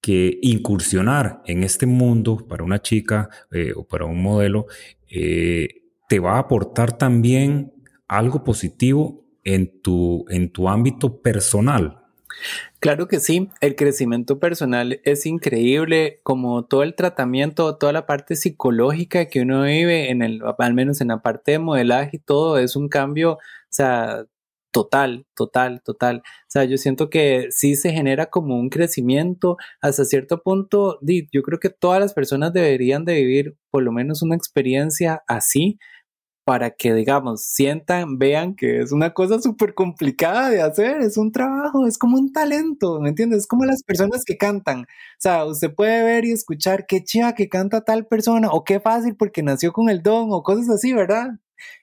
que 0.06 0.38
incursionar 0.44 1.41
en 1.48 1.63
este 1.63 1.88
mundo 1.88 2.38
para 2.48 2.63
una 2.63 2.80
chica 2.80 3.28
eh, 3.52 3.74
o 3.76 3.88
para 3.88 4.06
un 4.06 4.22
modelo 4.22 4.68
eh, 5.10 5.82
te 6.08 6.20
va 6.20 6.36
a 6.36 6.41
aportar 6.41 6.96
también 6.96 7.74
algo 8.08 8.44
positivo 8.44 9.26
en 9.44 9.82
tu, 9.82 10.24
en 10.30 10.52
tu 10.52 10.70
ámbito 10.70 11.24
personal. 11.24 12.04
Claro 12.80 13.08
que 13.08 13.20
sí, 13.20 13.50
el 13.62 13.76
crecimiento 13.76 14.38
personal 14.38 15.02
es 15.06 15.26
increíble, 15.26 16.20
como 16.22 16.65
todo 16.65 16.84
el 16.84 16.94
tratamiento, 16.94 17.76
toda 17.78 17.91
la 17.91 18.06
parte 18.06 18.36
psicológica 18.36 19.26
que 19.26 19.41
uno 19.41 19.63
vive 19.63 20.12
en 20.12 20.22
el, 20.22 20.44
al 20.60 20.74
menos 20.76 21.02
en 21.02 21.08
la 21.08 21.24
parte 21.24 21.54
de 21.54 21.60
modelaje 21.60 22.18
y 22.18 22.20
todo, 22.20 22.60
es 22.60 22.76
un 22.76 22.89
cambio, 22.89 23.32
o 23.32 23.39
sea, 23.70 24.28
total, 24.75 25.25
total, 25.35 25.81
total. 25.85 26.17
O 26.17 26.49
sea, 26.49 26.65
yo 26.65 26.77
siento 26.77 27.09
que 27.09 27.47
sí 27.49 27.75
se 27.77 27.93
genera 27.93 28.25
como 28.25 28.59
un 28.59 28.67
crecimiento 28.69 29.55
hasta 29.81 30.03
cierto 30.03 30.43
punto. 30.43 30.99
Yo 31.31 31.43
creo 31.43 31.59
que 31.59 31.69
todas 31.69 32.01
las 32.01 32.13
personas 32.13 32.51
deberían 32.51 33.05
de 33.05 33.13
vivir 33.15 33.57
por 33.71 33.83
lo 33.83 33.93
menos 33.93 34.21
una 34.21 34.35
experiencia 34.35 35.23
así 35.27 35.79
para 36.45 36.71
que, 36.71 36.93
digamos, 36.93 37.45
sientan, 37.45 38.19
vean 38.19 38.53
que 38.55 38.81
es 38.81 38.91
una 38.91 39.13
cosa 39.13 39.41
súper 39.41 39.75
complicada 39.75 40.49
de 40.49 40.61
hacer, 40.61 41.01
es 41.01 41.17
un 41.17 41.31
trabajo, 41.31 41.88
es 41.88 41.97
como 41.97 42.17
un 42.17 42.33
talento, 42.33 42.99
¿me 42.99 43.09
entiendes? 43.09 43.39
Es 43.43 43.47
como 43.47 43.63
las 43.65 43.81
personas 43.81 44.23
que 44.25 44.38
cantan. 44.38 44.81
O 44.81 44.85
sea, 45.19 45.45
usted 45.45 45.73
puede 45.73 46.03
ver 46.03 46.25
y 46.25 46.31
escuchar 46.33 46.85
qué 46.85 47.01
chiva 47.03 47.33
que 47.33 47.47
canta 47.47 47.81
tal 47.85 48.07
persona, 48.07 48.49
o 48.51 48.65
qué 48.65 48.81
fácil 48.81 49.15
porque 49.15 49.41
nació 49.41 49.71
con 49.71 49.89
el 49.89 50.03
don, 50.03 50.27
o 50.31 50.43
cosas 50.43 50.69
así, 50.69 50.93
¿verdad? 50.93 51.39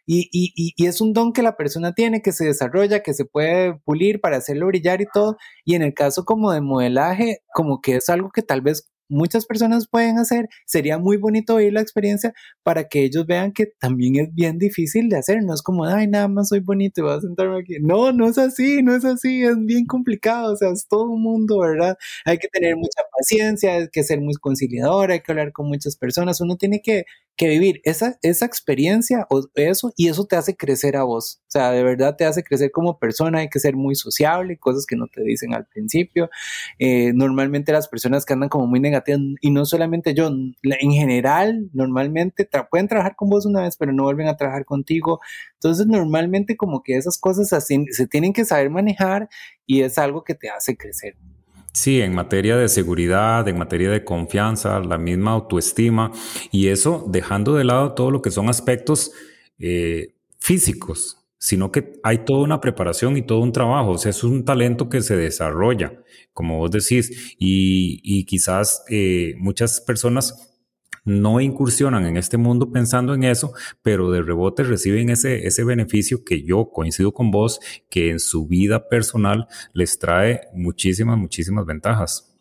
Y, 0.06 0.28
y, 0.32 0.52
y, 0.76 0.86
es 0.86 1.00
un 1.00 1.12
don 1.12 1.32
que 1.32 1.42
la 1.42 1.56
persona 1.56 1.94
tiene, 1.94 2.22
que 2.22 2.32
se 2.32 2.44
desarrolla, 2.44 3.02
que 3.02 3.14
se 3.14 3.24
puede 3.24 3.74
pulir 3.84 4.20
para 4.20 4.36
hacerlo 4.38 4.66
brillar 4.66 5.00
y 5.00 5.06
todo. 5.12 5.36
Y 5.64 5.74
en 5.74 5.82
el 5.82 5.94
caso 5.94 6.24
como 6.24 6.52
de 6.52 6.60
modelaje, 6.60 7.42
como 7.54 7.80
que 7.80 7.96
es 7.96 8.08
algo 8.08 8.30
que 8.30 8.42
tal 8.42 8.62
vez 8.62 8.92
muchas 9.12 9.46
personas 9.46 9.86
pueden 9.88 10.18
hacer. 10.18 10.48
Sería 10.66 10.98
muy 10.98 11.16
bonito 11.16 11.54
oír 11.54 11.72
la 11.72 11.80
experiencia 11.80 12.32
para 12.62 12.88
que 12.88 13.04
ellos 13.04 13.26
vean 13.26 13.52
que 13.52 13.66
también 13.78 14.16
es 14.16 14.34
bien 14.34 14.58
difícil 14.58 15.08
de 15.08 15.18
hacer. 15.18 15.42
No 15.42 15.54
es 15.54 15.62
como, 15.62 15.84
ay, 15.84 16.08
nada 16.08 16.28
más 16.28 16.48
soy 16.48 16.60
bonito 16.60 17.00
y 17.00 17.04
voy 17.04 17.12
a 17.14 17.20
sentarme 17.20 17.60
aquí. 17.60 17.76
No, 17.80 18.12
no 18.12 18.26
es 18.28 18.38
así, 18.38 18.82
no 18.82 18.94
es 18.94 19.04
así, 19.04 19.44
es 19.44 19.56
bien 19.64 19.86
complicado. 19.86 20.52
O 20.54 20.56
sea, 20.56 20.70
es 20.70 20.86
todo 20.88 21.04
un 21.10 21.22
mundo, 21.22 21.60
¿verdad? 21.60 21.96
Hay 22.24 22.38
que 22.38 22.48
tener 22.48 22.76
mucha 22.76 23.02
paciencia, 23.16 23.74
hay 23.74 23.88
que 23.88 24.02
ser 24.02 24.20
muy 24.20 24.34
conciliador, 24.34 25.10
hay 25.12 25.20
que 25.20 25.32
hablar 25.32 25.52
con 25.52 25.68
muchas 25.68 25.96
personas. 25.96 26.40
Uno 26.40 26.56
tiene 26.56 26.80
que 26.82 27.04
que 27.36 27.48
vivir 27.48 27.80
esa, 27.84 28.18
esa 28.22 28.46
experiencia 28.46 29.26
o 29.30 29.42
eso 29.54 29.92
y 29.96 30.08
eso 30.08 30.26
te 30.26 30.36
hace 30.36 30.56
crecer 30.56 30.96
a 30.96 31.04
vos. 31.04 31.40
O 31.42 31.50
sea, 31.50 31.70
de 31.70 31.82
verdad 31.82 32.16
te 32.16 32.24
hace 32.24 32.42
crecer 32.42 32.70
como 32.70 32.98
persona, 32.98 33.40
hay 33.40 33.48
que 33.48 33.58
ser 33.58 33.74
muy 33.74 33.94
sociable, 33.94 34.58
cosas 34.58 34.86
que 34.86 34.96
no 34.96 35.06
te 35.06 35.22
dicen 35.22 35.54
al 35.54 35.66
principio. 35.66 36.30
Eh, 36.78 37.12
normalmente 37.14 37.72
las 37.72 37.88
personas 37.88 38.24
que 38.24 38.34
andan 38.34 38.48
como 38.48 38.66
muy 38.66 38.80
negativas, 38.80 39.20
y 39.40 39.50
no 39.50 39.64
solamente 39.64 40.14
yo, 40.14 40.28
en 40.28 40.92
general, 40.92 41.70
normalmente 41.72 42.48
pueden 42.70 42.88
trabajar 42.88 43.16
con 43.16 43.30
vos 43.30 43.46
una 43.46 43.62
vez, 43.62 43.76
pero 43.76 43.92
no 43.92 44.04
vuelven 44.04 44.28
a 44.28 44.36
trabajar 44.36 44.64
contigo. 44.64 45.20
Entonces, 45.54 45.86
normalmente 45.86 46.56
como 46.56 46.82
que 46.82 46.96
esas 46.96 47.18
cosas 47.18 47.52
así 47.52 47.86
se 47.90 48.06
tienen 48.06 48.32
que 48.32 48.44
saber 48.44 48.70
manejar 48.70 49.28
y 49.66 49.82
es 49.82 49.98
algo 49.98 50.24
que 50.24 50.34
te 50.34 50.50
hace 50.50 50.76
crecer. 50.76 51.16
Sí, 51.72 52.02
en 52.02 52.14
materia 52.14 52.56
de 52.56 52.68
seguridad, 52.68 53.48
en 53.48 53.56
materia 53.56 53.90
de 53.90 54.04
confianza, 54.04 54.78
la 54.80 54.98
misma 54.98 55.32
autoestima 55.32 56.12
y 56.50 56.68
eso 56.68 57.06
dejando 57.08 57.54
de 57.54 57.64
lado 57.64 57.94
todo 57.94 58.10
lo 58.10 58.20
que 58.20 58.30
son 58.30 58.50
aspectos 58.50 59.12
eh, 59.58 60.14
físicos, 60.38 61.18
sino 61.38 61.72
que 61.72 61.94
hay 62.02 62.18
toda 62.18 62.42
una 62.42 62.60
preparación 62.60 63.16
y 63.16 63.22
todo 63.22 63.40
un 63.40 63.52
trabajo, 63.52 63.92
o 63.92 63.98
sea, 63.98 64.10
es 64.10 64.22
un 64.22 64.44
talento 64.44 64.90
que 64.90 65.00
se 65.00 65.16
desarrolla, 65.16 65.94
como 66.34 66.58
vos 66.58 66.70
decís, 66.70 67.34
y, 67.38 68.24
quizás 68.26 68.84
eh, 68.90 69.34
muchas 69.38 69.80
personas 69.80 70.51
no 71.04 71.40
incursionan 71.40 72.06
en 72.06 72.16
este 72.16 72.36
mundo 72.36 72.70
pensando 72.70 73.14
en 73.14 73.24
eso, 73.24 73.52
pero 73.82 74.10
de 74.10 74.22
rebote 74.22 74.62
reciben 74.62 75.10
ese, 75.10 75.46
ese 75.46 75.64
beneficio 75.64 76.24
que 76.24 76.42
yo 76.42 76.70
coincido 76.70 77.12
con 77.12 77.30
vos, 77.30 77.60
que 77.90 78.10
en 78.10 78.20
su 78.20 78.46
vida 78.46 78.88
personal 78.88 79.46
les 79.72 79.98
trae 79.98 80.42
muchísimas, 80.54 81.18
muchísimas 81.18 81.66
ventajas. 81.66 82.31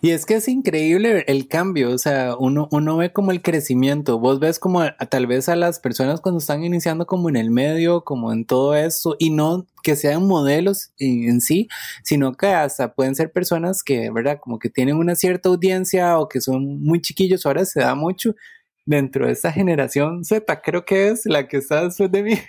Y 0.00 0.10
es 0.10 0.24
que 0.24 0.34
es 0.34 0.48
increíble 0.48 1.24
el 1.26 1.46
cambio, 1.46 1.90
o 1.90 1.98
sea, 1.98 2.36
uno, 2.38 2.68
uno 2.70 2.96
ve 2.96 3.12
como 3.12 3.32
el 3.32 3.42
crecimiento, 3.42 4.18
vos 4.18 4.40
ves 4.40 4.58
como 4.58 4.82
tal 5.10 5.26
vez 5.26 5.48
a 5.48 5.56
las 5.56 5.78
personas 5.78 6.20
cuando 6.22 6.38
están 6.38 6.64
iniciando 6.64 7.06
como 7.06 7.28
en 7.28 7.36
el 7.36 7.50
medio, 7.50 8.02
como 8.02 8.32
en 8.32 8.46
todo 8.46 8.74
eso, 8.74 9.14
y 9.18 9.30
no 9.30 9.66
que 9.82 9.96
sean 9.96 10.26
modelos 10.26 10.92
en, 10.98 11.40
sí, 11.40 11.68
sino 12.02 12.32
que 12.34 12.46
hasta 12.46 12.94
pueden 12.94 13.14
ser 13.14 13.30
personas 13.32 13.82
que, 13.82 14.10
¿verdad? 14.10 14.38
Como 14.40 14.58
que 14.58 14.70
tienen 14.70 14.96
una 14.96 15.16
cierta 15.16 15.48
audiencia 15.50 16.18
o 16.18 16.28
que 16.28 16.40
son 16.40 16.82
muy 16.82 17.00
chiquillos, 17.02 17.44
ahora 17.44 17.64
se 17.66 17.80
da 17.80 17.94
mucho, 17.94 18.34
dentro 18.84 19.26
de 19.26 19.32
esta 19.32 19.52
generación 19.52 20.24
Z, 20.24 20.60
creo 20.60 20.84
que 20.84 21.08
es 21.08 21.22
la 21.24 21.46
que 21.46 21.58
está 21.58 21.84
después 21.84 22.10
de 22.10 22.22
mí. 22.22 22.34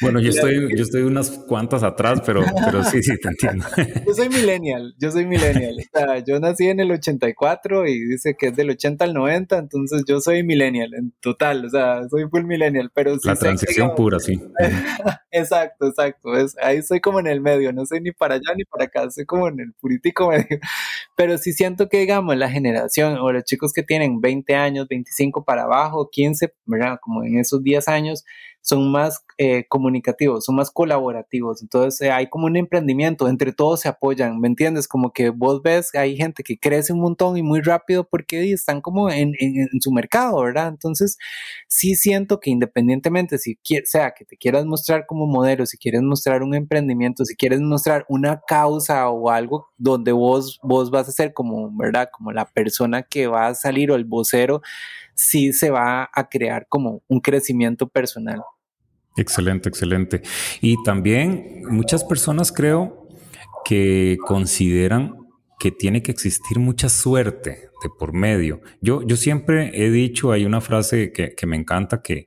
Bueno, 0.00 0.20
yo 0.20 0.30
estoy, 0.30 0.76
yo 0.76 0.82
estoy 0.82 1.02
unas 1.02 1.30
cuantas 1.30 1.82
atrás, 1.82 2.20
pero, 2.24 2.42
pero 2.64 2.82
sí, 2.84 3.02
sí, 3.02 3.16
te 3.18 3.28
entiendo. 3.28 3.64
Yo 4.06 4.14
soy 4.14 4.28
millennial, 4.28 4.94
yo 4.98 5.10
soy 5.10 5.26
millennial. 5.26 5.76
O 5.78 5.98
sea, 5.98 6.18
yo 6.18 6.40
nací 6.40 6.66
en 6.66 6.80
el 6.80 6.90
84 6.90 7.86
y 7.86 8.00
dice 8.04 8.34
que 8.38 8.48
es 8.48 8.56
del 8.56 8.70
80 8.70 9.04
al 9.04 9.14
90, 9.14 9.58
entonces 9.58 10.02
yo 10.06 10.20
soy 10.20 10.42
millennial 10.42 10.94
en 10.94 11.12
total, 11.20 11.64
o 11.64 11.70
sea, 11.70 12.08
soy 12.08 12.24
full 12.28 12.44
millennial, 12.44 12.90
pero 12.92 13.16
La 13.24 13.36
transición 13.36 13.94
pura, 13.94 14.18
sí. 14.18 14.40
exacto, 15.30 15.88
exacto. 15.88 16.36
Es, 16.36 16.56
ahí 16.62 16.82
soy 16.82 17.00
como 17.00 17.20
en 17.20 17.26
el 17.26 17.40
medio, 17.40 17.72
no 17.72 17.86
soy 17.86 18.00
ni 18.00 18.12
para 18.12 18.34
allá 18.34 18.54
ni 18.56 18.64
para 18.64 18.84
acá, 18.84 19.10
soy 19.10 19.24
como 19.24 19.48
en 19.48 19.60
el 19.60 19.72
puritico 19.74 20.28
medio. 20.28 20.58
Pero 21.16 21.38
sí 21.38 21.52
siento 21.52 21.88
que, 21.88 21.98
digamos, 21.98 22.36
la 22.36 22.50
generación 22.50 23.16
o 23.18 23.32
los 23.32 23.44
chicos 23.44 23.72
que 23.72 23.82
tienen 23.82 24.20
20 24.20 24.41
años, 24.50 24.86
25 24.88 25.44
para 25.44 25.62
abajo, 25.64 26.08
15, 26.10 26.52
¿verdad? 26.66 26.98
Como 27.00 27.24
en 27.24 27.38
esos 27.38 27.62
10 27.62 27.88
años, 27.88 28.24
son 28.62 28.92
más 28.92 29.24
eh, 29.38 29.66
comunicativos, 29.68 30.44
son 30.44 30.54
más 30.54 30.70
colaborativos. 30.70 31.62
Entonces 31.62 32.00
eh, 32.00 32.12
hay 32.12 32.28
como 32.28 32.46
un 32.46 32.56
emprendimiento, 32.56 33.28
entre 33.28 33.52
todos 33.52 33.80
se 33.80 33.88
apoyan, 33.88 34.40
¿me 34.40 34.48
entiendes? 34.48 34.86
Como 34.88 35.12
que 35.12 35.30
vos 35.30 35.62
ves, 35.62 35.94
hay 35.94 36.16
gente 36.16 36.44
que 36.44 36.58
crece 36.58 36.92
un 36.92 37.00
montón 37.00 37.36
y 37.36 37.42
muy 37.42 37.60
rápido 37.60 38.04
porque 38.08 38.52
están 38.52 38.80
como 38.80 39.10
en, 39.10 39.34
su 39.80 39.90
mercado, 39.92 40.40
¿verdad? 40.42 40.68
Entonces 40.68 41.18
sí 41.66 41.96
siento 41.96 42.40
que 42.40 42.50
independientemente 42.50 43.38
si 43.38 43.58
sea 43.84 44.12
que 44.12 44.24
te 44.24 44.36
quieras 44.36 44.64
mostrar 44.64 45.06
como 45.06 45.26
modelo, 45.26 45.66
si 45.66 45.76
quieres 45.76 46.02
mostrar 46.02 46.42
un 46.42 46.54
emprendimiento, 46.54 47.24
si 47.24 47.34
quieres 47.36 47.60
mostrar 47.60 48.04
una 48.08 48.42
causa 48.46 49.08
o 49.10 49.30
algo 49.30 49.68
donde 49.76 50.12
vos, 50.12 50.60
vos 50.62 50.90
vas 50.90 51.08
a 51.08 51.12
ser 51.12 51.32
como, 51.32 51.70
¿verdad? 51.76 52.08
Como 52.12 52.30
la 52.32 52.44
persona 52.46 53.02
que 53.02 53.26
va 53.26 53.48
a 53.48 53.54
salir 53.54 53.90
o 53.90 53.96
el 53.96 54.04
vocero, 54.04 54.62
sí 55.14 55.52
se 55.52 55.70
va 55.70 56.08
a 56.12 56.28
crear 56.28 56.66
como 56.68 57.02
un 57.08 57.20
crecimiento 57.20 57.88
personal. 57.88 58.42
Excelente, 59.16 59.68
excelente. 59.68 60.22
Y 60.60 60.82
también 60.84 61.62
muchas 61.68 62.04
personas 62.04 62.50
creo 62.50 63.08
que 63.64 64.16
consideran 64.26 65.16
que 65.58 65.70
tiene 65.70 66.02
que 66.02 66.10
existir 66.10 66.58
mucha 66.58 66.88
suerte 66.88 67.68
de 67.82 67.88
por 67.98 68.12
medio. 68.12 68.60
Yo, 68.80 69.02
yo 69.06 69.16
siempre 69.16 69.70
he 69.74 69.90
dicho, 69.90 70.32
hay 70.32 70.44
una 70.44 70.60
frase 70.60 71.12
que, 71.12 71.34
me 71.46 71.56
encanta 71.56 72.02
que, 72.02 72.26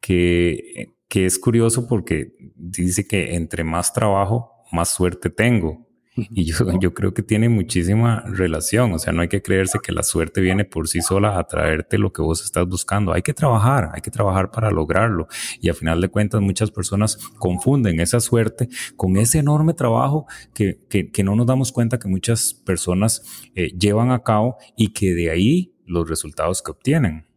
que, 0.00 0.94
que 1.08 1.26
es 1.26 1.38
curioso 1.38 1.88
porque 1.88 2.32
dice 2.54 3.06
que 3.06 3.34
entre 3.34 3.64
más 3.64 3.92
trabajo, 3.92 4.52
más 4.70 4.90
suerte 4.90 5.30
tengo. 5.30 5.89
Y 6.40 6.44
yo, 6.44 6.56
yo 6.80 6.94
creo 6.94 7.12
que 7.12 7.22
tiene 7.22 7.48
muchísima 7.48 8.22
relación, 8.26 8.92
o 8.92 8.98
sea, 8.98 9.12
no 9.12 9.22
hay 9.22 9.28
que 9.28 9.42
creerse 9.42 9.78
que 9.82 9.92
la 9.92 10.02
suerte 10.02 10.40
viene 10.40 10.64
por 10.64 10.88
sí 10.88 11.02
sola 11.02 11.38
a 11.38 11.44
traerte 11.44 11.98
lo 11.98 12.12
que 12.12 12.22
vos 12.22 12.42
estás 12.42 12.66
buscando, 12.66 13.12
hay 13.12 13.22
que 13.22 13.34
trabajar, 13.34 13.90
hay 13.92 14.00
que 14.00 14.10
trabajar 14.10 14.50
para 14.50 14.70
lograrlo. 14.70 15.28
Y 15.60 15.68
a 15.68 15.74
final 15.74 16.00
de 16.00 16.08
cuentas 16.08 16.40
muchas 16.40 16.70
personas 16.70 17.18
confunden 17.38 18.00
esa 18.00 18.20
suerte 18.20 18.68
con 18.96 19.16
ese 19.16 19.38
enorme 19.38 19.74
trabajo 19.74 20.26
que, 20.54 20.78
que, 20.88 21.10
que 21.10 21.24
no 21.24 21.36
nos 21.36 21.46
damos 21.46 21.72
cuenta 21.72 21.98
que 21.98 22.08
muchas 22.08 22.54
personas 22.54 23.22
eh, 23.54 23.72
llevan 23.78 24.10
a 24.10 24.22
cabo 24.22 24.56
y 24.76 24.92
que 24.92 25.14
de 25.14 25.30
ahí 25.30 25.74
los 25.84 26.08
resultados 26.08 26.62
que 26.62 26.70
obtienen. 26.70 27.29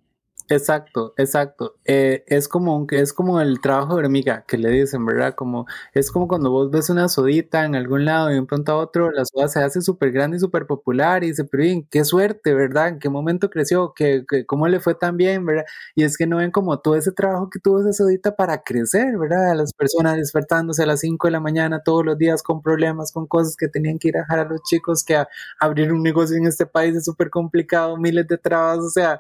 Exacto, 0.50 1.14
exacto. 1.18 1.76
Eh, 1.86 2.24
es 2.28 2.50
como 2.50 2.86
es 2.92 3.14
como 3.14 3.40
el 3.40 3.62
trabajo 3.62 3.96
de 3.96 4.04
hormiga 4.04 4.44
que 4.46 4.58
le 4.58 4.70
dicen, 4.72 5.06
¿verdad? 5.06 5.36
Como 5.36 5.66
es 5.94 6.12
como 6.12 6.28
cuando 6.28 6.52
vos 6.52 6.70
ves 6.70 6.90
una 6.90 7.08
sodita 7.08 7.64
en 7.64 7.76
algún 7.76 8.04
lado 8.04 8.30
y 8.34 8.38
un 8.38 8.46
pronto 8.46 8.74
a 8.74 8.76
otro 8.78 9.10
la 9.12 9.24
soda 9.24 9.48
se 9.48 9.62
hace 9.64 9.82
súper 9.82 10.12
grande 10.12 10.36
y 10.38 10.40
súper 10.42 10.68
popular 10.68 11.24
y 11.24 11.28
dice, 11.28 11.46
pero 11.46 11.64
bien, 11.64 11.88
qué 11.90 12.04
suerte, 12.04 12.54
¿verdad? 12.54 12.90
¿En 12.90 13.00
qué 13.00 13.08
momento 13.10 13.50
creció? 13.50 13.94
¿Qué, 13.96 14.26
cómo 14.46 14.68
le 14.68 14.82
fue 14.82 14.96
tan 14.96 15.16
bien, 15.16 15.46
verdad? 15.46 15.64
Y 15.96 16.04
es 16.04 16.18
que 16.18 16.28
no 16.28 16.38
ven 16.38 16.52
como 16.52 16.78
todo 16.80 16.96
ese 16.98 17.14
trabajo 17.14 17.50
que 17.50 17.60
tuvo 17.60 17.80
esa 17.80 17.94
sodita 17.94 18.36
para 18.36 18.64
crecer, 18.64 19.18
¿verdad? 19.18 19.56
Las 19.56 19.72
personas 19.74 20.18
despertándose 20.18 20.84
a 20.84 20.86
las 20.88 21.00
5 21.00 21.28
de 21.28 21.32
la 21.32 21.40
mañana 21.40 21.82
todos 21.84 22.06
los 22.06 22.18
días 22.18 22.44
con 22.44 22.62
problemas, 22.62 23.14
con 23.14 23.28
cosas 23.28 23.56
que 23.56 23.70
tenían 23.70 23.98
que 23.98 24.10
ir 24.10 24.18
a 24.18 24.22
dejar 24.22 24.40
a 24.40 24.44
los 24.50 24.62
chicos, 24.64 25.04
que 25.06 25.24
abrir 25.60 25.94
un 25.94 26.04
negocio 26.04 26.36
en 26.38 26.48
este 26.48 26.66
país 26.66 26.96
es 26.98 27.06
súper 27.06 27.30
complicado, 27.30 27.96
miles 27.98 28.28
de 28.28 28.38
trabas, 28.38 28.80
o 28.80 28.90
sea, 28.90 29.20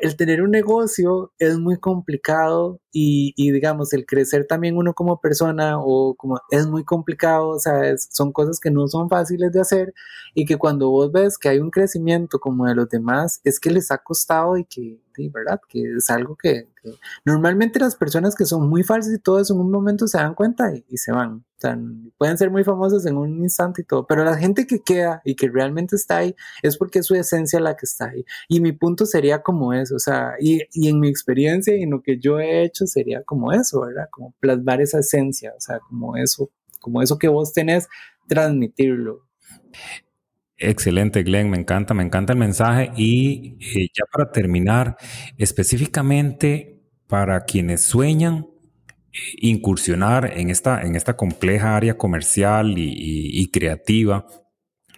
el 0.00 0.16
tener 0.16 0.42
un 0.42 0.50
negocio 0.50 1.32
es 1.38 1.58
muy 1.58 1.78
complicado 1.78 2.80
y, 2.90 3.32
digamos, 3.36 3.92
el 3.92 4.06
crecer 4.06 4.46
también 4.46 4.76
uno 4.76 4.94
como 4.94 5.20
persona 5.20 5.78
o 5.78 6.14
como 6.14 6.40
es 6.50 6.66
muy 6.66 6.84
complicado, 6.84 7.48
o 7.48 7.58
sea, 7.58 7.96
son 7.98 8.32
cosas 8.32 8.60
que 8.60 8.70
no 8.70 8.86
son 8.86 9.08
fáciles 9.08 9.52
de 9.52 9.60
hacer 9.60 9.94
y 10.32 10.44
que 10.46 10.56
cuando 10.56 10.90
vos 10.90 11.10
ves 11.12 11.36
que 11.36 11.48
hay 11.48 11.58
un 11.58 11.70
crecimiento 11.70 12.38
como 12.38 12.66
de 12.66 12.74
los 12.74 12.88
demás, 12.88 13.40
es 13.44 13.58
que 13.60 13.70
les 13.70 13.90
ha 13.90 13.98
costado 13.98 14.56
y 14.56 14.64
que, 14.64 15.00
¿verdad? 15.32 15.60
Que 15.68 15.82
es 15.96 16.08
algo 16.08 16.36
que, 16.36 16.68
normalmente 17.24 17.80
las 17.80 17.96
personas 17.96 18.34
que 18.34 18.46
son 18.46 18.68
muy 18.68 18.84
falsas 18.84 19.12
y 19.12 19.18
todo 19.18 19.40
eso 19.40 19.54
en 19.54 19.60
un 19.60 19.70
momento 19.70 20.06
se 20.06 20.18
dan 20.18 20.34
cuenta 20.34 20.72
y, 20.74 20.96
se 20.96 21.12
van. 21.12 21.44
Sea, 21.64 21.78
pueden 22.18 22.36
ser 22.36 22.50
muy 22.50 22.62
famosas 22.62 23.06
en 23.06 23.16
un 23.16 23.42
instante 23.42 23.82
y 23.82 23.84
todo, 23.84 24.06
pero 24.06 24.22
la 24.22 24.36
gente 24.36 24.66
que 24.66 24.80
queda 24.80 25.22
y 25.24 25.34
que 25.34 25.48
realmente 25.48 25.96
está 25.96 26.18
ahí 26.18 26.34
es 26.62 26.76
porque 26.76 26.98
es 26.98 27.06
su 27.06 27.14
esencia 27.14 27.58
la 27.58 27.74
que 27.74 27.86
está 27.86 28.10
ahí. 28.10 28.24
Y 28.48 28.60
mi 28.60 28.72
punto 28.72 29.06
sería 29.06 29.42
como 29.42 29.72
eso, 29.72 29.96
o 29.96 29.98
sea, 29.98 30.34
y, 30.38 30.60
y 30.72 30.88
en 30.88 31.00
mi 31.00 31.08
experiencia 31.08 31.74
y 31.74 31.82
en 31.82 31.90
lo 31.90 32.02
que 32.02 32.18
yo 32.18 32.38
he 32.38 32.64
hecho, 32.64 32.86
sería 32.86 33.22
como 33.22 33.52
eso, 33.52 33.80
¿verdad? 33.80 34.08
Como 34.10 34.34
plasmar 34.40 34.82
esa 34.82 34.98
esencia, 34.98 35.54
o 35.56 35.60
sea, 35.60 35.78
como 35.80 36.16
eso, 36.16 36.50
como 36.80 37.00
eso 37.00 37.18
que 37.18 37.28
vos 37.28 37.52
tenés, 37.54 37.88
transmitirlo. 38.28 39.26
Excelente, 40.56 41.22
Glenn, 41.22 41.50
me 41.50 41.58
encanta, 41.58 41.94
me 41.94 42.04
encanta 42.04 42.32
el 42.32 42.38
mensaje. 42.38 42.90
Y 42.96 43.56
eh, 43.60 43.88
ya 43.94 44.04
para 44.12 44.30
terminar, 44.30 44.96
específicamente 45.38 46.82
para 47.06 47.44
quienes 47.44 47.82
sueñan 47.82 48.46
incursionar 49.36 50.32
en 50.36 50.50
esta, 50.50 50.82
en 50.82 50.96
esta 50.96 51.16
compleja 51.16 51.76
área 51.76 51.96
comercial 51.96 52.74
y, 52.76 53.50
creativa 53.50 54.26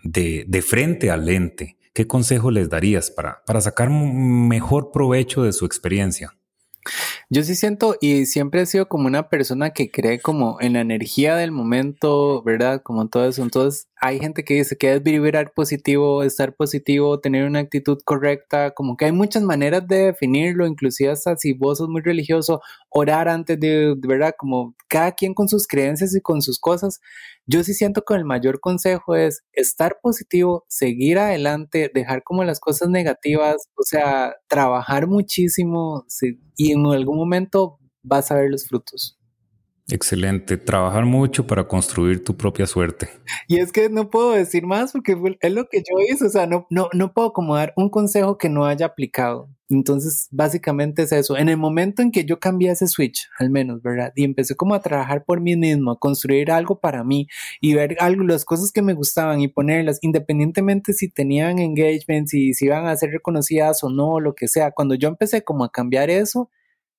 de, 0.02 0.62
frente 0.66 1.10
al 1.10 1.26
lente, 1.26 1.76
¿qué 1.92 2.06
consejo 2.06 2.50
les 2.50 2.68
darías 2.68 3.10
para, 3.10 3.42
para 3.44 3.60
sacar 3.60 3.90
mejor 3.90 4.90
provecho 4.92 5.42
de 5.42 5.52
su 5.52 5.66
experiencia? 5.66 6.36
Yo 7.28 7.42
sí 7.42 7.56
siento 7.56 7.96
y 8.00 8.26
siempre 8.26 8.62
he 8.62 8.66
sido 8.66 8.88
como 8.88 9.08
una 9.08 9.28
persona 9.28 9.70
que 9.70 9.90
cree 9.90 10.20
como 10.20 10.58
en 10.60 10.74
la 10.74 10.80
energía 10.80 11.34
del 11.34 11.50
momento, 11.50 12.42
¿verdad? 12.44 12.82
Como 12.82 13.08
todo 13.08 13.28
eso. 13.28 13.42
Entonces 13.42 13.88
hay 14.06 14.20
gente 14.20 14.44
que 14.44 14.54
dice 14.54 14.76
que 14.76 14.94
es 14.94 15.02
vibrar 15.02 15.52
positivo, 15.52 16.22
estar 16.22 16.54
positivo, 16.54 17.18
tener 17.20 17.44
una 17.44 17.58
actitud 17.58 17.98
correcta, 18.04 18.70
como 18.72 18.96
que 18.96 19.06
hay 19.06 19.12
muchas 19.12 19.42
maneras 19.42 19.86
de 19.88 20.06
definirlo, 20.06 20.66
inclusive 20.66 21.10
hasta 21.10 21.36
si 21.36 21.54
vos 21.54 21.78
sos 21.78 21.88
muy 21.88 22.02
religioso, 22.02 22.60
orar 22.88 23.28
antes 23.28 23.58
de, 23.58 23.94
¿verdad? 23.98 24.34
Como 24.38 24.76
cada 24.88 25.12
quien 25.12 25.34
con 25.34 25.48
sus 25.48 25.66
creencias 25.66 26.14
y 26.14 26.20
con 26.20 26.40
sus 26.40 26.60
cosas. 26.60 27.00
Yo 27.46 27.64
sí 27.64 27.74
siento 27.74 28.02
que 28.02 28.14
el 28.14 28.24
mayor 28.24 28.60
consejo 28.60 29.16
es 29.16 29.42
estar 29.52 29.98
positivo, 30.00 30.64
seguir 30.68 31.18
adelante, 31.18 31.90
dejar 31.92 32.22
como 32.22 32.44
las 32.44 32.60
cosas 32.60 32.88
negativas, 32.88 33.68
o 33.74 33.82
sea, 33.82 34.36
trabajar 34.48 35.08
muchísimo 35.08 36.06
y 36.56 36.72
en 36.72 36.86
algún 36.86 37.18
momento 37.18 37.80
vas 38.02 38.30
a 38.30 38.36
ver 38.36 38.50
los 38.50 38.68
frutos. 38.68 39.15
Excelente, 39.88 40.56
trabajar 40.56 41.04
mucho 41.04 41.46
para 41.46 41.68
construir 41.68 42.24
tu 42.24 42.36
propia 42.36 42.66
suerte. 42.66 43.08
Y 43.46 43.58
es 43.58 43.70
que 43.70 43.88
no 43.88 44.10
puedo 44.10 44.32
decir 44.32 44.66
más 44.66 44.90
porque 44.90 45.16
es 45.40 45.52
lo 45.52 45.68
que 45.68 45.78
yo 45.78 45.94
hice, 46.12 46.26
o 46.26 46.28
sea, 46.28 46.46
no, 46.46 46.66
no, 46.70 46.88
no 46.92 47.12
puedo 47.12 47.32
como 47.32 47.54
dar 47.54 47.72
un 47.76 47.88
consejo 47.88 48.36
que 48.36 48.48
no 48.48 48.66
haya 48.66 48.86
aplicado. 48.86 49.48
Entonces, 49.68 50.28
básicamente 50.30 51.02
es 51.02 51.12
eso. 51.12 51.36
En 51.36 51.48
el 51.48 51.56
momento 51.56 52.02
en 52.02 52.10
que 52.10 52.24
yo 52.24 52.40
cambié 52.40 52.70
ese 52.70 52.88
switch, 52.88 53.28
al 53.38 53.50
menos, 53.50 53.80
¿verdad? 53.82 54.12
Y 54.16 54.24
empecé 54.24 54.56
como 54.56 54.74
a 54.74 54.80
trabajar 54.80 55.24
por 55.24 55.40
mí 55.40 55.56
mismo, 55.56 55.92
a 55.92 55.98
construir 55.98 56.50
algo 56.50 56.80
para 56.80 57.04
mí 57.04 57.28
y 57.60 57.74
ver 57.74 57.96
algo, 58.00 58.24
las 58.24 58.44
cosas 58.44 58.72
que 58.72 58.82
me 58.82 58.92
gustaban 58.92 59.40
y 59.40 59.48
ponerlas, 59.48 59.98
independientemente 60.02 60.92
si 60.94 61.08
tenían 61.08 61.58
engagement, 61.60 62.28
si, 62.28 62.54
si 62.54 62.66
iban 62.66 62.86
a 62.86 62.96
ser 62.96 63.10
reconocidas 63.10 63.82
o 63.84 63.90
no, 63.90 64.18
lo 64.18 64.34
que 64.34 64.48
sea. 64.48 64.72
Cuando 64.72 64.96
yo 64.96 65.08
empecé 65.08 65.42
como 65.42 65.64
a 65.64 65.70
cambiar 65.70 66.10
eso, 66.10 66.50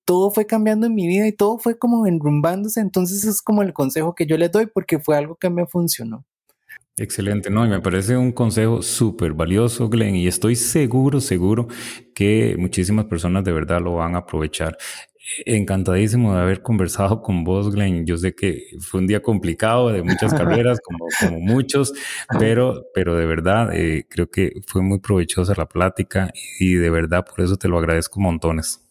todo 0.07 0.31
fue 0.31 0.47
cambiando 0.47 0.87
en 0.87 0.95
mi 0.95 1.05
vida 1.05 1.27
y 1.27 1.33
todo 1.33 1.57
fue 1.59 1.77
como 1.77 2.07
enrumbándose. 2.07 2.79
Entonces 2.79 3.25
es 3.25 3.41
como 3.41 3.61
el 3.61 3.73
consejo 3.73 4.15
que 4.15 4.25
yo 4.25 4.37
les 4.37 4.51
doy 4.51 4.65
porque 4.65 4.99
fue 4.99 5.17
algo 5.17 5.35
que 5.35 5.49
me 5.49 5.67
funcionó. 5.67 6.25
Excelente, 6.95 7.51
no, 7.51 7.63
y 7.65 7.69
me 7.69 7.81
parece 7.81 8.17
un 8.17 8.31
consejo 8.31 8.81
súper 8.81 9.33
valioso, 9.33 9.87
Glenn, 9.87 10.15
y 10.15 10.25
estoy 10.27 10.55
seguro, 10.55 11.21
seguro 11.21 11.67
que 12.15 12.55
muchísimas 12.57 13.05
personas 13.05 13.43
de 13.43 13.51
verdad 13.51 13.81
lo 13.81 13.95
van 13.95 14.15
a 14.15 14.19
aprovechar. 14.19 14.77
Encantadísimo 15.45 16.33
de 16.33 16.41
haber 16.41 16.61
conversado 16.63 17.21
con 17.21 17.43
vos, 17.43 17.69
Glenn. 17.75 18.05
Yo 18.05 18.17
sé 18.17 18.33
que 18.33 18.63
fue 18.79 19.01
un 19.01 19.07
día 19.07 19.21
complicado 19.21 19.89
de 19.89 20.01
muchas 20.01 20.33
carreras, 20.33 20.79
como, 20.81 21.05
como 21.19 21.39
muchos, 21.41 21.93
pero, 22.39 22.85
pero 22.95 23.15
de 23.17 23.25
verdad 23.25 23.75
eh, 23.75 24.07
creo 24.09 24.31
que 24.31 24.53
fue 24.65 24.81
muy 24.81 24.99
provechosa 24.99 25.53
la 25.57 25.67
plática 25.67 26.31
y 26.59 26.75
de 26.75 26.89
verdad 26.89 27.25
por 27.25 27.43
eso 27.43 27.57
te 27.57 27.67
lo 27.67 27.77
agradezco 27.77 28.21
montones. 28.21 28.86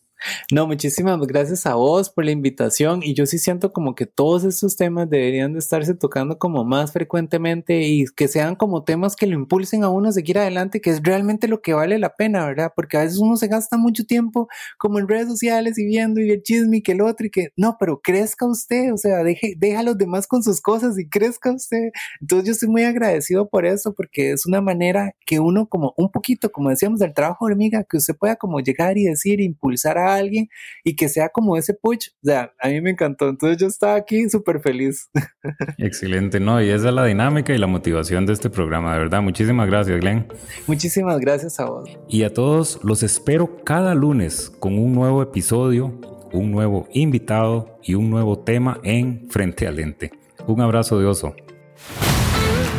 No, 0.50 0.66
muchísimas 0.66 1.18
gracias 1.26 1.66
a 1.66 1.74
vos 1.74 2.09
por 2.11 2.24
la 2.24 2.31
invitación 2.31 3.03
y 3.03 3.14
yo 3.14 3.26
sí 3.26 3.38
siento 3.38 3.72
como 3.72 3.95
que 3.95 4.07
todos 4.07 4.45
estos 4.45 4.76
temas 4.76 5.11
deberían 5.11 5.53
de 5.53 5.59
estarse 5.59 5.95
tocando 5.95 6.38
como 6.38 6.64
más 6.64 6.93
frecuentemente 6.93 7.82
y 7.82 8.07
que 8.07 8.28
sean 8.28 8.57
como 8.57 8.84
temas 8.84 9.14
que 9.14 9.26
lo 9.26 9.34
impulsen 9.34 9.84
a 9.84 9.90
uno 9.90 10.09
a 10.09 10.12
seguir 10.12 10.38
adelante, 10.38 10.80
que 10.80 10.90
es 10.90 11.03
realmente 11.03 11.49
lo 11.49 11.61
que 11.61 11.74
vale 11.74 11.99
la 11.99 12.14
pena, 12.14 12.47
¿verdad? 12.47 12.72
Porque 12.74 12.97
a 12.97 13.01
veces 13.01 13.18
uno 13.18 13.36
se 13.36 13.49
gasta 13.49 13.76
mucho 13.76 14.05
tiempo 14.05 14.49
como 14.78 14.99
en 14.99 15.09
redes 15.09 15.28
sociales 15.28 15.78
y 15.78 15.84
viendo 15.84 16.20
y 16.20 16.30
el 16.30 16.43
chisme 16.43 16.78
y 16.78 16.82
que 16.82 16.93
el 16.93 17.03
otro 17.03 17.26
y 17.26 17.30
que 17.30 17.49
no, 17.57 17.76
pero 17.78 18.01
crezca 18.01 18.47
usted, 18.47 18.93
o 18.93 18.97
sea, 18.97 19.22
deje, 19.22 19.55
deja 19.59 19.80
a 19.80 19.82
los 19.82 19.99
demás 19.99 20.26
con 20.26 20.43
sus 20.43 20.61
cosas 20.61 20.99
y 20.99 21.09
crezca 21.09 21.53
usted. 21.53 21.90
Entonces 22.20 22.47
yo 22.47 22.53
estoy 22.53 22.68
muy 22.68 22.84
agradecido 22.84 23.49
por 23.49 23.66
eso 23.66 23.95
porque 23.95 24.32
es 24.32 24.47
una 24.47 24.61
manera 24.61 25.14
que 25.26 25.40
uno 25.40 25.68
como 25.68 25.93
un 25.97 26.11
poquito, 26.11 26.51
como 26.51 26.70
decíamos, 26.70 27.01
del 27.01 27.14
trabajo 27.14 27.45
hormiga, 27.45 27.84
que 27.84 27.99
usted 27.99 28.14
pueda 28.16 28.36
como 28.36 28.61
llegar 28.61 28.97
y 28.99 29.05
decir, 29.05 29.40
impulsar 29.40 29.99
a 29.99 30.05
alguien 30.14 30.48
y 30.84 30.96
que 30.96 31.09
sea 31.09 31.28
como 31.28 31.57
ese 31.57 31.74
push. 31.74 32.09
O 32.22 32.26
sea, 32.26 32.52
a 32.61 32.68
mí 32.68 32.80
me 32.80 32.90
encantó. 32.90 33.28
Entonces 33.28 33.59
yo 33.59 33.66
estaba 33.66 33.94
aquí 33.94 34.28
súper 34.28 34.61
feliz. 34.61 35.11
Excelente, 35.78 36.40
¿no? 36.40 36.62
Y 36.62 36.70
esa 36.70 36.88
es 36.88 36.94
la 36.94 37.04
dinámica 37.04 37.54
y 37.54 37.59
la 37.59 37.66
motivación 37.66 38.26
de 38.26 38.32
este 38.32 38.50
programa, 38.50 38.92
de 38.92 39.00
verdad. 39.00 39.22
Muchísimas 39.22 39.66
gracias, 39.68 40.00
Glenn. 40.00 40.26
Muchísimas 40.66 41.18
gracias 41.18 41.59
a 41.61 41.66
vos. 41.66 41.90
Y 42.09 42.22
a 42.22 42.32
todos 42.32 42.80
los 42.82 43.02
espero 43.02 43.64
cada 43.64 43.94
lunes 43.94 44.50
con 44.61 44.78
un 44.78 44.92
nuevo 44.94 45.22
episodio, 45.22 46.00
un 46.32 46.50
nuevo 46.50 46.88
invitado 46.92 47.78
y 47.82 47.94
un 47.94 48.11
nuevo 48.11 48.38
tema 48.38 48.80
en 48.82 49.28
Frente 49.30 49.66
al 49.66 49.76
Lente. 49.76 50.12
Un 50.46 50.61
abrazo 50.61 50.98
de 50.98 51.07
oso. 51.07 51.34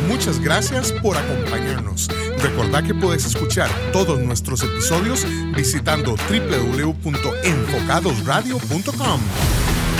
Muchas 0.08 0.40
gracias 0.40 0.92
por 0.92 1.16
acompañarnos. 1.16 2.08
Recordá 2.42 2.82
que 2.82 2.94
puedes 2.94 3.26
escuchar 3.26 3.68
todos 3.92 4.18
nuestros 4.20 4.62
episodios 4.62 5.26
visitando 5.54 6.16
www.enfocadosradio.com. 6.28 9.20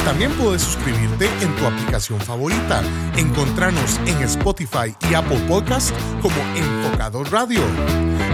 También 0.05 0.31
puedes 0.33 0.63
suscribirte 0.63 1.29
en 1.43 1.55
tu 1.57 1.67
aplicación 1.67 2.21
favorita. 2.21 2.83
Encontrarnos 3.17 3.99
en 4.07 4.23
Spotify 4.23 4.95
y 5.11 5.15
Apple 5.15 5.41
Podcast 5.49 5.93
como 6.23 6.37
Enfocados 6.57 7.29
Radio. 7.31 7.63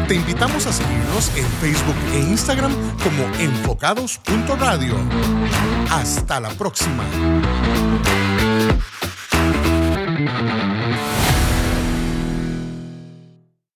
Te 0.07 0.15
invitamos 0.15 0.67
a 0.67 0.73
seguirnos 0.73 1.35
en 1.37 1.47
Facebook 1.61 1.97
e 2.13 2.21
Instagram 2.21 2.73
como 3.03 3.25
enfocados.radio. 3.41 4.95
Hasta 5.91 6.39
la 6.41 6.51
próxima. 6.51 7.05